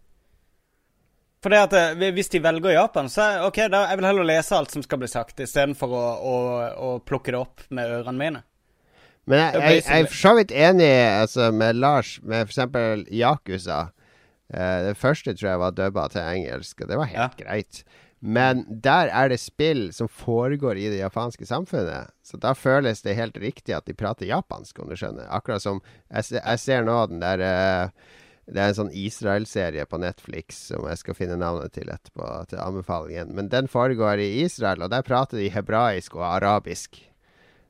For 1.43 1.55
det 1.55 1.61
at 1.69 1.75
eh, 1.79 2.13
hvis 2.15 2.33
de 2.33 2.41
velger 2.43 2.75
Japan, 2.75 3.11
så 3.13 3.25
er 3.25 3.45
OK, 3.47 3.61
da 3.71 3.85
jeg 3.91 4.01
vil 4.01 4.09
heller 4.09 4.27
lese 4.27 4.57
alt 4.57 4.75
som 4.75 4.83
skal 4.83 5.03
bli 5.03 5.11
sagt, 5.11 5.39
istedenfor 5.45 5.93
å, 5.95 6.07
å, 6.19 6.39
å 6.89 6.91
plukke 7.07 7.35
det 7.35 7.43
opp 7.43 7.63
med 7.71 7.99
ørene 8.01 8.19
mine. 8.19 8.43
Men 9.29 9.43
jeg, 9.43 9.61
jeg, 9.61 9.79
jeg 9.85 10.03
er 10.03 10.09
for 10.09 10.23
så 10.23 10.35
vidt 10.39 10.53
enig 10.57 10.91
altså, 11.05 11.51
med 11.53 11.79
Lars 11.79 12.17
med 12.25 12.49
f.eks. 12.49 13.07
Yakuza. 13.13 13.89
Uh, 14.49 14.89
det 14.89 14.95
første 14.97 15.35
tror 15.37 15.51
jeg 15.51 15.61
var 15.61 15.75
dubba 15.77 16.07
til 16.09 16.25
engelsk, 16.25 16.81
og 16.81 16.89
det 16.89 16.97
var 16.97 17.11
helt 17.13 17.37
greit. 17.37 17.83
Men 18.19 18.65
der 18.83 19.13
er 19.15 19.29
det 19.31 19.39
spill 19.39 19.91
som 19.95 20.09
foregår 20.11 20.81
i 20.81 20.89
det 20.91 21.03
japanske 21.03 21.47
samfunnet. 21.47 22.11
Så 22.25 22.41
da 22.41 22.55
føles 22.57 23.05
det 23.05 23.15
helt 23.15 23.37
riktig 23.39 23.77
at 23.77 23.87
de 23.87 23.95
prater 23.95 24.27
japansk, 24.27 24.81
om 24.83 24.89
du 24.91 24.97
skjønner. 24.99 25.29
Akkurat 25.31 25.63
som 25.63 25.79
Jeg, 26.11 26.41
jeg 26.41 26.59
ser 26.59 26.89
nå 26.89 26.97
den 27.13 27.23
der 27.23 27.45
eh, 27.45 28.09
Det 28.49 28.63
er 28.63 28.71
en 28.71 28.79
sånn 28.79 28.95
Israel-serie 28.97 29.85
på 29.89 30.01
Netflix 30.01 30.63
som 30.71 30.87
jeg 30.89 31.03
skal 31.03 31.17
finne 31.19 31.37
navnet 31.41 31.75
til 31.77 31.91
etterpå, 31.93 32.25
til 32.49 32.63
anbefalingen. 32.63 33.35
Men 33.37 33.51
den 33.53 33.69
foregår 33.69 34.23
i 34.25 34.31
Israel, 34.47 34.87
og 34.87 34.93
der 34.95 35.05
prater 35.05 35.41
de 35.41 35.51
hebraisk 35.53 36.17
og 36.17 36.25
arabisk. 36.31 37.03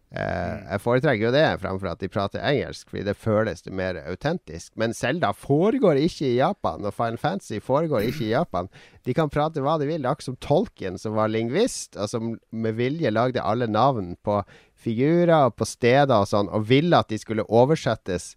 Eh, 0.09 0.53
jeg 0.70 0.81
foretrekker 0.81 1.26
jo 1.26 1.33
det 1.35 1.43
fremfor 1.61 1.91
at 1.91 2.01
de 2.01 2.09
prater 2.09 2.41
engelsk, 2.41 2.89
fordi 2.89 3.03
det 3.11 3.16
føles 3.20 3.61
det 3.66 3.74
mer 3.76 3.99
autentisk. 4.09 4.72
Men 4.81 4.95
Selda 4.97 5.35
foregår 5.37 6.01
ikke 6.01 6.31
i 6.31 6.39
Japan, 6.39 6.87
og 6.87 6.95
Final 6.97 7.18
Fantasy 7.20 7.59
foregår 7.64 8.07
ikke 8.09 8.24
i 8.24 8.33
Japan. 8.33 8.70
De 9.05 9.16
kan 9.16 9.33
prate 9.33 9.61
hva 9.64 9.76
de 9.81 9.89
vil. 9.91 10.01
Det 10.01 10.09
er 10.09 10.14
akkurat 10.14 10.31
som 10.31 10.39
Tolkien, 10.41 10.97
som 11.01 11.18
var 11.18 11.33
lingvist, 11.33 11.99
og 11.99 12.09
som 12.09 12.37
med 12.51 12.79
vilje 12.79 13.12
lagde 13.12 13.45
alle 13.45 13.68
navn 13.68 14.14
på 14.24 14.41
figurer 14.79 15.51
og 15.51 15.59
på 15.59 15.68
steder 15.68 16.14
og 16.22 16.31
sånn, 16.31 16.49
og 16.55 16.70
ville 16.70 17.03
at 17.03 17.11
de 17.12 17.18
skulle 17.20 17.45
oversettes. 17.51 18.33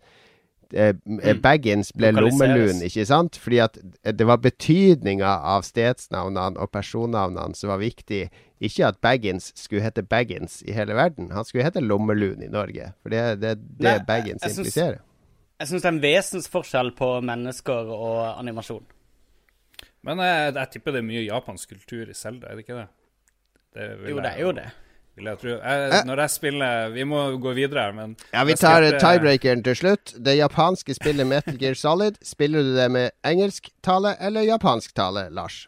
Eh, 0.73 0.93
eh, 1.23 1.35
Baggins 1.35 1.91
ble 1.95 2.11
lommelun, 2.15 2.81
ikke 2.87 3.05
sant? 3.07 3.37
Fordi 3.41 3.59
at 3.63 3.77
eh, 3.81 4.13
det 4.15 4.27
var 4.27 4.39
betydninga 4.43 5.33
av 5.53 5.65
stedsnavnene 5.67 6.61
og 6.61 6.71
personnavnene 6.71 7.57
som 7.57 7.73
var 7.73 7.81
viktig. 7.81 8.23
Ikke 8.61 8.87
at 8.91 8.99
Baggins 9.03 9.51
skulle 9.57 9.83
hete 9.83 10.03
Baggins 10.05 10.59
i 10.63 10.75
hele 10.77 10.95
verden. 10.97 11.31
Han 11.33 11.47
skulle 11.47 11.65
hete 11.65 11.81
Lommelun 11.81 12.43
i 12.45 12.49
Norge. 12.51 12.91
For 13.01 13.13
det 13.13 13.21
er 13.21 13.39
det, 13.41 13.55
det 13.79 13.87
Nei, 13.87 13.97
Baggins 14.05 14.43
jeg 14.45 14.53
jeg 14.53 14.59
impliserer. 14.59 15.01
Jeg 15.61 15.69
syns 15.69 15.83
det 15.83 15.89
er 15.89 15.95
en 15.95 16.03
vesensforskjell 16.03 16.91
på 16.97 17.09
mennesker 17.25 17.89
og 17.95 18.19
animasjon. 18.31 18.85
Men 20.05 20.21
jeg, 20.25 20.53
jeg 20.57 20.73
tipper 20.75 20.95
det 20.95 21.01
er 21.01 21.09
mye 21.09 21.25
japansk 21.25 21.73
kultur 21.75 22.09
i 22.09 22.15
Selda, 22.17 22.49
er 22.49 22.57
det 22.57 22.65
ikke 22.65 22.79
det? 22.79 22.87
det 23.77 23.89
Jo, 24.09 24.21
det 24.21 24.31
er 24.31 24.41
jo 24.41 24.53
det. 24.57 24.69
Vil 25.19 25.25
jeg 25.27 25.37
tro. 25.41 25.49
Jeg, 25.59 26.03
når 26.07 26.21
jeg 26.23 26.29
spiller 26.31 26.89
Vi 26.95 27.03
må 27.03 27.23
gå 27.43 27.51
videre 27.57 27.81
her, 27.87 27.91
men 27.97 28.13
Ja, 28.33 28.43
Vi 28.47 28.53
tar 28.55 28.85
tiebreakeren 28.99 29.63
til 29.63 29.75
slutt. 29.75 30.13
Det 30.23 30.37
japanske 30.37 30.95
spillet 30.95 31.27
Metal 31.27 31.57
Gear 31.59 31.75
Solid. 31.75 32.15
Spiller 32.23 32.63
du 32.63 32.75
det 32.77 32.87
med 32.91 33.11
engelsk-tale 33.27 34.15
eller 34.23 34.47
japansk-tale, 34.47 35.27
Lars? 35.35 35.67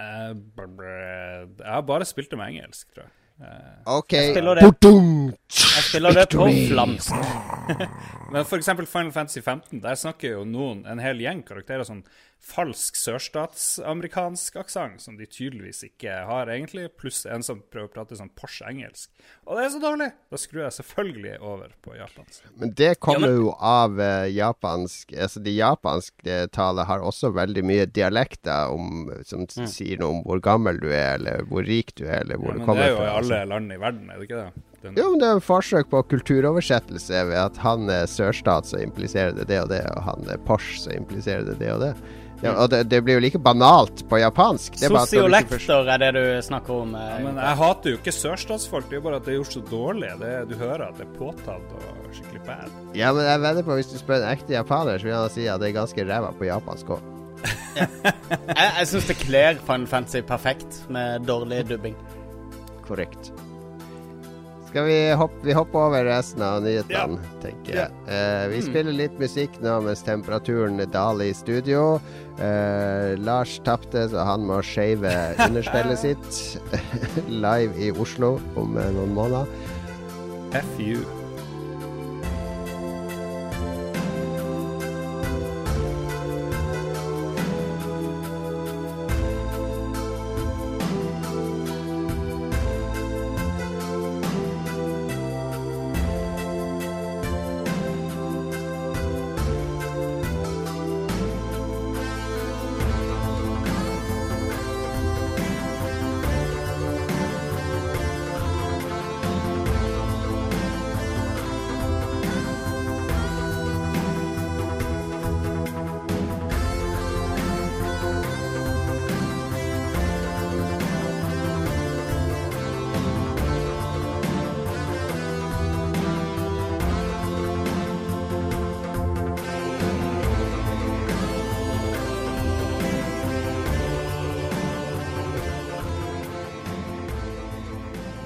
Eh, 0.00 0.34
br- 0.34 0.66
br- 0.76 1.46
Jeg 1.62 1.72
har 1.72 1.82
bare 1.82 2.04
spilt 2.04 2.30
det 2.30 2.36
med 2.38 2.48
engelsk, 2.52 2.88
tror 2.92 3.04
jeg. 3.06 3.12
Eh, 3.38 3.96
OK. 3.96 4.12
spiller 4.32 4.54
det- 4.54 4.62
Jeg 4.82 5.82
spiller 5.84 6.12
det 6.12 6.28
på 6.30 6.46
flamsk. 6.68 7.12
Men 8.32 8.44
for 8.44 8.56
eksempel 8.58 8.86
Final 8.86 9.12
Fantasy 9.12 9.40
15, 9.40 9.80
der 9.80 9.94
snakker 9.94 10.30
jo 10.32 10.44
noen, 10.44 10.84
en 10.90 10.98
hel 10.98 11.16
gjeng 11.22 11.42
karakterer, 11.46 11.84
sånn 11.84 12.02
falsk 12.46 12.94
sørstatsamerikansk 13.00 14.56
aksent, 14.60 15.00
som 15.02 15.16
de 15.18 15.26
tydeligvis 15.26 15.80
ikke 15.88 16.12
har 16.28 16.46
egentlig, 16.52 16.86
pluss 16.98 17.24
en 17.26 17.42
som 17.42 17.58
prøver 17.72 17.88
å 17.88 17.92
prate 17.96 18.18
sånn 18.18 18.30
Porsche-engelsk. 18.38 19.10
Og 19.46 19.58
det 19.58 19.64
er 19.66 19.72
så 19.74 19.80
dårlig! 19.82 20.08
Da 20.30 20.38
skrur 20.40 20.62
jeg 20.64 20.76
selvfølgelig 20.78 21.34
over 21.42 21.72
på 21.82 21.96
japansk. 21.98 22.46
Men 22.60 22.74
det 22.78 22.92
kommer 23.02 23.34
jo 23.34 23.50
av 23.58 23.98
eh, 24.00 24.28
japansk 24.36 25.14
Altså, 25.16 25.40
de 25.42 25.56
japanske 25.56 26.38
talene 26.54 26.86
har 26.88 27.02
også 27.06 27.32
veldig 27.34 27.64
mye 27.66 27.86
dialekter 27.90 28.72
om, 28.74 29.10
som 29.26 29.44
Mm. 29.46 29.68
sier 29.70 30.00
noe 30.00 30.10
om 30.16 30.22
hvor 30.26 30.40
gammel 30.42 30.78
du 30.82 30.88
er, 30.90 31.14
eller 31.16 31.44
hvor 31.48 31.62
rik 31.64 31.92
du 31.96 32.04
er, 32.06 32.20
eller 32.24 32.36
hvor 32.40 32.52
Ja, 32.52 32.58
du 32.58 32.58
men 32.58 32.64
det 32.64 32.66
kommer 32.66 32.82
er 32.84 32.90
jo 32.90 32.96
fra. 32.96 33.04
i 33.06 33.12
altså. 33.16 33.34
alle 33.34 33.50
land 33.54 33.72
i 33.72 33.78
verden, 33.80 34.10
er 34.10 34.18
det 34.20 34.26
ikke 34.28 34.40
det? 34.42 34.62
Den, 34.82 34.96
Jo, 34.98 35.04
men 35.12 35.20
det 35.22 35.28
er 35.28 35.36
et 35.40 35.46
forsøk 35.46 35.88
på 35.90 36.02
kulturoversettelse 36.12 37.22
ved 37.30 37.38
at 37.40 37.56
han 37.64 37.88
er 37.90 38.06
sørstat, 38.10 38.66
så 38.68 38.82
impliserer 38.82 39.32
det 39.38 39.46
det 39.48 39.60
og 39.62 39.70
det, 39.72 39.80
og 39.96 40.02
han 40.06 40.28
er 40.30 40.42
Porsche, 40.46 40.76
så 40.84 40.92
impliserer 40.96 41.46
det 41.48 41.58
det 41.62 41.70
og 41.72 41.80
det. 41.86 41.92
Ja, 42.42 42.52
og 42.60 42.68
det, 42.70 42.82
det 42.92 42.98
blir 43.04 43.16
jo 43.16 43.22
like 43.24 43.38
banalt 43.40 44.02
på 44.10 44.18
japansk. 44.20 44.74
Det 44.76 44.90
er 44.90 44.96
Sosiolekter 44.98 45.88
er 45.94 46.02
det 46.04 46.10
du 46.16 46.24
snakker 46.44 46.82
om. 46.82 46.94
eh, 46.94 47.06
Ja, 47.14 47.18
men 47.24 47.38
jeg 47.40 47.56
hater 47.62 47.90
jo 47.94 47.96
ikke 48.00 48.12
sørstatsfolk, 48.12 48.90
det 48.90 48.98
er 48.98 49.00
jo 49.00 49.04
bare 49.06 49.16
at 49.22 49.24
det 49.24 49.32
er 49.34 49.38
gjort 49.40 49.56
så 49.56 49.62
dårlig. 49.70 50.10
Det, 50.20 50.32
du 50.50 50.54
hører 50.60 50.84
at 50.90 50.98
det 51.00 51.06
er 51.06 51.14
påtatt 51.16 51.72
og 51.80 52.10
skikkelig 52.12 52.42
bad. 52.46 52.76
Ja, 52.98 53.12
men 53.16 53.24
jeg 53.24 53.40
vedder 53.46 53.62
på 53.70 53.78
hvis 53.80 53.88
du 53.92 53.96
spør 53.98 54.20
en 54.20 54.30
ekte 54.34 54.52
japaner, 54.58 54.98
så 55.00 55.08
vil 55.08 55.16
han 55.16 55.32
si 55.32 55.46
at 55.48 55.60
det 55.64 55.70
er 55.70 55.78
ganske 55.80 56.06
ræva 56.12 56.32
på 56.36 56.48
japansk 56.50 56.92
òg. 56.98 57.12
Jeg, 57.76 57.88
jeg 58.80 58.86
syns 58.88 59.08
det 59.10 59.16
kler 59.20 59.58
Final 59.66 59.86
Fantasy 59.90 60.22
perfekt 60.24 60.78
med 60.92 61.26
dårlig 61.28 61.64
dubbing. 61.68 61.96
Korrekt. 62.86 63.32
Skal 64.66 64.84
vi 64.88 64.96
hoppe, 65.16 65.40
vi 65.46 65.54
hopper 65.56 65.78
over 65.86 66.04
resten 66.04 66.42
av 66.42 66.58
nyhetene, 66.64 67.20
tenker 67.42 67.78
jeg. 67.78 68.00
Eh, 68.10 68.46
vi 68.50 68.62
spiller 68.66 68.96
litt 68.96 69.14
musikk 69.22 69.60
nå 69.62 69.78
mens 69.86 70.02
temperaturen 70.06 70.82
daler 70.92 71.30
i 71.30 71.36
studio. 71.36 72.00
Uh, 72.36 73.14
Lars 73.24 73.54
tapte, 73.64 74.02
så 74.12 74.26
han 74.28 74.44
må 74.44 74.58
shave 74.66 75.12
understellet 75.46 76.02
sitt 76.06 76.40
live 77.46 77.72
i 77.80 77.92
Oslo 77.94 78.36
om 78.60 78.76
eh, 78.76 78.90
noen 78.98 79.14
måneder. 79.16 79.48
FU. 80.74 81.25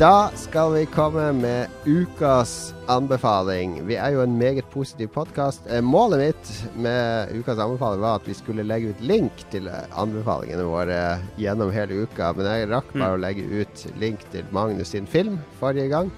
Da 0.00 0.30
skal 0.34 0.72
vi 0.72 0.86
komme 0.86 1.32
med 1.32 1.66
ukas 1.84 2.74
anbefaling. 2.88 3.74
Vi 3.84 3.98
er 4.00 4.14
jo 4.14 4.22
en 4.24 4.38
meget 4.38 4.64
positiv 4.72 5.10
podkast. 5.12 5.66
Målet 5.84 6.22
mitt 6.22 6.52
med 6.72 7.34
ukas 7.36 7.60
anbefaling 7.60 8.00
var 8.00 8.22
at 8.22 8.30
vi 8.30 8.38
skulle 8.38 8.64
legge 8.64 8.94
ut 8.94 9.04
link 9.04 9.44
til 9.52 9.68
eh, 9.68 9.84
anbefalingene 10.00 10.64
våre 10.64 11.02
gjennom 11.36 11.68
hele 11.76 12.06
uka, 12.06 12.32
men 12.32 12.48
jeg 12.48 12.72
rakk 12.72 12.96
bare 12.96 13.18
å 13.18 13.20
legge 13.20 13.44
ut 13.44 13.86
link 14.00 14.24
til 14.32 14.48
Magnus 14.56 14.96
sin 14.96 15.04
film 15.04 15.36
forrige 15.60 15.92
gang. 15.92 16.08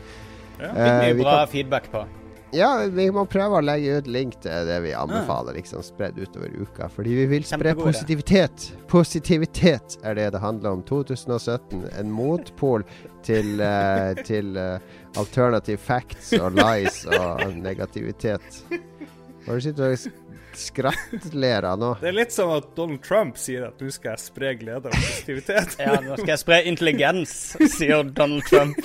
Ja. 0.60 0.70
Eh, 0.70 0.98
Mye 1.02 1.16
uh, 1.16 1.22
bra 1.24 1.38
kom... 1.40 1.54
feedback 1.58 1.90
på. 1.90 2.06
Ja, 2.52 2.70
vi 2.92 3.06
må 3.14 3.22
prøve 3.32 3.60
å 3.60 3.64
legge 3.64 3.98
ut 4.02 4.08
link 4.12 4.34
til 4.44 4.66
det 4.68 4.78
vi 4.84 4.90
anbefaler, 4.96 5.54
liksom 5.56 5.80
spredd 5.86 6.18
utover 6.20 6.52
uka. 6.60 6.88
Fordi 6.92 7.14
vi 7.16 7.26
vil 7.30 7.46
spre 7.48 7.72
positivitet. 7.78 8.66
Positivitet 8.92 9.96
er 10.04 10.18
det 10.18 10.26
det 10.34 10.42
handler 10.42 10.76
om. 10.76 10.82
2017. 10.88 11.86
En 12.00 12.10
motpol 12.12 12.84
til, 13.24 13.54
uh, 13.62 14.12
til 14.28 14.52
uh, 14.60 14.76
alternative 15.16 15.80
facts 15.80 16.34
og 16.36 16.58
lies 16.60 17.06
og 17.08 17.46
negativitet. 17.56 18.60
Hva 19.46 19.56
sitter 19.62 19.80
du 19.80 19.88
og 19.94 19.98
sk- 20.04 20.18
skrattler 20.52 21.64
av 21.64 21.78
nå? 21.80 21.94
Det 22.02 22.10
er 22.12 22.18
litt 22.20 22.34
som 22.36 22.52
at 22.52 22.68
Donald 22.76 23.00
Trump 23.06 23.38
sier 23.40 23.64
at 23.70 23.80
nå 23.80 23.88
skal 23.94 24.12
jeg 24.12 24.24
spre 24.26 24.52
glede 24.60 24.92
og 24.92 24.92
positivitet. 24.92 25.78
Ja, 25.86 25.96
nå 26.04 26.18
skal 26.20 26.34
jeg 26.34 26.42
spre 26.44 26.60
intelligens, 26.68 27.32
sier 27.78 28.04
Donald 28.12 28.44
Trump. 28.50 28.76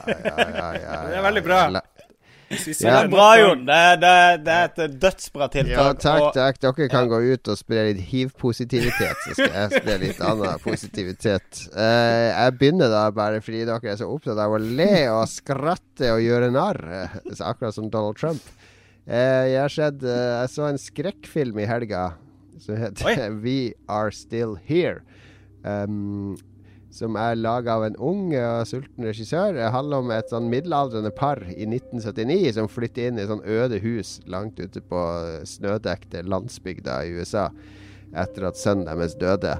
Ja, 0.00 0.16
ja, 0.16 0.70
ja, 0.80 1.00
Det 1.12 1.18
er 1.20 1.26
veldig 1.28 1.44
bra. 1.46 1.60
Er 2.52 3.08
bra, 3.08 3.28
Jon. 3.40 3.62
Det 3.66 3.80
det 4.02 4.14
det 4.44 4.54
er 4.54 4.70
et 4.84 4.96
dødsbra 5.00 5.48
tiltak. 5.52 5.72
Ja, 5.72 5.92
takk, 5.94 6.22
og- 6.22 6.34
takk. 6.36 6.58
Dere 6.60 6.88
kan 6.92 7.08
gå 7.08 7.20
ut 7.32 7.48
og 7.48 7.58
spre 7.58 7.84
litt 7.88 8.02
hiv-positivitet, 8.10 9.16
så 9.24 9.34
skal 9.36 9.54
jeg 9.56 9.82
spre 9.82 9.98
litt 10.02 10.20
annen 10.20 10.58
positivitet. 10.64 11.62
Uh, 11.72 12.28
jeg 12.32 12.56
begynner 12.60 12.92
da 12.92 13.06
bare 13.14 13.40
fordi 13.44 13.64
dere 13.68 13.92
er 13.94 13.96
så 14.00 14.08
opptatt 14.12 14.38
av 14.38 14.52
å 14.52 14.60
le 14.60 15.08
og 15.14 15.24
skratte 15.32 16.12
og 16.12 16.20
gjøre 16.24 16.52
narr, 16.52 16.80
eh, 16.92 17.16
akkurat 17.40 17.74
som 17.74 17.88
Donald 17.90 18.16
Trump. 18.20 18.42
Uh, 19.08 19.48
jeg, 19.50 19.72
skjedd, 19.74 20.04
eh, 20.06 20.28
jeg 20.42 20.52
så 20.52 20.68
en 20.68 20.78
skrekkfilm 20.78 21.58
i 21.58 21.66
helga 21.66 22.12
som 22.62 22.76
heter 22.78 23.32
We 23.42 23.72
Are 23.88 24.12
Still 24.14 24.56
Here. 24.68 25.00
Um, 25.64 26.36
som 26.92 27.16
er 27.16 27.38
laga 27.40 27.78
av 27.78 27.86
en 27.86 27.96
ung 27.96 28.34
og 28.36 28.66
sulten 28.68 29.06
regissør. 29.08 29.56
Det 29.56 29.72
handler 29.72 30.04
om 30.04 30.12
et 30.12 30.32
sånn 30.32 30.50
middelaldrende 30.52 31.12
par 31.16 31.40
i 31.48 31.64
1979 31.64 32.52
som 32.58 32.70
flytter 32.70 33.08
inn 33.08 33.20
i 33.20 33.28
sånn 33.28 33.44
øde 33.48 33.80
hus 33.82 34.18
langt 34.30 34.60
ute 34.60 34.84
på 34.84 35.02
snødekte 35.48 36.24
landsbygda 36.28 37.02
i 37.06 37.16
USA 37.16 37.48
etter 38.12 38.50
at 38.50 38.60
sønnen 38.60 38.90
deres 38.90 39.16
døde. 39.16 39.56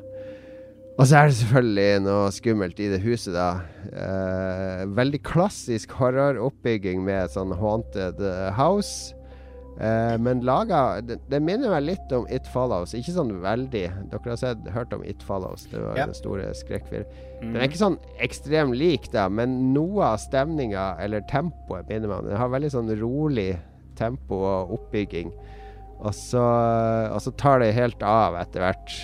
Og 1.00 1.08
så 1.08 1.22
er 1.22 1.30
det 1.30 1.38
selvfølgelig 1.38 2.02
noe 2.04 2.28
skummelt 2.36 2.80
i 2.84 2.90
det 2.92 3.00
huset, 3.00 3.32
da. 3.32 3.64
Eh, 3.88 4.82
veldig 4.92 5.22
klassisk 5.24 5.94
horroroppbygging 5.96 7.00
med 7.06 7.24
et 7.24 7.32
sånn 7.32 7.54
haunted 7.56 8.20
eh, 8.20 8.50
house. 8.58 9.16
Eh, 9.82 10.16
men 10.22 10.44
laga 10.46 11.00
det, 11.02 11.16
det 11.32 11.40
minner 11.42 11.72
meg 11.72 11.82
litt 11.88 12.12
om 12.14 12.26
It 12.30 12.46
Follows. 12.52 12.92
Ikke 12.94 13.14
sånn 13.16 13.32
veldig. 13.42 13.84
Dere 14.12 14.20
har 14.30 14.38
sett, 14.38 14.68
hørt 14.70 14.92
om 14.94 15.02
It 15.02 15.22
Follows? 15.26 15.64
Det 15.72 15.80
var 15.82 15.96
Ja. 15.98 16.06
den 16.06 16.14
store 16.14 16.52
skrekkfilmen. 16.54 17.08
Mm. 17.42 17.52
Den 17.52 17.56
er 17.56 17.66
ikke 17.66 17.80
sånn 17.82 17.98
ekstremt 18.22 18.76
lik, 18.78 19.10
da, 19.10 19.28
men 19.28 19.72
noe 19.74 20.04
av 20.12 20.20
stemninga, 20.22 20.96
eller 21.02 21.24
tempoet, 21.26 21.88
minner 21.88 22.06
meg 22.08 22.18
om 22.20 22.28
Den 22.30 22.36
har 22.38 22.48
veldig 22.52 22.70
sånn 22.70 22.92
rolig 23.00 23.58
tempo 23.98 24.38
og 24.38 24.70
oppbygging. 24.78 25.32
Og 26.02 26.14
så, 26.14 26.42
og 27.12 27.20
så 27.22 27.34
tar 27.36 27.58
det 27.62 27.74
helt 27.74 28.02
av 28.02 28.34
etter 28.38 28.60
hvert. 28.62 28.94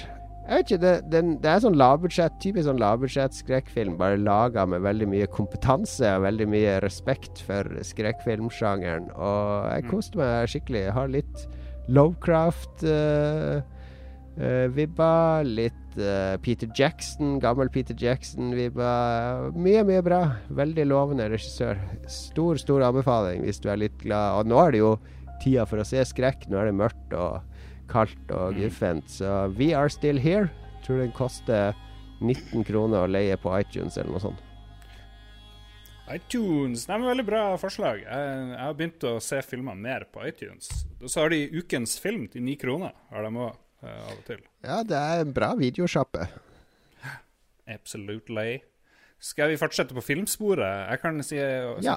Jeg 0.48 0.62
vet 0.62 0.70
ikke, 0.70 0.80
det, 0.80 0.92
den, 1.12 1.32
det 1.44 1.48
er 1.52 1.58
sånn 1.60 1.74
lavbudsjett, 1.76 2.38
typisk 2.40 2.64
sånn 2.64 2.78
lavbudsjett-skrekkfilm, 2.80 3.98
bare 4.00 4.16
laga 4.16 4.62
med 4.64 4.80
veldig 4.80 5.08
mye 5.12 5.26
kompetanse 5.28 6.08
og 6.16 6.24
veldig 6.24 6.46
mye 6.48 6.78
respekt 6.80 7.42
for 7.44 7.68
skrekkfilmsjangeren. 7.84 9.10
Og 9.12 9.66
jeg 9.68 9.84
koste 9.90 10.16
meg 10.16 10.48
skikkelig. 10.48 10.86
Jeg 10.86 10.94
har 10.96 11.12
litt 11.12 11.44
Lovecraft 11.92 12.86
uh, 12.88 13.60
vibba, 14.72 15.10
litt 15.44 16.00
uh, 16.00 16.40
Peter 16.40 16.72
Jackson, 16.72 17.36
gammel 17.44 17.68
Peter 17.74 17.92
Jackson-vibba. 18.00 19.52
Mye, 19.52 19.84
mye 19.84 20.00
bra. 20.06 20.22
Veldig 20.48 20.88
lovende 20.88 21.28
regissør. 21.28 21.76
Stor, 22.08 22.56
stor 22.64 22.88
anbefaling 22.88 23.44
hvis 23.44 23.60
du 23.60 23.68
er 23.68 23.84
litt 23.84 24.00
glad. 24.00 24.40
Og 24.40 24.48
nå 24.48 24.64
er 24.64 24.72
det 24.72 24.80
jo 24.80 24.96
tida 25.44 25.68
for 25.68 25.84
å 25.84 25.88
se 25.92 26.08
skrekk. 26.08 26.48
Nå 26.48 26.56
er 26.56 26.72
det 26.72 26.78
mørkt 26.80 27.12
og 27.20 27.44
kaldt 27.90 28.32
og 28.34 28.56
guffent. 28.58 29.08
Så 29.10 29.48
We 29.58 29.72
Are 29.76 29.90
Still 29.92 30.20
Here. 30.20 30.48
Tror 30.84 31.00
den 31.02 31.12
koster 31.16 31.74
19 32.20 32.64
kroner 32.66 33.04
å 33.04 33.10
leie 33.10 33.36
på 33.40 33.52
iTunes 33.60 33.98
eller 33.98 34.14
noe 34.16 34.22
sånt. 34.22 34.44
iTunes. 36.08 36.86
Nei, 36.88 36.98
men 36.98 37.10
Veldig 37.10 37.26
bra 37.28 37.42
forslag. 37.60 38.00
Jeg, 38.04 38.28
jeg 38.54 38.60
har 38.62 38.76
begynt 38.78 39.04
å 39.04 39.16
se 39.20 39.40
filmer 39.44 39.76
mer 39.76 40.06
på 40.12 40.24
iTunes. 40.28 40.70
Og 41.02 41.10
så 41.12 41.24
har 41.24 41.34
de 41.34 41.42
Ukens 41.60 41.98
film 42.00 42.26
til 42.32 42.44
ni 42.46 42.56
kroner. 42.60 42.94
Har 43.12 43.26
de 43.26 43.32
òg, 43.36 43.58
av 43.84 44.14
og 44.14 44.22
til. 44.26 44.40
Ja, 44.64 44.80
det 44.88 44.96
er 44.98 45.24
en 45.26 45.34
bra 45.36 45.52
videosjappe. 45.58 46.28
Absolutely. 47.68 48.62
Skal 49.18 49.50
vi 49.50 49.58
fortsette 49.58 49.96
på 49.96 50.02
filmsporet? 50.04 50.90
Jeg 50.92 51.00
kan 51.02 51.22
si 51.26 51.38
Ja. 51.38 51.96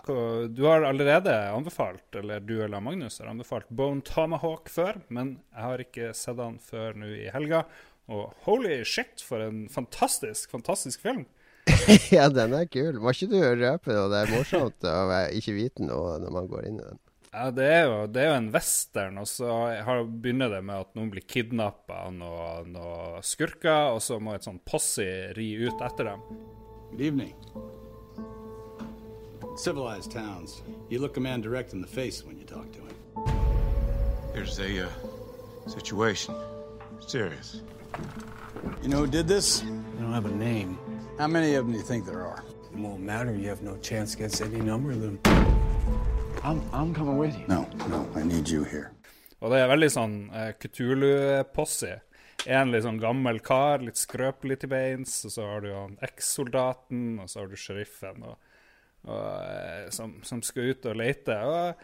Du 0.50 0.64
har 0.66 0.82
allerede 0.82 1.34
anbefalt, 1.54 2.08
eller 2.18 2.40
du 2.40 2.64
eller 2.64 2.82
Magnus 2.82 3.20
har 3.20 3.30
anbefalt 3.30 3.70
Bone 3.70 4.02
Tomahawk 4.02 4.70
før, 4.70 5.02
men 5.10 5.40
jeg 5.54 5.62
har 5.62 5.84
ikke 5.86 6.14
sett 6.18 6.38
den 6.38 6.58
før 6.58 6.98
nå 6.98 7.06
i 7.06 7.30
helga. 7.30 7.66
Og 8.10 8.34
holy 8.48 8.82
shit, 8.84 9.22
for 9.22 9.40
en 9.46 9.68
fantastisk, 9.70 10.50
fantastisk 10.50 11.02
film. 11.02 11.28
ja, 12.16 12.26
den 12.30 12.56
er 12.58 12.66
kul. 12.66 12.98
Må 12.98 13.14
ikke 13.14 13.30
du 13.30 13.38
røpe 13.38 13.94
noe? 13.94 14.10
Det 14.10 14.24
er 14.24 14.34
morsomt 14.34 14.90
å 14.90 15.06
ikke 15.38 15.56
vite 15.56 15.86
noe 15.86 16.18
når 16.24 16.34
man 16.34 16.50
går 16.50 16.68
inn 16.72 16.82
i 16.82 16.88
den. 16.90 17.02
Ja, 17.32 17.46
det 17.56 17.68
er 17.72 17.86
jo, 17.86 18.00
det 18.12 18.24
er 18.24 18.26
jo 18.28 18.40
en 18.42 18.50
western, 18.52 19.22
og 19.22 19.28
så 19.30 19.54
har, 19.86 20.02
begynner 20.04 20.52
det 20.52 20.66
med 20.68 20.82
at 20.84 20.98
noen 20.98 21.14
blir 21.14 21.24
kidnappa 21.24 22.02
av 22.10 22.18
noen 22.18 22.74
noe 22.74 23.22
skurker, 23.24 23.94
og 23.94 24.02
så 24.04 24.18
må 24.20 24.34
et 24.36 24.50
sånn 24.50 24.60
posse 24.68 25.06
ri 25.38 25.54
ut 25.62 25.86
etter 25.86 26.12
dem. 26.12 26.26
Good 26.92 27.02
evening. 27.02 27.34
Civilized 29.56 30.12
towns, 30.12 30.62
you 30.90 31.00
look 31.00 31.16
a 31.16 31.20
man 31.22 31.40
direct 31.40 31.72
in 31.72 31.82
the 31.82 31.88
face 31.88 32.26
when 32.26 32.38
you 32.38 32.44
talk 32.44 32.68
to 32.74 32.80
him. 32.80 32.96
There's 34.34 34.60
a 34.60 34.88
uh, 34.88 34.90
situation. 35.68 36.36
Serious. 37.08 37.62
You 38.84 38.90
know 38.90 38.98
who 38.98 39.08
did 39.08 39.28
this? 39.28 39.62
They 39.62 40.02
don't 40.02 40.14
have 40.14 40.26
a 40.26 40.36
name. 40.36 40.78
How 41.18 41.28
many 41.28 41.56
of 41.56 41.66
them 41.66 41.72
do 41.72 41.80
you 41.80 41.86
think 41.86 42.06
there 42.06 42.26
are? 42.26 42.44
It 42.74 42.78
won't 42.78 43.02
matter. 43.02 43.34
You 43.34 43.48
have 43.48 43.62
no 43.62 43.78
chance 43.78 44.14
against 44.16 44.42
any 44.42 44.60
number 44.60 44.92
of 44.92 45.02
them. 45.02 45.20
I'm, 46.44 46.62
I'm 46.74 46.94
coming 46.94 47.18
with 47.18 47.38
you. 47.38 47.46
No, 47.48 47.70
no, 47.88 48.06
I 48.16 48.24
need 48.24 48.50
you 48.50 48.64
here. 48.64 48.92
Og 49.42 49.50
det 49.50 49.58
er 49.64 49.70
veldig 49.72 49.88
sånn 49.90 50.12
uh, 50.30 50.52
Cthulhu-posse. 50.62 51.96
En 52.50 52.72
litt 52.74 52.84
sånn 52.86 52.98
gammel 53.02 53.40
kar, 53.46 53.84
litt 53.86 54.00
skrøpelig 54.02 54.60
til 54.64 54.72
beins, 54.72 55.20
og 55.28 55.34
så 55.36 55.46
har 55.46 55.62
du 55.62 55.72
han 55.76 55.98
eks-soldaten, 56.02 57.20
og 57.22 57.30
så 57.30 57.44
har 57.44 57.52
du 57.52 57.58
sheriffen, 57.60 58.24
og, 58.26 58.38
og, 59.06 59.26
eh, 59.46 59.90
som, 59.94 60.16
som 60.26 60.42
skal 60.46 60.72
ut 60.74 60.88
og 60.90 60.98
lete. 60.98 61.36
Og 61.46 61.84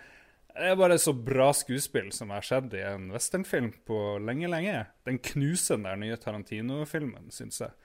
det 0.57 0.71
er 0.71 0.79
bare 0.79 0.97
så 0.97 1.13
bra 1.13 1.51
skuespill 1.53 2.09
som 2.15 2.31
har 2.33 2.41
sett 2.47 2.73
i 2.73 2.81
en 2.89 3.11
westernfilm 3.13 3.69
på 3.85 3.99
lenge, 4.25 4.49
lenge. 4.49 4.79
Den 5.05 5.19
knuser 5.21 5.77
den 5.77 5.85
der 5.85 5.99
nye 6.01 6.17
Tarantino-filmen, 6.17 7.29
syns 7.35 7.61
jeg. 7.61 7.75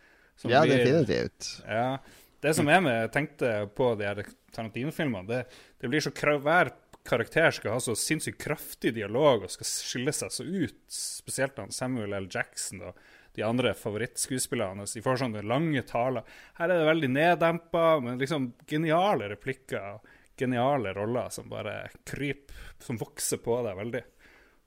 Som 0.40 0.50
Ja, 0.54 0.62
blir- 0.64 0.80
definitivt. 0.80 1.50
Ja. 1.68 1.98
Det 2.42 2.56
som 2.56 2.66
er 2.72 2.80
med, 2.82 2.96
jeg 3.04 3.12
tenkte 3.14 3.50
på 3.76 3.92
de 4.00 4.06
her 4.08 4.22
Tarantino-filmene, 4.50 5.28
det, 5.28 5.42
det 5.78 5.90
blir 5.92 6.00
så 6.02 6.10
kra- 6.16 6.40
Hver 6.42 6.72
karakter 7.08 7.50
skal 7.50 7.76
ha 7.76 7.80
så 7.82 7.94
sinnssykt 7.98 8.40
kraftig 8.42 8.94
dialog 8.96 9.46
og 9.46 9.52
skal 9.52 9.68
skille 9.68 10.14
seg 10.14 10.32
så 10.34 10.46
ut. 10.46 10.80
Spesielt 10.92 11.58
han 11.58 11.74
Samuel 11.74 12.14
L. 12.16 12.28
Jackson 12.30 12.84
og 12.88 12.98
de 13.36 13.44
andre 13.46 13.72
favorittskuespillerne. 13.74 14.86
De 14.86 15.04
får 15.04 15.22
sånne 15.22 15.44
lange 15.46 15.82
taler. 15.88 16.26
Her 16.58 16.68
er 16.68 16.82
det 16.82 16.90
veldig 16.90 17.12
neddempa, 17.14 17.86
men 18.04 18.20
liksom 18.20 18.52
geniale 18.68 19.30
replikker. 19.32 20.02
Geniale 20.38 20.94
roller 20.96 21.32
som 21.32 21.48
bare 21.52 21.90
kryper, 22.08 22.56
som 22.82 23.00
vokser 23.00 23.40
på 23.44 23.58
deg 23.66 23.78
veldig. 23.78 24.04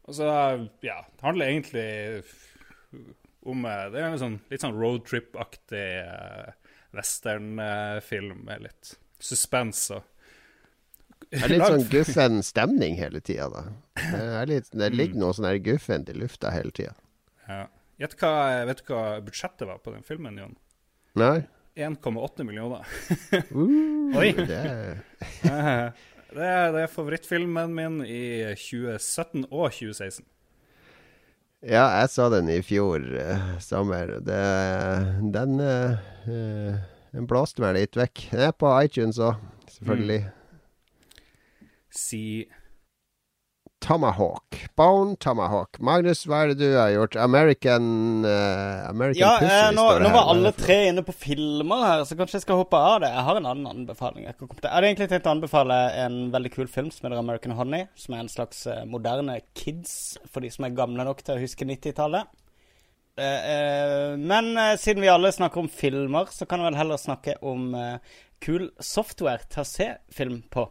Og 0.05 0.17
så, 0.17 0.27
ja, 0.85 0.99
det 1.09 1.25
handler 1.25 1.49
egentlig 1.49 1.87
om 3.45 3.65
eh, 3.65 3.87
Det 3.93 4.01
er 4.01 4.11
en 4.11 4.21
sånn, 4.21 4.37
litt 4.49 4.61
sånn 4.61 4.77
roadtrip-aktig 4.77 5.87
eh, 6.01 6.51
westernfilm 6.95 8.45
med 8.45 8.67
litt 8.67 8.93
suspens 9.21 9.87
og 9.95 10.05
Det 11.31 11.41
er 11.43 11.51
litt 11.51 11.65
sånn 11.65 11.87
guffen 11.91 12.43
stemning 12.45 12.95
hele 12.99 13.19
tida, 13.21 13.47
da. 13.49 13.63
Det, 13.95 14.45
litt, 14.49 14.69
det 14.71 14.91
Mm. 14.91 14.97
ligger 14.97 15.19
noe 15.19 15.33
sånn 15.33 15.63
guffent 15.63 16.09
i 16.09 16.13
lufta 16.13 16.51
hele 16.53 16.71
tida. 16.71 16.93
Ja. 17.47 17.65
Vet 17.99 18.17
du 18.17 18.93
hva 18.93 19.21
budsjettet 19.23 19.67
var 19.67 19.77
på 19.79 19.93
den 19.93 20.03
filmen, 20.03 20.37
Jon? 20.37 20.55
Nei? 21.15 21.45
1,8 21.75 22.43
millioner. 22.47 22.83
Uh, 23.51 24.15
Oi! 24.19 24.31
Det 24.33 24.59
er 24.59 25.01
Det 26.35 26.43
er, 26.43 26.71
det 26.75 26.81
er 26.83 26.89
favorittfilmen 26.91 27.71
min 27.71 28.01
i 28.03 28.43
2017 28.59 29.45
og 29.51 29.69
2016. 29.71 30.25
Ja, 31.65 31.85
jeg 32.01 32.09
så 32.11 32.25
den 32.33 32.49
i 32.51 32.57
fjor 32.65 32.99
uh, 33.15 33.53
sommer. 33.63 34.17
Det, 34.25 34.41
den 35.33 35.61
uh, 35.63 35.95
uh, 36.27 36.75
Den 37.15 37.29
blåste 37.29 37.63
meg 37.63 37.77
litt 37.77 37.95
vekk. 37.95 38.25
Den 38.33 38.43
er 38.49 38.51
på 38.51 38.67
iTunes 38.83 39.21
òg, 39.23 39.39
selvfølgelig. 39.77 40.25
Si 41.95 42.45
Tomahawk. 43.85 44.69
Bone 44.75 45.15
Tomahawk. 45.21 45.77
Magnus, 45.79 46.23
hva 46.25 46.39
er 46.43 46.53
det 46.53 46.63
du 46.63 46.73
har 46.73 46.89
gjort? 46.89 47.15
American, 47.21 47.85
uh, 48.25 48.87
American 48.89 49.19
Ja, 49.19 49.33
Pussy 49.37 49.51
eh, 49.53 49.65
nå, 49.75 49.83
står 49.83 49.99
det 49.99 50.05
nå 50.05 50.09
her. 50.09 50.15
var 50.15 50.29
alle 50.31 50.51
tre 50.57 50.77
inne 50.89 51.03
på 51.05 51.13
filmer 51.13 51.83
her, 51.85 52.05
så 52.07 52.17
kanskje 52.17 52.39
jeg 52.39 52.45
skal 52.47 52.61
hoppe 52.63 52.79
av 52.81 53.03
det. 53.03 53.11
Jeg 53.13 53.25
har 53.27 53.39
en 53.39 53.49
annen 53.51 53.67
anbefaling. 53.69 54.25
Jeg, 54.25 54.37
jeg 54.41 54.71
hadde 54.71 54.89
egentlig 54.89 55.09
tenkt 55.11 55.29
å 55.29 55.35
anbefale 55.35 55.77
en 56.01 56.15
veldig 56.33 56.51
kul 56.55 56.71
film 56.71 56.89
som 56.93 57.05
heter 57.05 57.21
American 57.21 57.53
Honey. 57.59 57.85
Som 57.99 58.15
er 58.15 58.23
en 58.23 58.31
slags 58.31 58.63
eh, 58.71 58.81
moderne 58.89 59.37
kids 59.53 60.15
for 60.31 60.41
de 60.41 60.49
som 60.55 60.65
er 60.65 60.73
gamle 60.77 61.05
nok 61.05 61.21
til 61.21 61.35
å 61.35 61.43
huske 61.43 61.67
90-tallet. 61.69 62.31
Eh, 63.21 64.15
men 64.17 64.49
siden 64.81 65.05
vi 65.05 65.11
alle 65.13 65.29
snakker 65.35 65.61
om 65.61 65.69
filmer, 65.69 66.31
så 66.33 66.49
kan 66.49 66.63
jeg 66.63 66.71
vel 66.71 66.79
heller 66.81 67.01
snakke 67.01 67.37
om 67.45 67.69
kul 68.41 68.71
software 68.81 69.45
til 69.51 69.61
å 69.61 69.69
se 69.69 69.91
film 70.15 70.41
på. 70.49 70.65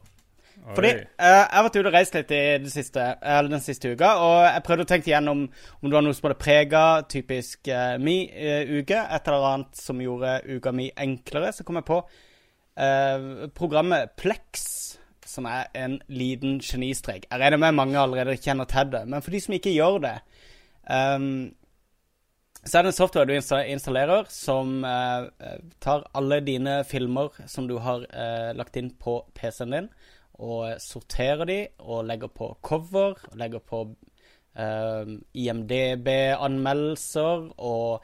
Fordi 0.73 0.89
eh, 0.89 1.05
jeg 1.21 1.49
har 1.53 1.65
vært 1.67 1.75
ute 1.77 1.91
og 1.91 1.95
reist 1.95 2.15
litt 2.17 2.31
i 2.33 2.43
det 2.63 2.71
siste, 2.73 3.03
eller 3.21 3.53
den 3.53 3.61
siste 3.61 3.91
uka, 3.93 4.15
og 4.25 4.37
jeg 4.47 4.63
prøvde 4.65 4.87
å 4.87 4.89
tenke 4.89 5.11
igjennom 5.11 5.43
om 5.45 5.89
det 5.91 5.93
var 5.93 6.05
noe 6.07 6.17
som 6.17 6.29
hadde 6.31 6.41
prega 6.41 6.85
typisk 7.13 7.69
eh, 7.69 7.97
mi 8.01 8.23
eh, 8.33 8.71
uke. 8.73 8.97
Et 8.97 9.29
eller 9.29 9.49
annet 9.51 9.83
som 9.83 10.01
gjorde 10.01 10.39
uka 10.49 10.73
mi 10.73 10.89
enklere. 11.05 11.51
Så 11.53 11.67
kom 11.69 11.81
jeg 11.81 11.89
på 11.91 11.99
eh, 12.81 13.27
programmet 13.59 14.15
Plex, 14.17 14.65
som 15.29 15.51
er 15.51 15.69
en 15.77 15.99
liten 16.09 16.57
genistrek. 16.65 17.29
Jeg 17.29 17.45
regner 17.45 17.61
med 17.61 17.77
mange 17.77 18.01
allerede 18.01 18.39
kjenner 18.41 18.69
til 18.71 18.89
det, 18.97 19.05
men 19.05 19.25
for 19.25 19.37
de 19.37 19.43
som 19.45 19.59
ikke 19.59 19.75
gjør 19.75 20.01
det 20.07 20.17
um, 20.89 21.29
så 22.65 22.79
er 22.79 22.87
det 22.87 22.95
en 22.95 22.97
software 22.97 23.29
du 23.29 23.35
installerer 23.37 24.29
som 24.33 24.79
eh, 24.89 25.27
eh, 25.45 25.57
tar 25.85 26.07
alle 26.17 26.39
dine 26.41 26.79
filmer 26.89 27.35
som 27.45 27.67
du 27.69 27.75
har 27.85 28.07
lagt 28.57 28.79
inn 28.81 28.89
på 28.97 29.19
PC-en 29.37 29.75
din, 29.77 29.91
og 30.43 30.81
sorterer 30.83 31.47
de, 31.49 31.59
og 31.85 32.05
legger 32.09 32.33
på 32.35 32.51
cover, 32.65 33.15
og 33.31 33.39
legger 33.39 33.63
på 33.63 33.85
eh, 34.59 35.15
IMDb-anmeldelser, 35.45 37.51
og 37.59 38.03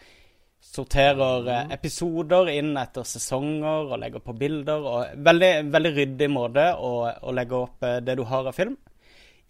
sorterer 0.60 1.48
eh, 1.48 1.72
episoder 1.74 2.52
inn 2.54 2.76
etter 2.78 3.08
sesonger, 3.08 3.90
og 3.90 3.98
legger 4.02 4.22
på 4.24 4.36
bilder, 4.38 4.86
og 4.92 5.24
veldig, 5.26 5.52
veldig 5.72 5.92
ryddig 5.96 6.30
måte 6.30 6.68
å, 6.76 6.92
å 7.10 7.34
legge 7.34 7.58
opp 7.58 7.86
eh, 7.86 7.98
det 8.04 8.16
du 8.20 8.24
har 8.30 8.46
av 8.46 8.56
film. 8.56 8.76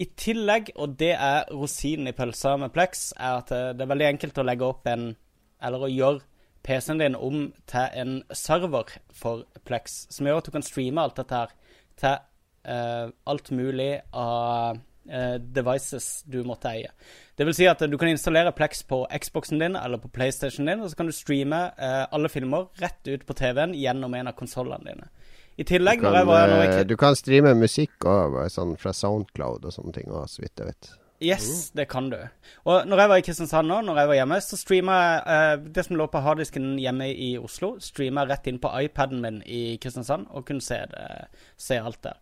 I 0.00 0.06
tillegg, 0.16 0.72
og 0.80 0.96
det 1.00 1.12
er 1.12 1.50
rosinen 1.52 2.08
i 2.08 2.16
pølsa 2.16 2.54
med 2.56 2.72
Plex, 2.72 3.10
er 3.18 3.42
at 3.42 3.52
eh, 3.52 3.72
det 3.76 3.84
er 3.84 3.92
veldig 3.92 4.10
enkelt 4.14 4.40
å 4.40 4.48
legge 4.48 4.68
opp 4.68 4.88
en 4.88 5.12
Eller 5.60 5.82
å 5.84 5.92
gjøre 5.92 6.24
PC-en 6.64 7.00
din 7.00 7.16
om 7.16 7.50
til 7.68 7.96
en 8.00 8.22
server 8.32 8.88
for 9.12 9.44
Plex, 9.68 10.06
som 10.08 10.26
gjør 10.26 10.40
at 10.40 10.48
du 10.48 10.54
kan 10.54 10.64
streame 10.64 11.02
alt 11.02 11.20
dette 11.20 11.36
her 11.36 11.52
til 12.00 12.14
eh, 12.14 12.22
alt 12.64 13.50
mulig 13.56 13.92
av 14.12 14.78
eh, 15.08 15.34
devices 15.34 16.22
du 16.26 16.42
måtte 16.44 16.70
eie. 16.70 16.92
Det 17.36 17.46
vil 17.48 17.56
si 17.56 17.66
at 17.70 17.82
eh, 17.82 17.90
du 17.90 17.98
kan 17.98 18.10
installere 18.10 18.52
Plex 18.52 18.82
på 18.88 19.02
Xboxen 19.20 19.58
din 19.62 19.76
eller 19.76 19.98
på 19.98 20.08
PlayStation 20.08 20.66
din, 20.66 20.80
og 20.80 20.90
så 20.90 21.00
kan 21.00 21.10
du 21.10 21.16
streame 21.16 21.62
eh, 21.78 22.04
alle 22.10 22.28
filmer 22.28 22.68
rett 22.82 23.08
ut 23.08 23.26
på 23.26 23.36
TV-en 23.38 23.74
gjennom 23.74 24.14
en 24.14 24.32
av 24.32 24.38
konsollene 24.38 24.92
dine. 24.92 25.10
I 25.60 25.66
tillegg, 25.66 26.00
Du 26.00 26.06
når 26.06 26.12
kan, 26.12 26.18
jeg 26.20 26.30
var 26.30 26.56
eh, 26.78 26.86
du 26.88 26.96
kan 26.96 27.18
streame 27.18 27.54
musikk 27.58 28.06
også, 28.06 28.48
sånn 28.54 28.74
fra 28.80 28.94
Soundcloud 28.96 29.66
og 29.68 29.76
sånne 29.76 29.96
ting 29.96 30.10
òg, 30.12 30.26
så 30.30 30.44
vidt 30.44 30.62
jeg 30.62 30.72
vet. 30.72 30.92
Yes, 31.20 31.68
det 31.76 31.84
kan 31.92 32.06
du. 32.08 32.16
Og 32.64 32.86
når 32.88 33.02
jeg 33.02 33.10
var 33.12 33.20
i 33.20 33.24
Kristiansand 33.26 33.68
nå, 33.68 33.82
når 33.84 33.98
jeg 34.00 34.08
var 34.08 34.16
hjemme, 34.16 34.38
så 34.40 34.56
streama 34.56 34.94
jeg 35.00 35.18
eh, 35.34 35.66
det 35.76 35.84
som 35.84 35.98
lå 36.00 36.06
på 36.08 36.22
harddisken 36.24 36.70
hjemme 36.80 37.10
i 37.12 37.34
Oslo, 37.36 37.74
streama 37.84 38.24
rett 38.28 38.48
inn 38.48 38.60
på 38.62 38.72
iPaden 38.86 39.20
min 39.20 39.42
i 39.44 39.76
Kristiansand 39.82 40.30
og 40.32 40.46
kunne 40.48 40.64
se, 40.64 40.80
det, 40.88 41.26
se 41.60 41.76
alt 41.76 42.00
der. 42.08 42.16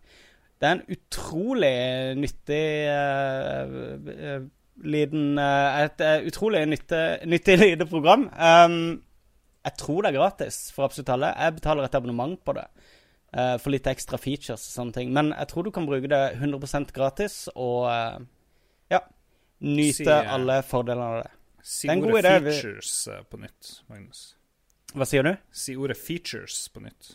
Det 0.58 0.66
er 0.66 0.76
en 0.76 0.86
utrolig 0.90 1.74
nyttig 2.18 2.64
eh, 2.90 4.46
liten 4.82 5.38
uh, 5.38 5.84
Et 5.84 6.02
utrolig 6.26 6.64
nytte, 6.66 7.02
nyttig 7.26 7.58
lite 7.58 7.86
program. 7.86 8.28
Um, 8.34 9.02
jeg 9.66 9.76
tror 9.78 10.02
det 10.02 10.10
er 10.10 10.18
gratis 10.18 10.58
for 10.74 10.86
absolutt 10.86 11.12
alle. 11.14 11.32
Jeg 11.34 11.58
betaler 11.58 11.86
et 11.86 11.94
abonnement 11.98 12.38
på 12.44 12.54
det. 12.58 12.66
Uh, 13.36 13.54
for 13.60 13.74
litt 13.74 13.86
ekstra 13.90 14.18
features 14.18 14.64
og 14.70 14.74
sånne 14.74 14.96
ting. 14.98 15.12
Men 15.14 15.32
jeg 15.34 15.50
tror 15.50 15.66
du 15.66 15.72
kan 15.74 15.86
bruke 15.86 16.10
det 16.10 16.22
100% 16.38 16.94
gratis 16.96 17.40
og 17.54 17.90
ja, 18.90 19.02
nyte 19.62 20.22
alle 20.24 20.62
fordelene 20.66 21.10
av 21.10 21.20
det. 21.22 21.30
Si 21.68 21.90
ordet. 21.90 22.38
Features 22.48 22.96
på 23.30 23.42
nytt, 23.42 23.72
Magnus. 23.90 24.37
Hva 24.96 25.04
sier 25.04 25.26
du? 25.26 25.34
Si 25.52 25.74
ordet 25.76 25.98
features 26.00 26.62
på 26.72 26.80
nytt. 26.80 27.10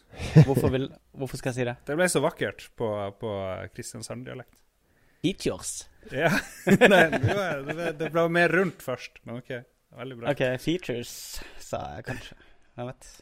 Hvorfor, 0.45 0.69
vil, 0.75 0.91
hvorfor 1.17 1.41
skal 1.41 1.53
jeg 1.53 1.57
si 1.57 1.65
det? 1.71 1.73
Det 1.87 1.97
ble 1.97 2.05
så 2.11 2.21
vakkert 2.21 2.67
på, 2.77 2.89
på 3.17 3.33
Kristiansand-dialekt. 3.73 4.61
Features. 5.23 5.87
Ja. 6.11 6.29
Nei, 6.67 7.03
det, 7.15 7.33
var, 7.33 7.65
det, 7.97 8.09
ble 8.13 8.25
mer 8.35 8.53
rundt 8.53 8.83
først, 8.83 9.23
men 9.25 9.41
OK. 9.41 9.53
Veldig 9.93 10.17
bra. 10.19 10.33
OK, 10.33 10.43
features, 10.61 11.13
sa 11.61 11.85
jeg 11.97 12.09
kanskje. 12.09 12.37
Jeg 12.77 12.89
vet. 12.89 13.13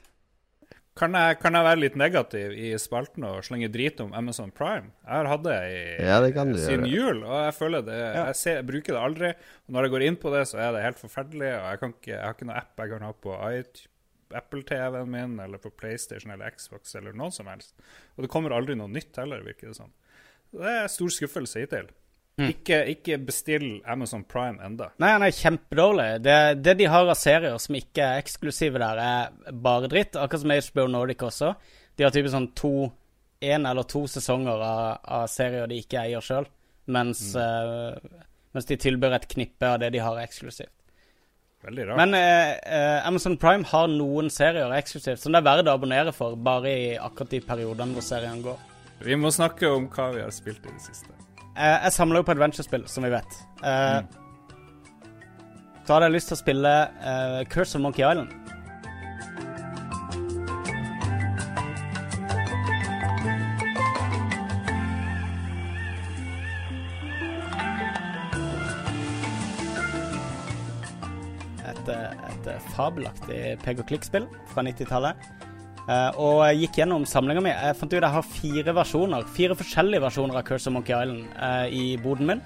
Kan 1.00 1.16
jeg, 1.16 1.38
kan 1.40 1.56
jeg 1.56 1.66
være 1.66 1.80
litt 1.80 1.96
negativ 2.00 2.52
i 2.52 2.74
spalten 2.80 3.24
og 3.24 3.46
slenge 3.48 3.70
drit 3.72 4.02
om 4.04 4.12
Amazon 4.18 4.52
Prime? 4.52 4.92
Jeg 5.06 5.14
har 5.14 5.30
hatt 5.32 5.46
det 5.46 5.56
i 5.72 5.80
Ja, 6.04 6.18
det 6.24 6.34
kan 6.36 6.52
du 6.52 6.60
siden 6.60 6.84
gjøre. 6.84 6.92
jul, 6.92 7.22
og 7.24 7.38
jeg 7.46 7.56
føler 7.56 7.86
det 7.88 8.00
jeg, 8.02 8.36
ser, 8.42 8.60
jeg 8.60 8.68
bruker 8.68 8.98
det 8.98 9.06
aldri. 9.06 9.32
Og 9.66 9.78
når 9.78 9.88
jeg 9.88 9.94
går 9.96 10.06
inn 10.10 10.20
på 10.20 10.34
det, 10.36 10.44
så 10.52 10.60
er 10.60 10.76
det 10.76 10.84
helt 10.84 11.00
forferdelig. 11.00 11.54
Og 11.56 11.70
jeg, 11.70 11.82
kan 11.84 11.96
ikke, 11.96 12.12
jeg 12.12 12.22
har 12.26 12.36
ikke 12.36 12.50
noe 12.52 12.60
app 12.60 12.84
jeg 12.84 12.92
kan 12.92 13.08
ha 13.08 13.14
på 13.24 13.40
Apple-TV-en 14.38 15.12
min, 15.12 15.40
eller 15.44 15.62
på 15.62 15.72
PlayStation 15.74 16.34
eller 16.34 16.54
Xbox 16.56 16.96
eller 16.96 17.16
noe 17.18 17.32
som 17.36 17.50
helst. 17.52 17.76
Og 18.16 18.26
det 18.26 18.32
kommer 18.32 18.56
aldri 18.56 18.78
noe 18.80 18.92
nytt 18.92 19.18
heller, 19.22 19.44
virker 19.46 19.72
det 19.72 19.80
som. 19.80 19.92
Det 20.52 20.78
er 20.84 20.92
stor 20.92 21.12
skuffelse 21.14 21.64
hittil. 21.64 21.92
Ikke, 22.42 22.78
ikke 22.90 23.18
bestill 23.22 23.68
Amazon 23.86 24.24
Prime 24.26 24.64
enda. 24.66 24.88
Nei, 25.02 25.12
den 25.14 25.26
er 25.28 25.36
kjempedårlig. 25.36 26.08
Det, 26.26 26.38
det 26.64 26.78
de 26.80 26.88
har 26.90 27.06
av 27.06 27.20
serier 27.20 27.58
som 27.62 27.78
ikke 27.78 28.06
er 28.08 28.22
eksklusive 28.24 28.82
der, 28.82 29.02
er 29.04 29.54
bare 29.64 29.90
dritt. 29.92 30.18
Akkurat 30.18 30.42
som 30.46 30.56
HBO 30.56 30.88
Nordic 30.90 31.22
også. 31.28 31.54
De 32.00 32.08
har 32.08 32.14
typisk 32.16 32.34
sånn 32.34 32.50
to 32.58 32.74
én 33.42 33.68
eller 33.68 33.86
to 33.90 34.06
sesonger 34.10 34.64
av, 34.64 35.00
av 35.04 35.30
serier 35.32 35.70
de 35.70 35.80
ikke 35.82 36.02
eier 36.04 36.24
sjøl, 36.24 36.48
mens, 36.94 37.24
eh, 37.36 37.98
mens 38.54 38.70
de 38.70 38.78
tilbyr 38.80 39.18
et 39.18 39.28
knippe 39.34 39.66
av 39.68 39.80
det 39.82 39.92
de 39.96 40.02
har 40.04 40.22
eksklusivt. 40.22 40.74
Veldig 41.62 41.84
rart. 41.88 41.98
Men 42.02 42.16
eh, 42.18 42.56
eh, 42.66 43.08
Amazon 43.08 43.36
Prime 43.38 43.68
har 43.70 43.88
noen 43.92 44.32
serier 44.34 44.72
eksklusivt 44.80 45.22
som 45.22 45.34
det 45.36 45.42
er 45.44 45.46
verdt 45.46 45.70
å 45.70 45.76
abonnere 45.78 46.14
for, 46.16 46.34
bare 46.36 46.72
i 46.74 46.88
akkurat 46.98 47.30
de 47.36 47.42
periodene 47.46 47.94
hvor 47.94 48.06
serien 48.06 48.42
går. 48.46 48.58
Vi 49.06 49.18
må 49.18 49.30
snakke 49.34 49.70
om 49.70 49.86
hva 49.94 50.08
vi 50.16 50.24
har 50.24 50.34
spilt 50.34 50.66
i 50.66 50.74
det 50.74 50.82
siste. 50.88 51.14
Eh, 51.56 51.78
jeg 51.86 51.94
samler 51.94 52.22
jo 52.22 52.26
på 52.30 52.34
adventure-spill, 52.36 52.88
som 52.90 53.06
vi 53.06 53.14
vet. 53.14 53.38
Eh, 53.64 54.02
Så 55.86 55.96
hadde 55.96 56.08
jeg 56.08 56.14
lyst 56.16 56.30
til 56.30 56.38
å 56.38 56.40
spille 56.40 56.72
eh, 57.12 57.40
Curse 57.52 57.78
of 57.78 57.82
Monkey 57.84 58.06
Island. 58.06 58.30
Et 72.42 72.52
eh, 72.52 72.68
fabelaktig 72.76 73.40
pek 73.64 73.82
og 73.84 73.88
klikk-spill 73.90 74.28
fra 74.52 74.66
90-tallet. 74.66 75.30
Eh, 75.90 76.20
og 76.22 76.44
jeg 76.46 76.64
gikk 76.64 76.80
gjennom 76.82 77.06
samlinga 77.10 77.44
mi. 77.44 77.52
Jeg 77.54 77.78
fant 77.80 77.92
ut 77.94 77.98
at 78.00 78.06
jeg 78.06 78.16
har 78.16 78.32
fire 78.36 78.76
versjoner 78.78 79.28
Fire 79.36 79.58
forskjellige 79.58 80.04
versjoner 80.04 80.38
av 80.38 80.46
Curse 80.48 80.70
of 80.70 80.76
Monkey 80.78 80.96
Island 80.96 81.36
eh, 81.48 81.68
i 81.74 81.86
boden 82.02 82.30
min. 82.30 82.46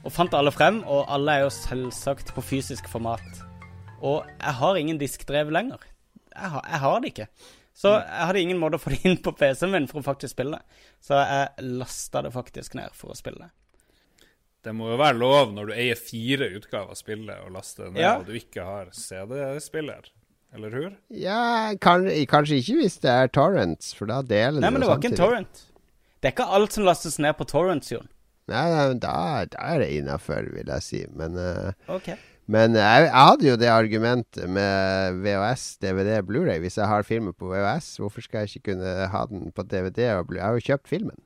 Og 0.00 0.12
fant 0.14 0.34
alle 0.36 0.52
frem, 0.54 0.80
og 0.88 1.04
alle 1.12 1.36
er 1.36 1.44
jo 1.44 1.52
selvsagt 1.52 2.32
på 2.36 2.44
fysisk 2.44 2.88
format. 2.88 3.42
Og 4.00 4.24
jeg 4.24 4.56
har 4.62 4.80
ingen 4.80 5.00
diskdrev 5.00 5.52
lenger. 5.52 5.82
Jeg 6.32 6.52
har, 6.54 6.64
jeg 6.64 6.80
har 6.86 7.00
det 7.00 7.10
ikke. 7.12 7.28
Så 7.76 7.92
jeg 7.98 8.26
hadde 8.28 8.42
ingen 8.42 8.60
måte 8.60 8.80
å 8.80 8.82
få 8.82 8.92
det 8.94 9.02
inn 9.08 9.20
på 9.20 9.32
PC-en 9.36 9.72
min 9.74 9.88
for 9.90 10.00
å 10.00 10.06
faktisk 10.06 10.34
spille 10.34 10.56
det. 10.56 10.84
Så 11.04 11.20
jeg 11.20 11.72
lasta 11.80 12.24
det 12.24 12.32
faktisk 12.32 12.76
ned 12.80 12.96
for 12.96 13.12
å 13.12 13.18
spille 13.18 13.44
det. 13.44 13.52
Det 14.64 14.72
må 14.76 14.90
jo 14.92 14.96
være 15.00 15.16
lov 15.16 15.52
når 15.56 15.70
du 15.70 15.72
eier 15.72 15.96
fire 15.96 16.50
utgaver 16.58 16.92
av 16.92 16.98
spillet, 16.98 17.44
å 17.46 17.52
laste 17.54 17.86
det 17.86 17.92
ned, 17.94 18.02
Ja. 18.02 18.16
og 18.20 18.26
du 18.28 18.34
ikke 18.36 18.64
har 18.66 18.90
CD-spiller. 18.92 20.10
Eller 20.52 20.70
hur? 20.74 20.90
Ja, 21.14 21.72
kan, 21.80 22.04
kanskje 22.28 22.58
ikke 22.60 22.80
hvis 22.82 22.98
det 23.00 23.10
er 23.10 23.28
torrents, 23.32 23.92
for 23.94 24.10
da 24.10 24.20
deler 24.26 24.60
Nei, 24.60 24.70
men 24.74 24.82
det 24.82 24.88
var 24.90 24.98
ikke 24.98 25.12
en 25.14 25.20
torrent. 25.20 25.62
Det 26.20 26.28
er 26.28 26.34
ikke 26.34 26.48
alt 26.58 26.74
som 26.76 26.84
lastes 26.84 27.16
ned 27.22 27.36
på 27.38 27.46
torrents, 27.48 27.88
Jon. 27.94 28.08
Nei, 28.50 28.64
nei, 28.68 28.82
men 28.90 28.98
da, 29.00 29.14
da 29.46 29.68
er 29.76 29.84
det 29.84 29.92
innafor, 29.94 30.48
vil 30.52 30.66
jeg 30.74 30.82
si. 30.82 31.00
Men, 31.14 31.38
uh, 31.38 31.70
okay. 31.94 32.16
men 32.50 32.74
jeg, 32.74 33.06
jeg 33.06 33.14
hadde 33.14 33.46
jo 33.46 33.56
det 33.62 33.70
argumentet 33.70 34.50
med 34.50 35.20
VHS, 35.22 35.64
DVD, 35.86 36.18
Blu-ray. 36.26 36.58
Hvis 36.60 36.76
jeg 36.82 36.90
har 36.90 37.06
filmen 37.06 37.32
på 37.32 37.46
VHS, 37.52 37.92
hvorfor 38.02 38.26
skal 38.26 38.42
jeg 38.44 38.56
ikke 38.58 38.72
kunne 38.74 39.06
ha 39.14 39.22
den 39.30 39.52
på 39.54 39.62
DVD? 39.70 40.10
og 40.18 40.26
Blu- 40.32 40.40
Jeg 40.42 40.44
har 40.48 40.58
jo 40.58 40.66
kjøpt 40.66 40.90
filmen. 40.90 41.16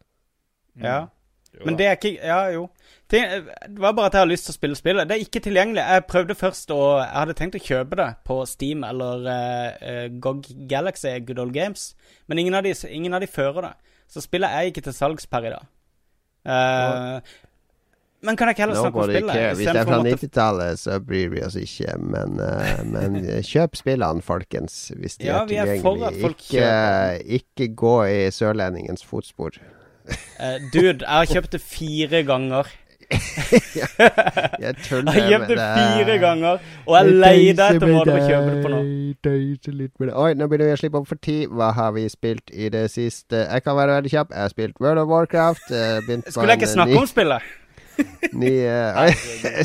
Ja. 0.77 1.07
Jo 1.55 1.69
Men 1.69 1.77
det 1.79 1.87
er 1.87 1.99
ikke 1.99 2.15
Ja, 2.19 2.41
jo. 2.55 2.69
Det, 3.11 3.21
det 3.69 3.79
var 3.79 3.93
bare 3.93 4.09
at 4.09 4.17
jeg 4.17 4.25
har 4.25 4.31
lyst 4.31 4.49
til 4.49 4.55
å 4.55 4.57
spille 4.57 4.77
spillet. 4.79 5.07
Det 5.09 5.15
er 5.15 5.23
ikke 5.23 5.43
tilgjengelig. 5.45 5.83
Jeg 5.85 6.07
prøvde 6.09 6.35
først 6.35 6.73
å 6.75 6.81
Jeg 7.03 7.13
hadde 7.15 7.37
tenkt 7.39 7.59
å 7.59 7.63
kjøpe 7.63 7.99
det 8.01 8.09
på 8.27 8.39
Steam 8.49 8.85
eller 8.89 9.29
eh, 9.31 10.07
GOG 10.25 10.49
Galaxy, 10.71 11.13
Good 11.21 11.39
Old 11.39 11.55
Games, 11.55 11.93
men 12.27 12.41
ingen 12.43 12.57
av 12.59 12.65
de, 12.67 12.73
ingen 12.89 13.15
av 13.15 13.23
de 13.23 13.31
fører 13.31 13.69
det. 13.69 13.75
Så 14.11 14.25
spillet 14.25 14.51
er 14.51 14.71
ikke 14.71 14.83
til 14.87 14.97
salgs 14.97 15.29
per 15.31 15.47
i 15.47 15.53
dag. 15.53 15.69
Eh, 16.45 17.21
Men 18.25 18.37
kan 18.41 18.49
jeg 18.49 18.57
ikke 18.57 18.65
heller 18.65 18.81
snakke 18.81 19.01
om 19.03 19.11
spillet? 19.13 19.33
care. 19.37 19.55
Hvis 19.55 19.69
det 19.69 19.77
er 19.77 19.89
fra 19.89 20.01
90-tallet, 20.01 20.81
så 20.81 20.99
bryr 21.05 21.29
vi 21.35 21.45
oss 21.45 21.57
ikke. 21.61 21.97
Men, 22.01 22.39
uh, 22.41 22.81
men 22.89 23.19
kjøp 23.45 23.77
spillene, 23.77 24.25
folkens, 24.25 24.79
hvis 24.97 25.19
de 25.21 25.29
Ja, 25.29 25.43
er 25.43 25.53
tilgjengelige. 25.53 26.33
Ikke, 26.33 27.39
ikke 27.41 27.69
gå 27.77 27.97
i 28.09 28.21
sørlendingens 28.33 29.05
fotspor. 29.05 29.61
Eh, 30.05 30.57
dude, 30.73 31.01
jeg 31.01 31.09
har 31.09 31.29
kjøpt 31.31 31.55
det 31.57 31.61
fire 31.65 32.23
ganger. 32.29 32.69
Jeg 33.11 33.89
Jeg 34.65 34.77
tuller 34.85 35.13
har 35.13 35.27
kjøpt 35.31 35.51
det 35.53 35.59
fire 35.61 36.17
ganger, 36.23 36.63
og 36.87 36.97
jeg 36.97 37.17
leide 37.21 37.67
etter 37.75 37.91
måter 37.93 38.15
å 38.17 38.23
kjøpe 38.29 38.51
det 38.51 38.63
på 38.65 38.71
nå. 38.73 38.81
Oi, 40.25 40.31
nå 40.39 40.49
begynner 40.51 40.71
vi 40.71 40.77
å 40.77 40.81
slippe 40.81 41.01
opp 41.01 41.11
for 41.11 41.21
tid. 41.25 41.53
Hva 41.53 41.71
har 41.77 41.93
vi 41.97 42.07
spilt 42.13 42.53
i 42.53 42.71
det 42.73 42.87
siste? 42.93 43.45
Jeg 43.45 43.65
kan 43.67 43.77
være 43.79 43.99
veldig 43.99 44.15
kjapp. 44.15 44.33
Jeg 44.35 44.47
har 44.47 44.55
spilt 44.55 44.81
World 44.81 45.05
of 45.05 45.13
Warcraft. 45.13 45.71
eh, 45.71 46.01
Skulle 46.29 46.49
jeg 46.55 46.63
ikke 46.63 46.73
snakke 46.73 46.97
ny- 46.97 47.03
om 47.05 47.11
spillet? 47.11 47.53
Ny, 48.43 48.51
uh, 48.67 49.07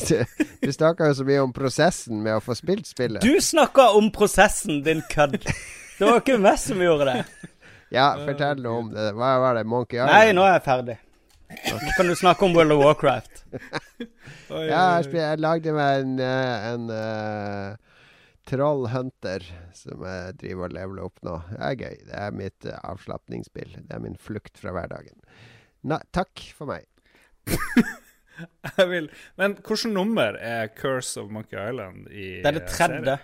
du 0.61 0.71
snakka 0.75 1.07
jo 1.09 1.15
så 1.17 1.25
mye 1.25 1.41
om 1.41 1.53
prosessen 1.55 2.19
med 2.21 2.37
å 2.37 2.43
få 2.43 2.53
spilt 2.57 2.85
spillet. 2.85 3.23
Du 3.25 3.39
snakka 3.41 3.87
om 3.97 4.11
prosessen, 4.13 4.83
din 4.85 5.01
kødd. 5.09 5.39
Det 5.41 6.05
var 6.05 6.21
ikke 6.21 6.37
meg 6.37 6.59
som 6.61 6.83
gjorde 6.83 7.09
det. 7.09 7.23
Ja, 7.93 8.07
fortell 8.25 8.61
noe 8.63 8.83
om 8.83 8.89
det. 8.93 9.11
Hva 9.17 9.31
var 9.41 9.57
det? 9.57 9.65
Monkey 9.69 9.97
Island? 9.97 10.13
Nei, 10.13 10.33
nå 10.37 10.43
er 10.45 10.57
jeg 10.57 10.65
ferdig. 10.67 10.97
Nå 11.49 11.93
kan 11.97 12.09
du 12.11 12.15
snakke 12.17 12.45
om 12.45 12.53
World 12.57 12.75
of 12.77 12.83
Warcraft. 12.85 13.43
Ja, 14.49 14.97
jeg, 14.97 15.05
spil, 15.05 15.19
jeg 15.21 15.39
lagde 15.41 15.73
meg 15.77 15.99
en, 16.01 16.13
eh, 16.25 16.63
en 16.71 16.87
uh, 16.89 17.99
trollhunter 18.49 19.45
som 19.77 20.01
jeg 20.05 20.35
driver 20.41 20.65
og 20.71 20.73
leveler 20.73 21.05
opp 21.05 21.21
nå. 21.25 21.35
Det 21.51 21.59
er 21.67 21.75
gøy. 21.83 21.97
Det 22.07 22.15
er 22.23 22.33
mitt 22.39 22.65
uh, 22.69 22.77
avslapningsspill. 22.89 23.75
Det 23.77 23.93
er 23.93 24.01
min 24.01 24.17
flukt 24.17 24.57
fra 24.61 24.73
hverdagen. 24.73 25.17
Na, 25.85 25.99
takk 26.15 26.41
for 26.57 26.69
meg. 26.71 26.87
Jeg 28.77 28.85
vil 28.87 29.07
Men 29.39 29.57
hvilket 29.57 29.91
nummer 29.91 30.37
er 30.39 30.69
Curse 30.71 31.19
of 31.21 31.29
Monkey 31.33 31.59
Island 31.59 32.07
i 32.07 32.27
Det 32.39 32.47
er 32.47 32.57
det 32.57 32.63
eh, 32.63 32.73
tredje. 32.73 33.15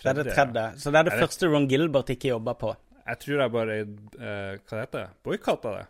Det 0.00 0.10
er 0.10 0.18
det 0.18 0.26
tredje. 0.32 0.64
Så 0.80 0.90
det 0.90 0.98
er 1.00 1.06
det 1.08 1.12
Er 1.12 1.18
det- 1.20 1.24
første 1.28 1.50
Ron 1.52 1.68
Gilbert 1.68 2.10
ikke 2.10 2.32
jobba 2.32 2.54
på. 2.58 2.74
Jeg 3.04 3.18
tror 3.20 3.42
jeg 3.42 3.52
bare 3.52 3.80
uh, 3.84 4.54
Hva 4.64 4.78
heter 4.80 4.98
det? 4.98 5.08
Boikotta 5.26 5.74
det. 5.78 5.84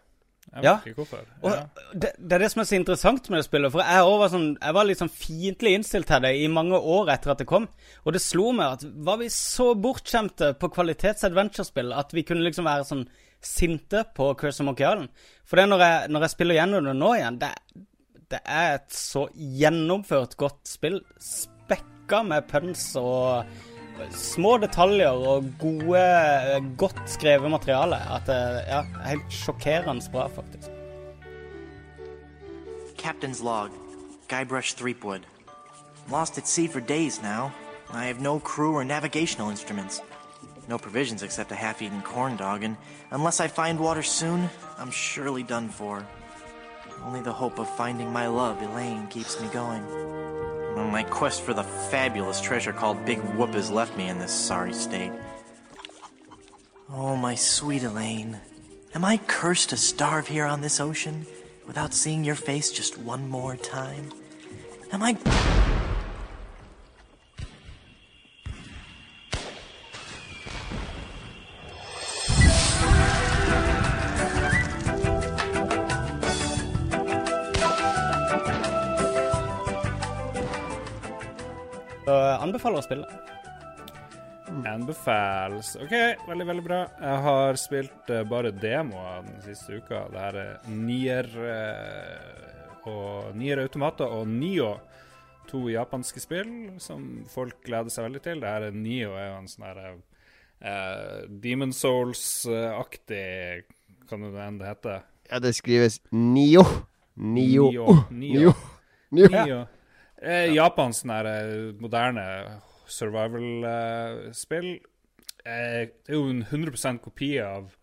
Jeg 0.54 0.64
Ja. 0.64 0.74
ikke 0.86 1.00
hvorfor. 1.02 1.22
Ja. 1.42 1.62
det, 1.94 2.10
det 2.18 2.32
er 2.36 2.42
det 2.44 2.50
som 2.52 2.60
er 2.60 2.66
så 2.68 2.76
interessant 2.76 3.30
med 3.30 3.40
det 3.40 3.46
spillet. 3.46 3.72
For 3.72 3.80
jeg, 3.80 4.04
var, 4.20 4.28
sånn, 4.30 4.48
jeg 4.60 4.74
var 4.76 4.86
litt 4.86 5.00
sånn 5.00 5.10
fiendtlig 5.10 5.72
innstilt 5.78 6.06
til 6.10 6.22
det 6.22 6.34
i 6.36 6.50
mange 6.52 6.78
år 6.78 7.10
etter 7.14 7.32
at 7.32 7.40
det 7.42 7.46
kom. 7.48 7.66
Og 8.04 8.14
det 8.14 8.22
slo 8.22 8.52
meg 8.54 8.76
at 8.76 8.84
var 9.08 9.18
vi 9.22 9.30
så 9.32 9.70
bortskjemte 9.74 10.52
på 10.60 10.70
kvalitets-adventure-spill 10.76 11.94
at 11.96 12.12
vi 12.14 12.26
kunne 12.28 12.44
liksom 12.44 12.68
være 12.68 12.86
sånn 12.90 13.06
sinte 13.44 14.04
på 14.16 14.30
Curse 14.40 14.62
of 14.62 14.68
Monkey 14.68 14.86
Island. 14.86 15.10
For 15.48 15.60
det 15.60 15.66
når 15.72 15.84
jeg, 15.86 16.12
når 16.14 16.26
jeg 16.26 16.34
spiller 16.36 16.60
gjennom 16.60 16.86
det 16.90 16.96
nå 17.00 17.10
igjen, 17.16 17.40
det, 17.42 17.52
det 18.36 18.42
er 18.44 18.78
et 18.78 18.94
så 18.94 19.26
gjennomført 19.34 20.36
godt 20.40 20.62
spill. 20.68 21.00
Spekka 21.20 22.22
med 22.26 22.46
puns 22.52 22.90
og 23.00 23.48
små 24.10 24.56
detaljer 24.58 25.08
og 25.08 25.44
gode, 25.60 26.04
godt 26.78 27.02
skrevet 27.06 27.50
materiale. 27.50 27.96
At 27.96 28.26
det 28.26 28.40
ja, 28.68 28.82
er 28.82 29.08
helt 29.08 29.32
sjokkerende 29.32 30.10
bra, 30.12 30.26
faktisk. 30.28 30.70
Captain's 32.98 33.44
log. 33.44 33.70
Guybrush 34.28 34.76
Threepwood. 34.76 35.20
Lost 36.10 36.38
at 36.38 36.48
sea 36.48 36.68
for 36.68 36.80
days 36.80 37.22
now. 37.22 37.50
I 37.92 38.04
have 38.06 38.20
no 38.20 38.38
crew 38.38 38.74
or 38.74 38.84
navigational 38.84 39.50
instruments. 39.50 40.02
No 40.68 40.78
provisions 40.78 41.22
except 41.22 41.52
a 41.52 41.54
half-eaten 41.54 42.02
corn 42.02 42.36
dog, 42.36 42.64
and 42.64 42.76
unless 43.10 43.40
I 43.40 43.48
find 43.48 43.78
water 43.78 44.02
soon, 44.02 44.48
I'm 44.78 44.90
surely 44.90 45.42
done 45.42 45.68
for. 45.68 46.06
Only 47.04 47.20
the 47.20 47.32
hope 47.32 47.58
of 47.58 47.68
finding 47.76 48.10
my 48.10 48.26
love, 48.26 48.62
Elaine, 48.62 49.06
keeps 49.08 49.38
me 49.40 49.48
going. 49.48 49.84
My 50.94 51.02
quest 51.02 51.42
for 51.42 51.52
the 51.52 51.64
fabulous 51.64 52.40
treasure 52.40 52.72
called 52.72 53.04
Big 53.04 53.18
Whoop 53.18 53.54
has 53.54 53.68
left 53.68 53.96
me 53.96 54.06
in 54.06 54.20
this 54.20 54.30
sorry 54.30 54.72
state. 54.72 55.10
Oh, 56.88 57.16
my 57.16 57.34
sweet 57.34 57.82
Elaine. 57.82 58.38
Am 58.94 59.04
I 59.04 59.16
cursed 59.26 59.70
to 59.70 59.76
starve 59.76 60.28
here 60.28 60.44
on 60.44 60.60
this 60.60 60.78
ocean 60.78 61.26
without 61.66 61.94
seeing 61.94 62.22
your 62.22 62.36
face 62.36 62.70
just 62.70 62.96
one 62.96 63.28
more 63.28 63.56
time? 63.56 64.12
Am 64.92 65.02
I. 65.02 65.16
Så 82.04 82.14
anbefaler 82.44 82.82
å 82.82 82.84
spille. 82.84 83.06
Anbefales. 84.68 85.76
OK, 85.80 85.92
veldig, 86.28 86.46
veldig 86.46 86.64
bra. 86.66 86.80
Jeg 87.00 87.20
har 87.24 87.58
spilt 87.58 88.10
uh, 88.12 88.20
bare 88.28 88.52
demoer 88.52 89.24
den 89.24 89.38
siste 89.44 89.78
uka. 89.80 90.04
Det 90.12 90.20
her 90.20 90.38
er 90.42 90.66
Nier 90.68 91.30
uh, 91.32 92.90
og 92.90 93.30
Nier 93.38 93.62
Automata 93.64 94.08
og 94.12 94.28
Nio. 94.28 94.74
To 95.48 95.62
japanske 95.68 96.20
spill 96.22 96.50
som 96.80 97.24
folk 97.30 97.62
gleder 97.64 97.92
seg 97.92 98.08
veldig 98.08 98.22
til. 98.24 98.42
Det 98.44 98.52
her 98.52 98.68
er 98.68 98.76
Nio 98.76 99.14
er 99.16 99.30
jo 99.30 99.38
en 99.40 99.48
sånn 99.50 99.66
her 99.68 99.80
uh, 99.88 101.18
Demon 101.28 101.72
Souls-aktig 101.76 103.64
Kan 104.08 104.24
det 104.24 104.32
hende 104.36 104.64
det 104.64 104.70
heter? 104.74 105.04
Ja, 105.30 105.40
det 105.40 105.54
skrives 105.56 106.02
Nio. 106.12 106.64
Nio. 107.16 107.70
Nio. 107.72 107.96
Nio. 108.10 108.10
Nio. 108.12 108.54
Nio. 109.14 109.32
Nio. 109.32 109.64
Eh, 110.24 110.54
Japans 110.54 111.02
sånn 111.02 111.12
eh, 111.28 111.72
moderne 111.80 112.24
survival-spill. 112.88 114.68
Eh, 115.44 115.80
det 115.92 116.12
er 116.12 116.16
jo 116.16 116.28
en 116.32 116.44
100% 116.48 117.02
kopi 117.04 117.34
av 117.44 117.74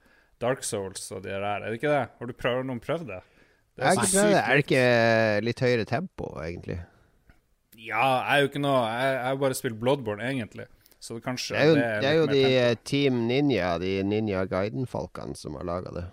Dark 0.42 0.66
Souls 0.66 1.04
og 1.14 1.22
det 1.26 1.36
der, 1.36 1.62
er 1.62 1.68
det 1.70 1.78
ikke 1.78 1.92
det? 1.94 2.06
Har 2.18 2.30
du 2.30 2.34
prøvd, 2.34 2.66
noen 2.66 2.82
prøvd 2.82 3.12
det? 3.12 3.20
Jeg 3.78 3.86
har 3.86 3.94
ikke 3.94 4.14
prøvd 4.14 4.34
det. 4.34 4.42
Er 4.42 4.58
det 4.58 4.66
ikke 4.66 5.46
litt 5.46 5.64
høyere 5.66 5.88
tempo, 5.90 6.32
egentlig? 6.42 6.80
Ja, 7.82 8.06
jeg 8.26 8.34
er 8.34 8.44
jo 8.44 8.50
ikke 8.52 8.62
noe 8.62 8.82
Jeg 8.86 9.22
har 9.26 9.38
bare 9.42 9.58
spilt 9.58 9.78
Bloodborne, 9.82 10.26
egentlig. 10.26 10.68
Så 11.02 11.18
det 11.18 11.24
kanskje 11.26 11.56
Det 11.56 11.62
er 11.62 11.68
jo, 11.70 11.76
det 11.76 11.86
det 12.02 12.10
er 12.10 12.18
jo 12.18 12.26
de 12.30 12.42
tempo. 12.42 12.58
eh, 12.62 12.76
Team 12.86 13.22
Ninja, 13.30 13.70
de 13.82 13.94
Ninja 14.06 14.44
Guiden-folkene, 14.46 15.38
som 15.38 15.58
har 15.58 15.66
laga 15.66 15.94
det. 15.96 16.08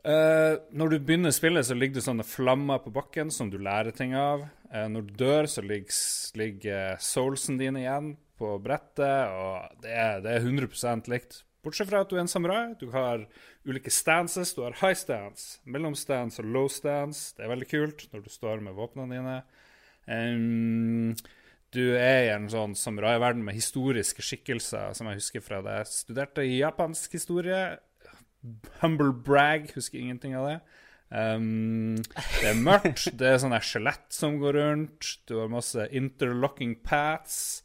Uh, 0.00 0.56
når 0.72 0.94
du 0.94 0.98
begynner 1.04 1.34
spillet, 1.34 1.66
så 1.66 1.74
ligger 1.76 1.98
det 1.98 2.06
sånne 2.06 2.24
flammer 2.24 2.80
på 2.80 2.92
bakken 2.94 3.30
som 3.34 3.50
du 3.52 3.58
lærer 3.60 3.92
ting 3.92 4.14
av. 4.16 4.46
Eh, 4.70 4.88
når 4.88 5.06
du 5.06 5.14
dør, 5.18 5.48
så 5.50 5.62
ligger, 5.66 5.94
ligger 6.38 6.98
soulsen 7.02 7.58
din 7.58 7.78
igjen 7.80 8.14
på 8.40 8.54
brettet, 8.62 9.32
og 9.34 9.82
det 9.82 9.92
er, 9.92 10.20
det 10.24 10.36
er 10.36 10.46
100 10.46 11.10
likt. 11.10 11.42
Bortsett 11.60 11.90
fra 11.90 12.00
at 12.00 12.08
du 12.08 12.16
er 12.16 12.22
en 12.22 12.30
samurai. 12.30 12.72
Du 12.80 12.88
har 12.94 13.26
ulike 13.68 13.92
stances. 13.92 14.54
Du 14.56 14.62
har 14.64 14.78
high 14.80 14.96
stance, 14.96 15.58
mellomstance 15.68 16.40
og 16.40 16.48
low 16.48 16.70
stance. 16.72 17.34
Det 17.36 17.44
er 17.44 17.52
veldig 17.52 17.68
kult 17.68 18.06
når 18.14 18.24
du 18.24 18.30
står 18.32 18.62
med 18.64 18.78
våpnene 18.78 19.18
dine. 19.18 19.34
Um, 20.08 21.12
du 21.76 21.82
er 21.98 22.24
i 22.24 22.32
en 22.32 22.48
sånn 22.50 22.72
samuraiverden 22.78 23.44
med 23.44 23.58
historiske 23.58 24.24
skikkelser, 24.24 24.94
som 24.96 25.10
jeg 25.10 25.20
husker 25.20 25.44
fra 25.44 25.60
da 25.62 25.82
jeg 25.82 25.92
studerte 25.92 26.46
japansk 26.48 27.18
historie. 27.18 27.60
Humble 28.80 29.12
brag, 29.12 29.68
husker 29.76 30.00
ingenting 30.00 30.38
av 30.40 30.48
det. 30.48 30.58
Um, 31.10 31.96
det 32.06 32.52
er 32.52 32.60
mørkt, 32.62 33.08
det 33.18 33.26
er 33.26 33.40
sånne 33.42 33.58
skjelett 33.66 34.06
som 34.14 34.36
går 34.38 34.54
rundt, 34.60 35.08
du 35.26 35.40
har 35.40 35.50
masse 35.50 35.88
interlocking 35.90 36.76
paths. 36.86 37.64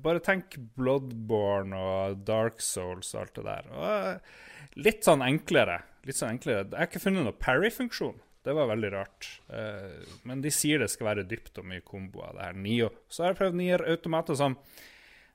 Bare 0.00 0.22
tenk 0.24 0.56
Bloodborne 0.78 1.76
og 1.76 2.22
Dark 2.24 2.62
Souls 2.64 3.12
og 3.12 3.24
alt 3.24 3.36
det 3.36 3.46
der. 3.50 3.70
Og 3.74 4.80
litt 4.86 5.04
sånn 5.04 5.24
enklere. 5.26 5.80
Litt 6.08 6.16
sånn 6.16 6.36
enklere. 6.38 6.64
Jeg 6.70 6.78
har 6.78 6.88
ikke 6.88 7.02
funnet 7.02 7.26
noen 7.26 7.40
parry-funksjon. 7.42 8.20
Det 8.46 8.54
var 8.56 8.70
veldig 8.70 8.90
rart. 8.94 9.28
Eh, 9.52 10.14
men 10.24 10.40
de 10.40 10.52
sier 10.54 10.80
det 10.80 10.88
skal 10.92 11.10
være 11.10 11.26
dypt 11.28 11.58
og 11.60 11.66
mye 11.68 11.84
kombo 11.84 12.22
av 12.24 12.38
det 12.38 12.46
her. 12.46 12.62
Nio. 12.64 12.88
Så 13.12 13.24
har 13.24 13.34
jeg 13.34 13.40
prøvd 13.42 13.58
Nier 13.60 13.84
Automater 13.84 14.38
som 14.38 14.56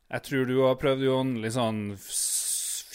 Jeg 0.05 0.21
tror 0.21 0.45
du 0.45 0.55
har 0.61 0.75
prøvd, 0.81 1.03
Jon. 1.05 1.35
Litt 1.41 1.55
sånn 1.55 1.83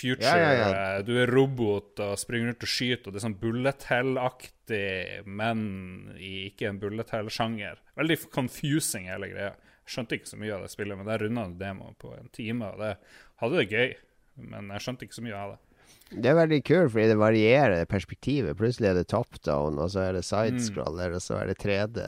future. 0.00 0.26
Ja, 0.26 0.36
ja, 0.40 0.52
ja. 0.58 0.70
eh, 0.98 1.02
Du 1.06 1.12
er 1.20 1.30
robot 1.30 2.00
og 2.04 2.16
springer 2.20 2.50
rundt 2.50 2.66
og 2.66 2.72
skyter, 2.72 3.06
og 3.06 3.14
det 3.14 3.20
er 3.22 3.26
sånn 3.28 3.38
bullet 3.40 3.86
hell-aktig, 3.92 5.24
men 5.26 5.62
i 6.18 6.48
ikke 6.50 6.68
en 6.70 6.80
bullet 6.82 7.12
hell-sjanger. 7.14 7.80
Veldig 8.00 8.18
confusing, 8.34 9.08
hele 9.12 9.30
greia. 9.32 9.54
Skjønte 9.90 10.18
ikke 10.20 10.30
så 10.30 10.38
mye 10.38 10.54
av 10.54 10.62
det 10.66 10.70
spillet, 10.70 10.98
men 11.00 11.08
der 11.08 11.24
runda 11.24 11.48
demoen 11.60 11.96
på 11.98 12.12
en 12.16 12.28
time, 12.36 12.68
og 12.74 12.78
det 12.82 12.94
hadde 13.42 13.58
det 13.62 13.70
gøy. 13.72 13.90
Men 14.50 14.70
jeg 14.76 14.84
skjønte 14.86 15.06
ikke 15.08 15.18
så 15.18 15.24
mye 15.26 15.36
av 15.40 15.50
det. 15.56 15.58
Det 16.10 16.26
er 16.30 16.34
veldig 16.38 16.58
kult, 16.66 16.90
fordi 16.90 17.06
det 17.10 17.18
varierer 17.20 17.84
perspektivet. 17.90 18.56
Plutselig 18.58 18.88
er 18.90 18.96
det 18.98 19.08
top 19.10 19.36
down, 19.46 19.76
og 19.78 19.90
så 19.92 20.08
er 20.08 20.16
det 20.18 20.24
sidescroller, 20.26 21.12
og 21.14 21.22
så 21.22 21.36
er 21.42 21.50
det 21.52 21.58
3D. 21.62 22.00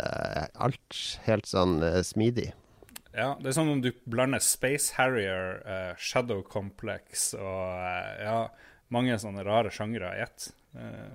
Alt 0.62 1.02
helt 1.26 1.46
sånn 1.50 1.76
eh, 1.86 2.00
smidig. 2.06 2.48
Ja, 3.12 3.34
det 3.40 3.50
er 3.50 3.56
som 3.58 3.68
om 3.68 3.82
du 3.84 3.90
blander 4.08 4.40
Space 4.40 4.94
Harrier, 4.96 5.58
uh, 5.66 5.92
Shadow 6.00 6.40
Complex 6.48 7.34
og 7.36 7.42
uh, 7.76 8.22
ja, 8.24 8.38
mange 8.92 9.18
sånne 9.20 9.44
rare 9.44 9.72
sjangre 9.72 10.14
i 10.16 10.22
ett. 10.24 10.48
Eh, 10.76 11.12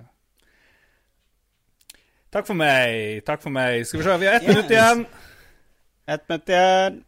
Takk 2.30 2.44
for 2.44 2.58
meg. 2.60 3.22
Takk 3.26 3.40
for 3.42 3.54
meg. 3.54 3.86
Skal 3.88 4.02
vi 4.02 4.06
se, 4.06 4.16
vi 4.20 4.26
har 4.28 4.34
ett 4.38 4.48
minutt 4.50 4.72
igjen. 4.74 5.04
Ett 6.08 6.26
minutt 6.28 6.50
igjen. 6.52 6.98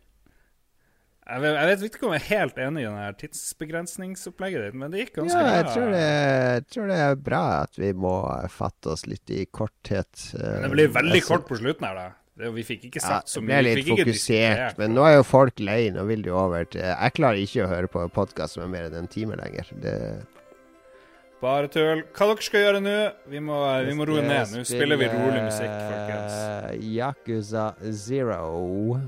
Jeg 1.31 1.43
vet, 1.45 1.53
jeg 1.55 1.69
vet 1.71 1.83
ikke 1.87 2.07
om 2.09 2.15
jeg 2.17 2.23
er 2.25 2.31
helt 2.41 2.57
enig 2.59 2.81
i 2.83 2.87
denne 2.89 3.11
tidsbegrensningsopplegget 3.21 4.65
ditt, 4.65 4.79
men 4.81 4.91
det 4.91 5.05
gikk 5.05 5.13
ganske 5.21 5.37
Ja, 5.39 5.53
jeg 5.61 5.67
bra. 5.69 5.75
tror, 5.77 5.93
det, 5.95 6.07
jeg 6.07 6.65
tror 6.75 6.89
det 6.91 6.97
er 7.05 7.21
bra 7.29 7.43
at 7.61 7.79
vi 7.79 7.91
må 8.07 8.15
fatte 8.51 8.95
oss 8.97 9.05
litt 9.07 9.31
i 9.37 9.45
korthet. 9.47 10.25
Men 10.35 10.65
det 10.67 10.73
blir 10.73 10.91
veldig 10.97 11.21
Altså, 11.21 11.29
kort 11.37 11.47
på 11.53 11.61
slutten 11.61 11.87
her, 11.87 12.01
da. 12.01 12.09
Vi 12.57 12.65
fikk 12.67 12.89
ikke 12.89 13.03
Ja, 13.03 13.21
så 13.21 13.37
så 13.37 13.41
det 13.41 13.47
mye. 13.49 13.61
ble 13.63 13.75
litt 13.77 13.89
fokusert. 13.93 14.79
Men 14.81 14.95
nå 14.97 15.05
er 15.07 15.17
jo 15.19 15.25
folk 15.29 15.61
lei. 15.61 15.81
Nå 15.95 16.05
vil 16.09 16.23
de 16.25 16.33
over 16.33 16.65
til 16.65 16.81
Jeg 16.83 17.13
klarer 17.17 17.41
ikke 17.43 17.65
å 17.67 17.71
høre 17.71 17.91
på 17.93 18.05
podkast 18.17 18.57
som 18.57 18.65
er 18.65 18.73
mer 18.73 18.89
enn 18.91 19.01
en 19.03 19.11
time 19.11 19.37
lenger. 19.41 19.73
Det, 19.83 19.97
Bare 21.41 21.71
tull. 21.73 22.03
Hva 22.13 22.27
dere 22.29 22.45
skal 22.45 22.61
gjøre 22.67 22.81
nå? 22.85 22.97
Vi 23.33 23.41
må, 23.41 23.57
vi 23.87 23.95
må 23.97 24.05
roe 24.09 24.21
ned. 24.25 24.53
Nå 24.53 24.65
spiller 24.69 25.01
vi 25.01 25.09
rolig 25.09 25.41
musikk, 25.47 25.73
folkens. 25.73 26.37
folkens. 26.37 26.87
Yakuza 26.97 27.67
Zero. 27.97 29.01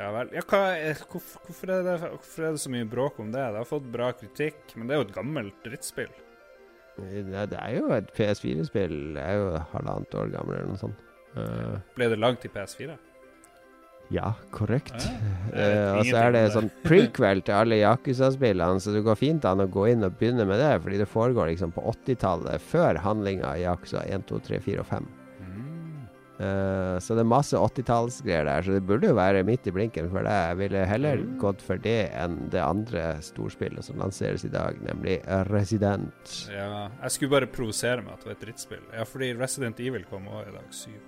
Ja 0.00 0.10
vel. 0.12 0.30
Ja, 0.36 0.42
er, 0.76 1.00
hvorfor, 1.08 1.40
hvorfor, 1.46 1.72
er 1.72 1.84
det, 1.84 1.94
hvorfor 2.00 2.44
er 2.46 2.56
det 2.56 2.60
så 2.62 2.72
mye 2.72 2.88
bråk 2.88 3.18
om 3.20 3.32
det? 3.32 3.40
Det 3.52 3.60
har 3.62 3.68
fått 3.68 3.88
bra 3.92 4.10
kritikk, 4.16 4.60
men 4.76 4.88
det 4.88 4.96
er 4.96 5.00
jo 5.02 5.06
et 5.08 5.16
gammelt 5.16 5.56
drittspill. 5.64 6.12
Ja, 7.00 7.46
det 7.48 7.56
er 7.60 7.78
jo 7.78 7.90
et 7.96 8.08
PS4-spill. 8.16 8.96
Det 9.16 9.24
er 9.24 9.38
jo 9.40 9.50
halvannet 9.72 10.16
år 10.20 10.32
gammel 10.34 10.58
eller 10.58 10.72
noe 10.74 10.80
sånt. 10.80 11.06
Eh, 11.36 11.78
Ble 11.96 12.10
det 12.10 12.18
lagd 12.18 12.42
til 12.42 12.52
PS4? 12.54 12.98
ja, 14.10 14.32
korrekt. 14.50 14.96
Ja, 15.54 15.66
uh, 15.94 15.98
og 16.00 16.08
så 16.08 16.16
er 16.18 16.32
det 16.34 16.40
sånn 16.50 16.66
prequel 16.82 17.44
til 17.46 17.54
alle 17.54 17.78
Yakuza-spillene, 17.78 18.82
så 18.82 18.90
det 18.90 19.04
går 19.06 19.18
fint 19.20 19.46
an 19.46 19.62
å 19.62 19.68
gå 19.70 19.84
inn 19.92 20.02
og 20.02 20.16
begynne 20.18 20.48
med 20.48 20.58
det, 20.58 20.72
fordi 20.82 20.98
det 20.98 21.06
foregår 21.06 21.52
liksom 21.52 21.70
på 21.76 21.84
80-tallet, 21.92 22.64
før 22.72 22.98
handlinga 23.04 23.54
i 23.54 23.62
Yakuza 23.68 24.02
1, 24.10 24.26
2, 24.26 24.40
3, 24.50 24.60
4 24.66 24.82
og 24.82 24.90
5. 24.90 25.08
Eh, 26.40 26.94
så 27.04 27.12
det 27.12 27.20
er 27.20 27.28
masse 27.28 27.58
80-tallsgreier 27.58 28.46
der, 28.48 28.64
så 28.64 28.72
det 28.72 28.86
burde 28.88 29.10
jo 29.10 29.16
være 29.18 29.44
midt 29.44 29.66
i 29.68 29.74
blinken 29.76 30.08
for 30.08 30.24
det. 30.24 30.32
Jeg 30.32 30.58
ville 30.62 30.84
heller 30.88 31.24
gått 31.42 31.60
for 31.64 31.82
det 31.84 31.98
enn 32.16 32.38
det 32.52 32.62
andre 32.64 33.04
storspillet 33.24 33.84
som 33.84 34.00
lanseres 34.00 34.46
i 34.48 34.52
dag, 34.52 34.80
nemlig 34.86 35.18
Resident. 35.50 36.36
Ja, 36.48 36.88
jeg 37.02 37.16
skulle 37.16 37.36
bare 37.36 37.50
provosere 37.52 38.00
med 38.06 38.16
at 38.16 38.24
det 38.24 38.32
var 38.32 38.38
et 38.38 38.46
drittspill. 38.46 38.86
Ja, 38.96 39.04
fordi 39.04 39.34
Resident 39.36 39.84
Evil 39.84 40.08
kom 40.08 40.30
også 40.32 40.48
i 40.48 40.56
dag, 40.56 40.76
syv. 40.80 41.00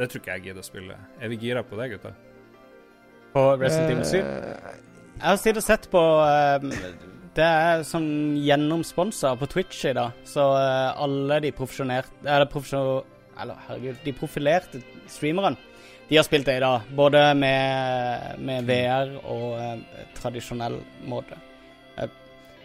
Det 0.00 0.08
tror 0.08 0.22
ikke 0.22 0.36
jeg 0.38 0.44
gidder 0.48 0.64
å 0.64 0.64
spille. 0.64 0.98
Er 1.20 1.28
vi 1.28 1.36
gira 1.42 1.62
på 1.66 1.76
det, 1.76 1.90
gutta? 1.92 2.14
På 3.34 3.42
Resident 3.60 3.90
Evil 3.92 4.06
7? 4.08 4.16
Jeg 4.16 5.26
har 5.26 5.40
sittet 5.42 5.60
og 5.60 5.66
sett 5.66 5.88
på 5.92 6.00
um, 6.00 6.70
Det 7.36 7.44
er 7.44 7.82
sånn 7.84 8.38
gjennomsponsa 8.40 9.34
på 9.36 9.48
Twitch 9.52 9.82
i 9.90 9.92
dag. 9.98 10.16
Så 10.24 10.46
uh, 10.56 10.96
alle 11.04 11.42
de 11.44 11.52
profesjonerte 11.56 12.24
Eller 12.24 12.48
profesjon... 12.48 13.04
Eller 13.40 13.60
herregud, 13.68 14.00
de 14.04 14.16
profilerte 14.16 14.80
streamerne. 15.08 15.60
De 16.08 16.16
har 16.18 16.24
spilt 16.26 16.48
det 16.48 16.56
i 16.58 16.64
dag, 16.64 16.88
både 16.96 17.20
med, 17.38 18.40
med 18.42 18.66
VR 18.68 19.12
og 19.20 19.46
uh, 19.60 20.02
tradisjonell 20.16 20.80
måte. 21.08 21.38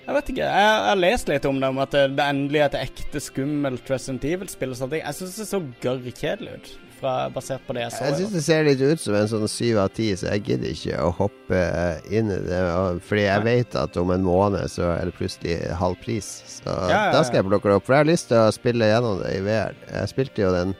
Jeg, 0.05 0.13
vet 0.13 0.31
ikke. 0.31 0.47
Jeg, 0.47 0.73
har 0.87 0.97
lest 0.99 1.29
litt 1.29 1.45
om 1.49 1.59
det, 1.61 1.69
om 1.73 1.79
at 1.81 1.93
det, 1.95 2.07
det 2.17 2.25
endelig 2.29 2.61
er 2.61 2.67
et 2.67 2.81
ekte 2.83 3.21
skummelt 3.23 3.89
Resident 3.89 4.27
Evil-spill. 4.29 4.73
og 4.75 4.79
sånne 4.79 4.97
ting. 4.97 5.05
Jeg 5.05 5.17
syns 5.19 5.37
det 5.41 5.47
så 5.49 5.61
gørrkjedelig 5.81 6.57
ut, 6.57 6.73
fra, 7.05 7.29
basert 7.33 7.65
på 7.67 7.75
det 7.77 7.85
jeg 7.85 7.93
så. 7.93 8.01
Jeg 8.07 8.17
syns 8.19 8.33
det 8.35 8.41
ser 8.45 8.65
litt 8.67 8.81
ut 8.81 9.01
som 9.03 9.17
en 9.19 9.29
sånn 9.29 9.45
syv 9.51 9.79
av 9.83 9.93
ti, 9.95 10.09
så 10.17 10.31
jeg 10.33 10.43
gidder 10.49 10.73
ikke 10.73 10.97
å 11.05 11.11
hoppe 11.19 11.61
inn 12.09 12.33
i 12.33 12.39
det. 12.47 12.63
Fordi 13.05 13.27
jeg 13.27 13.45
vet 13.45 13.77
at 13.81 14.01
om 14.01 14.11
en 14.15 14.25
måned 14.25 14.71
så 14.73 14.89
er 14.95 15.09
det 15.09 15.15
plutselig 15.19 15.59
halv 15.79 15.99
pris. 16.01 16.31
Så 16.57 16.73
Ja, 16.73 16.89
ja, 16.89 17.13
da 17.13 17.23
skal 17.27 17.41
jeg 17.43 17.49
plukke 17.51 17.71
det 17.71 17.79
opp. 17.79 17.87
For 17.87 17.97
jeg 17.97 18.05
har 18.05 18.11
lyst 18.11 18.31
til 18.33 18.41
å 18.41 18.51
spille 18.55 18.91
gjennom 18.91 19.21
det 19.21 19.37
i 19.37 19.45
VR. 19.45 19.77
Jeg 19.91 20.11
spilte 20.15 20.45
jo 20.45 20.51
den 20.55 20.75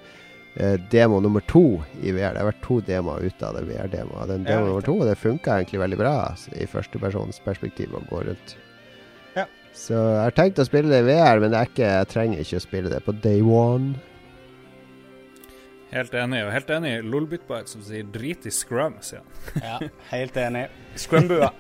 eh, 0.58 0.76
demo 0.92 1.22
nummer 1.24 1.46
to 1.52 1.66
i 2.02 2.12
VR. 2.16 2.34
Det 2.36 2.44
har 2.44 2.52
vært 2.52 2.64
to 2.66 2.82
demoer 2.90 3.26
ute 3.30 3.48
av 3.48 3.60
det 3.60 3.68
VR-demoet. 3.70 4.30
Den 4.34 4.46
Ja, 4.50 4.56
demo 4.56 4.74
nummer 4.74 4.86
to 4.86 5.00
det 5.06 5.18
funka 5.22 5.60
egentlig 5.60 5.84
veldig 5.86 6.02
bra 6.02 6.16
altså, 6.32 6.56
i 6.58 6.70
førstepersonens 6.70 7.44
perspektiv 7.46 7.94
å 7.96 8.04
gå 8.10 8.26
rundt. 8.32 8.58
Så 9.76 9.92
jeg 9.92 10.22
har 10.24 10.32
tenkt 10.32 10.60
å 10.62 10.64
spille 10.64 10.88
det 10.88 11.02
i 11.04 11.08
VR, 11.10 11.42
men 11.44 11.52
det 11.52 11.66
ikke, 11.68 11.88
jeg 11.98 12.08
trenger 12.08 12.40
ikke 12.40 12.60
å 12.62 12.64
spille 12.64 12.92
det 12.94 13.02
på 13.04 13.12
day 13.20 13.42
one. 13.44 13.98
Helt 15.92 16.16
enig. 16.18 16.42
Og 16.46 16.52
helt 16.56 16.72
enig 16.74 16.96
i 16.98 17.04
Lolbitbite 17.06 17.72
som 17.72 17.84
sier 17.86 18.04
'drit 18.04 18.46
i 18.46 18.54
scrum', 18.54 18.98
sier 19.06 19.22
han. 19.22 19.62
Ja, 19.62 19.78
helt 20.12 20.38
enig. 20.38 20.68
Scrumbua. 20.96 21.52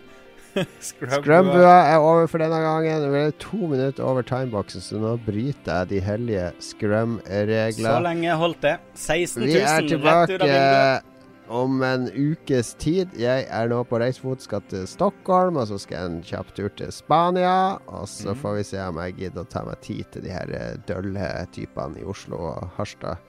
Scrumbua 0.79 1.75
er 1.91 1.97
over 1.99 2.27
for 2.31 2.39
denne 2.39 2.59
gangen. 2.63 3.09
Vi 3.11 3.23
er 3.27 3.33
to 3.39 3.67
minutter 3.67 4.03
over 4.03 4.23
timeboxen, 4.23 4.81
så 4.81 4.99
nå 5.01 5.17
bryter 5.25 5.81
jeg 5.81 5.89
de 5.89 5.99
hellige 5.99 6.51
Så 6.59 6.75
scrum-regler. 6.75 7.99
lenge 8.07 8.37
holdt 8.39 8.61
det. 8.61 8.77
16 8.95 9.41
000 9.43 9.51
Vi 9.51 9.59
er 9.59 9.67
rett 9.67 9.91
ut 9.91 10.07
av 10.07 10.27
tilbake 10.31 11.15
om 11.47 11.83
en 11.83 12.07
ukes 12.09 12.73
tid. 12.81 13.11
Jeg 13.19 13.45
er 13.49 13.69
nå 13.69 13.83
på 13.87 13.99
reisefot, 14.01 14.41
skal 14.41 14.63
til 14.69 14.87
Stockholm, 14.89 15.59
og 15.61 15.67
så 15.69 15.77
skal 15.81 15.97
jeg 15.97 16.11
en 16.11 16.23
kjapp 16.25 16.53
tur 16.57 16.69
til 16.77 16.91
Spania. 16.93 17.77
Og 17.85 18.07
så 18.09 18.33
mm. 18.33 18.41
får 18.41 18.57
vi 18.57 18.67
se 18.71 18.81
om 18.81 19.01
jeg 19.03 19.17
gidder 19.19 19.45
å 19.45 19.51
ta 19.51 19.65
meg 19.67 19.81
tid 19.85 20.05
til 20.13 20.25
de 20.25 20.33
her 20.33 20.79
dølle 20.89 21.29
typene 21.55 22.01
i 22.01 22.07
Oslo 22.07 22.41
og 22.51 22.69
Harstad. 22.79 23.21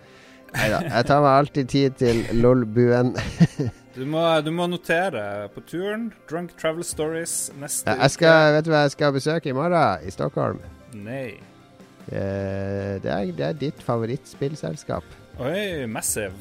Nei 0.55 0.69
da. 0.73 0.79
Jeg 0.87 1.09
tar 1.09 1.25
meg 1.25 1.33
alltid 1.41 1.73
tid 1.73 1.99
til 2.03 2.23
LOL-buen. 2.43 3.17
Du 3.97 4.03
må, 4.05 4.21
du 4.45 4.51
må 4.53 4.67
notere 4.69 5.49
på 5.55 5.63
turen. 5.65 6.11
Drunk 6.29 6.51
Travel 6.61 6.85
Stories 6.85 7.49
neste 7.57 7.95
Jeg 7.97 8.13
skal, 8.13 8.51
vet 8.53 8.67
du 8.67 8.69
hva 8.75 8.83
jeg 8.85 8.93
skal 8.93 9.15
besøke 9.15 9.49
i 9.49 9.55
morgen 9.57 10.05
i 10.05 10.13
Stockholm? 10.13 10.59
Nei. 10.93 11.39
Eh, 12.13 13.01
det, 13.01 13.09
er, 13.09 13.33
det 13.33 13.47
er 13.47 13.57
ditt 13.57 13.81
favorittspillselskap. 13.83 15.17
Oi, 15.41 15.87
Massive. 15.89 16.37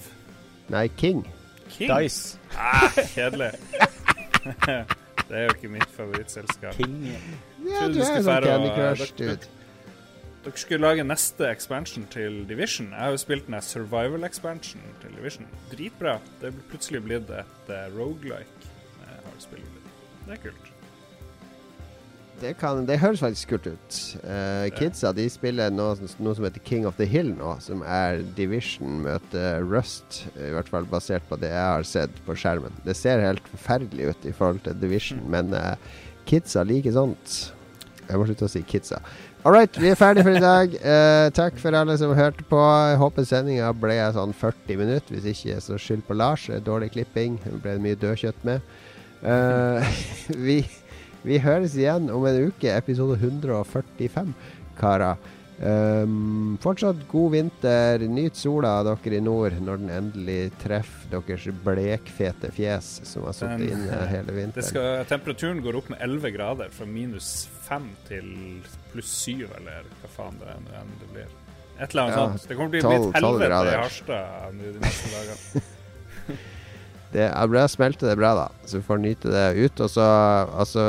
Nei, 0.67 0.89
King. 0.99 1.23
King. 1.69 1.95
Dice. 1.95 2.35
Ah, 2.59 2.91
kjedelig. 3.15 3.53
det 5.29 5.37
er 5.37 5.43
jo 5.47 5.55
ikke 5.55 5.71
mitt 5.73 5.89
favorittselskap. 5.95 6.75
King. 6.75 7.07
Ja, 7.65 7.87
du 7.87 7.99
er 7.99 8.09
skulle 8.09 8.23
sånn 8.27 8.45
Candy 8.45 8.71
Crush-dude. 8.75 9.53
Dere 10.45 10.61
skulle 10.61 10.85
lage 10.85 11.03
neste 11.03 11.47
expansion 11.49 12.03
til 12.13 12.43
Division. 12.45 12.91
Jeg 12.93 13.01
har 13.01 13.15
jo 13.15 13.17
spilt 13.17 13.47
den 13.47 13.57
survival 13.65 14.27
expansion 14.27 14.83
til 15.01 15.15
Division. 15.17 15.47
Dritbra. 15.71 16.19
Det 16.41 16.51
er 16.51 16.59
plutselig 16.69 17.01
blitt 17.01 17.31
et 17.33 17.71
uh, 17.71 17.87
rogelike. 17.95 18.69
Jeg 19.01 19.23
har 19.23 19.39
spillet. 19.41 19.89
Det 20.27 20.37
er 20.37 20.43
kult. 20.43 20.69
Det, 22.41 22.53
kan, 22.61 22.85
det 22.85 22.99
høres 23.01 23.25
faktisk 23.25 23.55
kult 23.55 23.71
ut. 23.73 23.99
Uh, 24.21 24.69
kidsa 24.77 25.15
de 25.17 25.25
spiller 25.33 25.73
noe, 25.73 25.97
noe 26.21 26.37
som 26.37 26.45
heter 26.45 26.61
King 26.67 26.85
of 26.85 27.01
the 27.01 27.09
Hill 27.09 27.33
nå, 27.33 27.55
som 27.65 27.81
er 27.81 28.21
Division 28.37 29.01
møter 29.01 29.65
Rust. 29.65 30.27
I 30.37 30.53
hvert 30.53 30.69
fall 30.69 30.85
basert 30.93 31.25
på 31.25 31.41
det 31.41 31.55
jeg 31.55 31.69
har 31.73 31.89
sett 31.89 32.25
på 32.27 32.37
skjermen. 32.37 32.83
Det 32.85 32.93
ser 32.93 33.25
helt 33.25 33.49
forferdelig 33.55 34.13
ut 34.13 34.29
i 34.29 34.35
forhold 34.35 34.61
til 34.67 34.77
Division, 34.77 35.25
men 35.25 35.57
uh, 35.57 35.73
kidsa 36.29 36.61
liker 36.69 36.93
sånt. 36.93 37.39
Jeg 38.05 38.21
må 38.21 38.29
slutte 38.29 38.45
å 38.45 38.51
si 38.51 38.61
kidsa. 38.61 39.01
All 39.45 39.53
right, 39.53 39.75
vi 39.77 39.91
er 39.91 39.97
ferdige 39.99 40.23
for 40.25 40.33
i 40.33 40.41
dag. 40.41 40.71
Eh, 40.91 41.27
takk 41.37 41.59
for 41.61 41.75
alle 41.77 41.93
som 42.01 42.15
hørte 42.17 42.41
på. 42.49 42.57
Jeg 42.57 42.97
håper 42.97 43.25
sendinga 43.29 43.67
ble 43.77 43.93
sånn 44.15 44.31
40 44.33 44.79
minutter. 44.79 45.13
Hvis 45.13 45.27
ikke, 45.29 45.59
så 45.61 45.77
skyld 45.77 46.01
på 46.07 46.17
Lars. 46.17 46.47
Dårlig 46.65 46.89
klipping. 46.95 47.35
Det 47.43 47.59
ble 47.61 47.75
mye 47.83 47.99
dødkjøtt 48.01 48.41
med. 48.47 48.65
Eh, 49.21 49.99
vi, 50.47 50.57
vi 51.21 51.37
høres 51.43 51.77
igjen 51.77 52.09
om 52.09 52.25
en 52.25 52.39
uke, 52.47 52.73
episode 52.73 53.19
145, 53.21 54.33
karer. 54.81 55.21
Um, 55.55 56.57
fortsatt 56.59 57.05
god 57.07 57.31
vinter. 57.31 58.03
Nyt 58.11 58.35
sola, 58.35 58.73
dere 58.83 59.15
i 59.15 59.21
nord, 59.23 59.55
når 59.63 59.79
den 59.83 59.93
endelig 59.93 60.51
treffer 60.59 61.13
deres 61.13 61.45
blekfete 61.63 62.51
fjes 62.51 62.89
som 63.07 63.23
har 63.29 63.37
sittet 63.37 63.69
inne 63.71 64.01
hele 64.13 64.27
Det 64.27 64.35
vinteren. 64.35 64.67
skal, 64.67 65.05
temperaturen 65.07 65.61
går 65.63 65.79
opp 65.79 65.89
med 65.93 66.03
11 66.03 66.33
grader, 66.35 66.73
fra 66.75 66.87
minus 66.89 67.47
5 67.69 67.87
til 68.09 68.27
pluss 68.91 69.13
7, 69.23 69.45
eller 69.47 69.87
hva 70.01 70.11
faen 70.17 70.41
det 70.43 70.51
enn 70.57 70.93
det 70.99 71.11
blir. 71.13 71.31
Et 71.75 71.91
eller 71.91 72.03
annet 72.03 72.15
Ja, 72.15 72.27
sånt. 72.27 72.49
Det 72.49 72.55
kommer 72.59 72.75
til 72.75 72.85
å 72.85 72.91
12 72.91 72.91
bli 72.91 73.07
et 73.07 73.23
helvete 73.23 73.63
i 73.71 73.79
Harstad 73.79 74.59
de 74.59 74.75
neste 74.83 75.15
dagene. 75.15 75.65
Det 77.13 77.27
er 77.29 77.47
bra, 77.47 77.63
smelter 77.71 78.09
det 78.09 78.17
bra, 78.19 78.33
da. 78.35 78.47
Så 78.67 78.81
vi 78.81 78.83
får 78.87 78.99
nyte 78.99 79.29
det 79.31 79.45
ut. 79.55 79.79
Og 79.85 79.89
så 79.93 80.03
altså, 80.59 80.83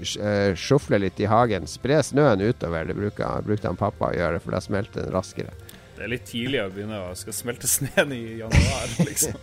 sj- 0.00 0.54
sjofle 0.56 1.00
litt 1.02 1.20
i 1.20 1.28
hagen. 1.28 1.66
Spre 1.68 1.98
snøen 2.06 2.40
utover. 2.46 2.86
Det 2.88 2.96
bruker, 2.96 3.42
brukte 3.44 3.68
han 3.68 3.76
pappa 3.76 4.08
å 4.12 4.16
gjøre, 4.16 4.40
for 4.40 4.56
da 4.56 4.62
smelter 4.64 5.04
den 5.04 5.12
raskere. 5.12 5.52
Det 5.96 6.04
er 6.04 6.12
litt 6.12 6.26
tidlig 6.28 6.60
å 6.64 6.70
begynne 6.72 6.98
å 7.10 7.14
skal 7.16 7.32
smelte 7.36 7.68
sneen 7.68 8.12
i 8.12 8.22
januar, 8.42 8.90
liksom. 9.08 9.36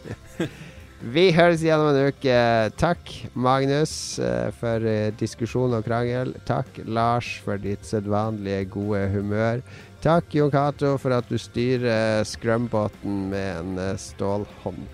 Vi 1.14 1.24
høres 1.36 1.60
igjen 1.66 1.82
om 1.84 1.90
en 1.92 2.10
uke. 2.14 2.36
Takk, 2.80 3.10
Magnus, 3.36 3.94
eh, 4.24 4.50
for 4.56 4.86
eh, 4.88 5.10
diskusjon 5.20 5.74
og 5.76 5.84
krangel. 5.86 6.32
Takk, 6.48 6.80
Lars, 6.88 7.34
for 7.44 7.60
ditt 7.60 7.84
sedvanlige 7.90 8.70
gode 8.78 9.02
humør. 9.12 9.60
Takk, 10.06 10.32
Jon 10.38 10.52
Cato, 10.54 10.94
for 11.02 11.16
at 11.18 11.28
du 11.28 11.36
styrer 11.40 12.24
scrumbåten 12.28 13.28
med 13.34 13.60
en 13.82 13.98
stålhånd. 14.00 14.86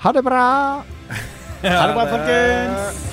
Ha 0.00 0.12
det 0.12 0.22
bra! 0.22 0.82
Ha 1.62 1.86
det 1.86 1.94
bra, 1.94 2.06
folkens! 2.08 3.06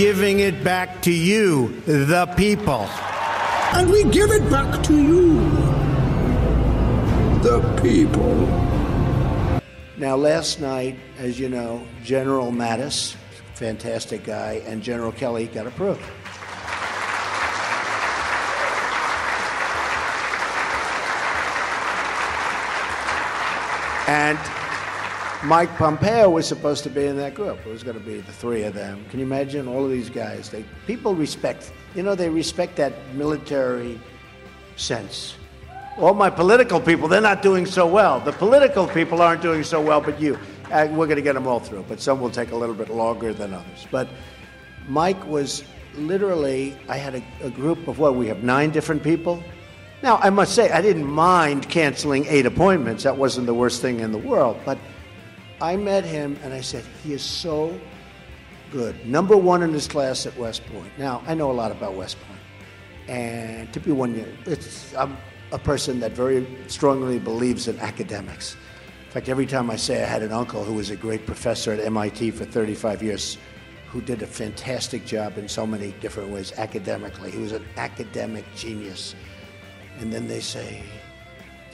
Giving 0.00 0.40
it 0.40 0.64
back 0.64 1.02
to 1.02 1.12
you, 1.12 1.68
the 1.84 2.24
people. 2.34 2.88
And 3.74 3.90
we 3.90 4.02
give 4.04 4.30
it 4.30 4.50
back 4.50 4.82
to 4.84 4.94
you, 4.96 5.34
the 7.42 7.60
people. 7.82 8.34
Now, 9.98 10.16
last 10.16 10.58
night, 10.58 10.98
as 11.18 11.38
you 11.38 11.50
know, 11.50 11.86
General 12.02 12.50
Mattis, 12.50 13.14
fantastic 13.52 14.24
guy, 14.24 14.62
and 14.64 14.82
General 14.82 15.12
Kelly 15.12 15.48
got 15.48 15.66
approved. 15.66 16.00
And 24.08 24.38
Mike 25.44 25.74
Pompeo 25.76 26.28
was 26.28 26.46
supposed 26.46 26.84
to 26.84 26.90
be 26.90 27.06
in 27.06 27.16
that 27.16 27.34
group. 27.34 27.58
It 27.64 27.70
was 27.70 27.82
going 27.82 27.98
to 27.98 28.04
be 28.04 28.20
the 28.20 28.32
three 28.32 28.64
of 28.64 28.74
them. 28.74 29.02
Can 29.08 29.20
you 29.20 29.24
imagine 29.24 29.68
all 29.68 29.84
of 29.84 29.90
these 29.90 30.10
guys? 30.10 30.50
They 30.50 30.64
people 30.86 31.14
respect, 31.14 31.72
you 31.94 32.02
know, 32.02 32.14
they 32.14 32.28
respect 32.28 32.76
that 32.76 32.92
military 33.14 33.98
sense. 34.76 35.36
All 35.96 36.12
my 36.12 36.28
political 36.28 36.78
people, 36.78 37.08
they're 37.08 37.22
not 37.22 37.40
doing 37.42 37.64
so 37.64 37.86
well. 37.86 38.20
The 38.20 38.32
political 38.32 38.86
people 38.86 39.22
aren't 39.22 39.40
doing 39.40 39.64
so 39.64 39.80
well, 39.80 40.00
but 40.00 40.20
you. 40.20 40.38
Uh, 40.70 40.86
we're 40.90 41.06
going 41.06 41.16
to 41.16 41.22
get 41.22 41.34
them 41.34 41.46
all 41.46 41.58
through, 41.58 41.84
but 41.88 42.00
some 42.00 42.20
will 42.20 42.30
take 42.30 42.52
a 42.52 42.56
little 42.56 42.74
bit 42.74 42.90
longer 42.90 43.32
than 43.32 43.54
others. 43.54 43.86
But 43.90 44.08
Mike 44.88 45.26
was 45.26 45.64
literally, 45.94 46.76
I 46.88 46.96
had 46.96 47.16
a, 47.16 47.22
a 47.42 47.50
group 47.50 47.88
of 47.88 47.98
what? 47.98 48.14
We 48.14 48.28
have 48.28 48.44
nine 48.44 48.70
different 48.70 49.02
people. 49.02 49.42
Now, 50.02 50.18
I 50.18 50.30
must 50.30 50.54
say, 50.54 50.70
I 50.70 50.80
didn't 50.80 51.06
mind 51.06 51.68
canceling 51.68 52.26
eight 52.26 52.46
appointments. 52.46 53.02
That 53.02 53.16
wasn't 53.16 53.46
the 53.46 53.54
worst 53.54 53.82
thing 53.82 54.00
in 54.00 54.12
the 54.12 54.18
world. 54.18 54.58
But 54.64 54.78
I 55.60 55.76
met 55.76 56.04
him 56.04 56.38
and 56.42 56.54
I 56.54 56.60
said, 56.60 56.84
he 57.02 57.12
is 57.12 57.22
so 57.22 57.78
good. 58.70 59.06
Number 59.06 59.36
one 59.36 59.62
in 59.62 59.72
his 59.72 59.86
class 59.86 60.26
at 60.26 60.36
West 60.36 60.64
Point. 60.66 60.90
Now, 60.98 61.22
I 61.26 61.34
know 61.34 61.50
a 61.50 61.52
lot 61.52 61.70
about 61.70 61.94
West 61.94 62.16
Point. 62.26 62.40
And 63.08 63.72
to 63.72 63.80
be 63.80 63.90
one 63.90 64.14
year, 64.14 64.28
it's, 64.46 64.94
I'm 64.94 65.16
a 65.52 65.58
person 65.58 66.00
that 66.00 66.12
very 66.12 66.46
strongly 66.68 67.18
believes 67.18 67.68
in 67.68 67.78
academics. 67.80 68.56
In 69.06 69.10
fact, 69.10 69.28
every 69.28 69.46
time 69.46 69.70
I 69.70 69.76
say 69.76 70.02
I 70.02 70.06
had 70.06 70.22
an 70.22 70.32
uncle 70.32 70.64
who 70.64 70.74
was 70.74 70.90
a 70.90 70.96
great 70.96 71.26
professor 71.26 71.72
at 71.72 71.80
MIT 71.80 72.30
for 72.30 72.44
35 72.44 73.02
years, 73.02 73.36
who 73.88 74.00
did 74.00 74.22
a 74.22 74.26
fantastic 74.26 75.04
job 75.04 75.36
in 75.36 75.48
so 75.48 75.66
many 75.66 75.92
different 76.00 76.30
ways 76.30 76.52
academically. 76.56 77.32
He 77.32 77.38
was 77.38 77.50
an 77.50 77.66
academic 77.76 78.44
genius. 78.54 79.16
And 79.98 80.12
then 80.12 80.28
they 80.28 80.38
say, 80.38 80.84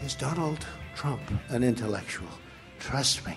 Is 0.03 0.15
Donald 0.15 0.67
Trump 0.95 1.21
an 1.51 1.63
intellectual? 1.63 2.29
Trust 2.79 3.27
me, 3.27 3.37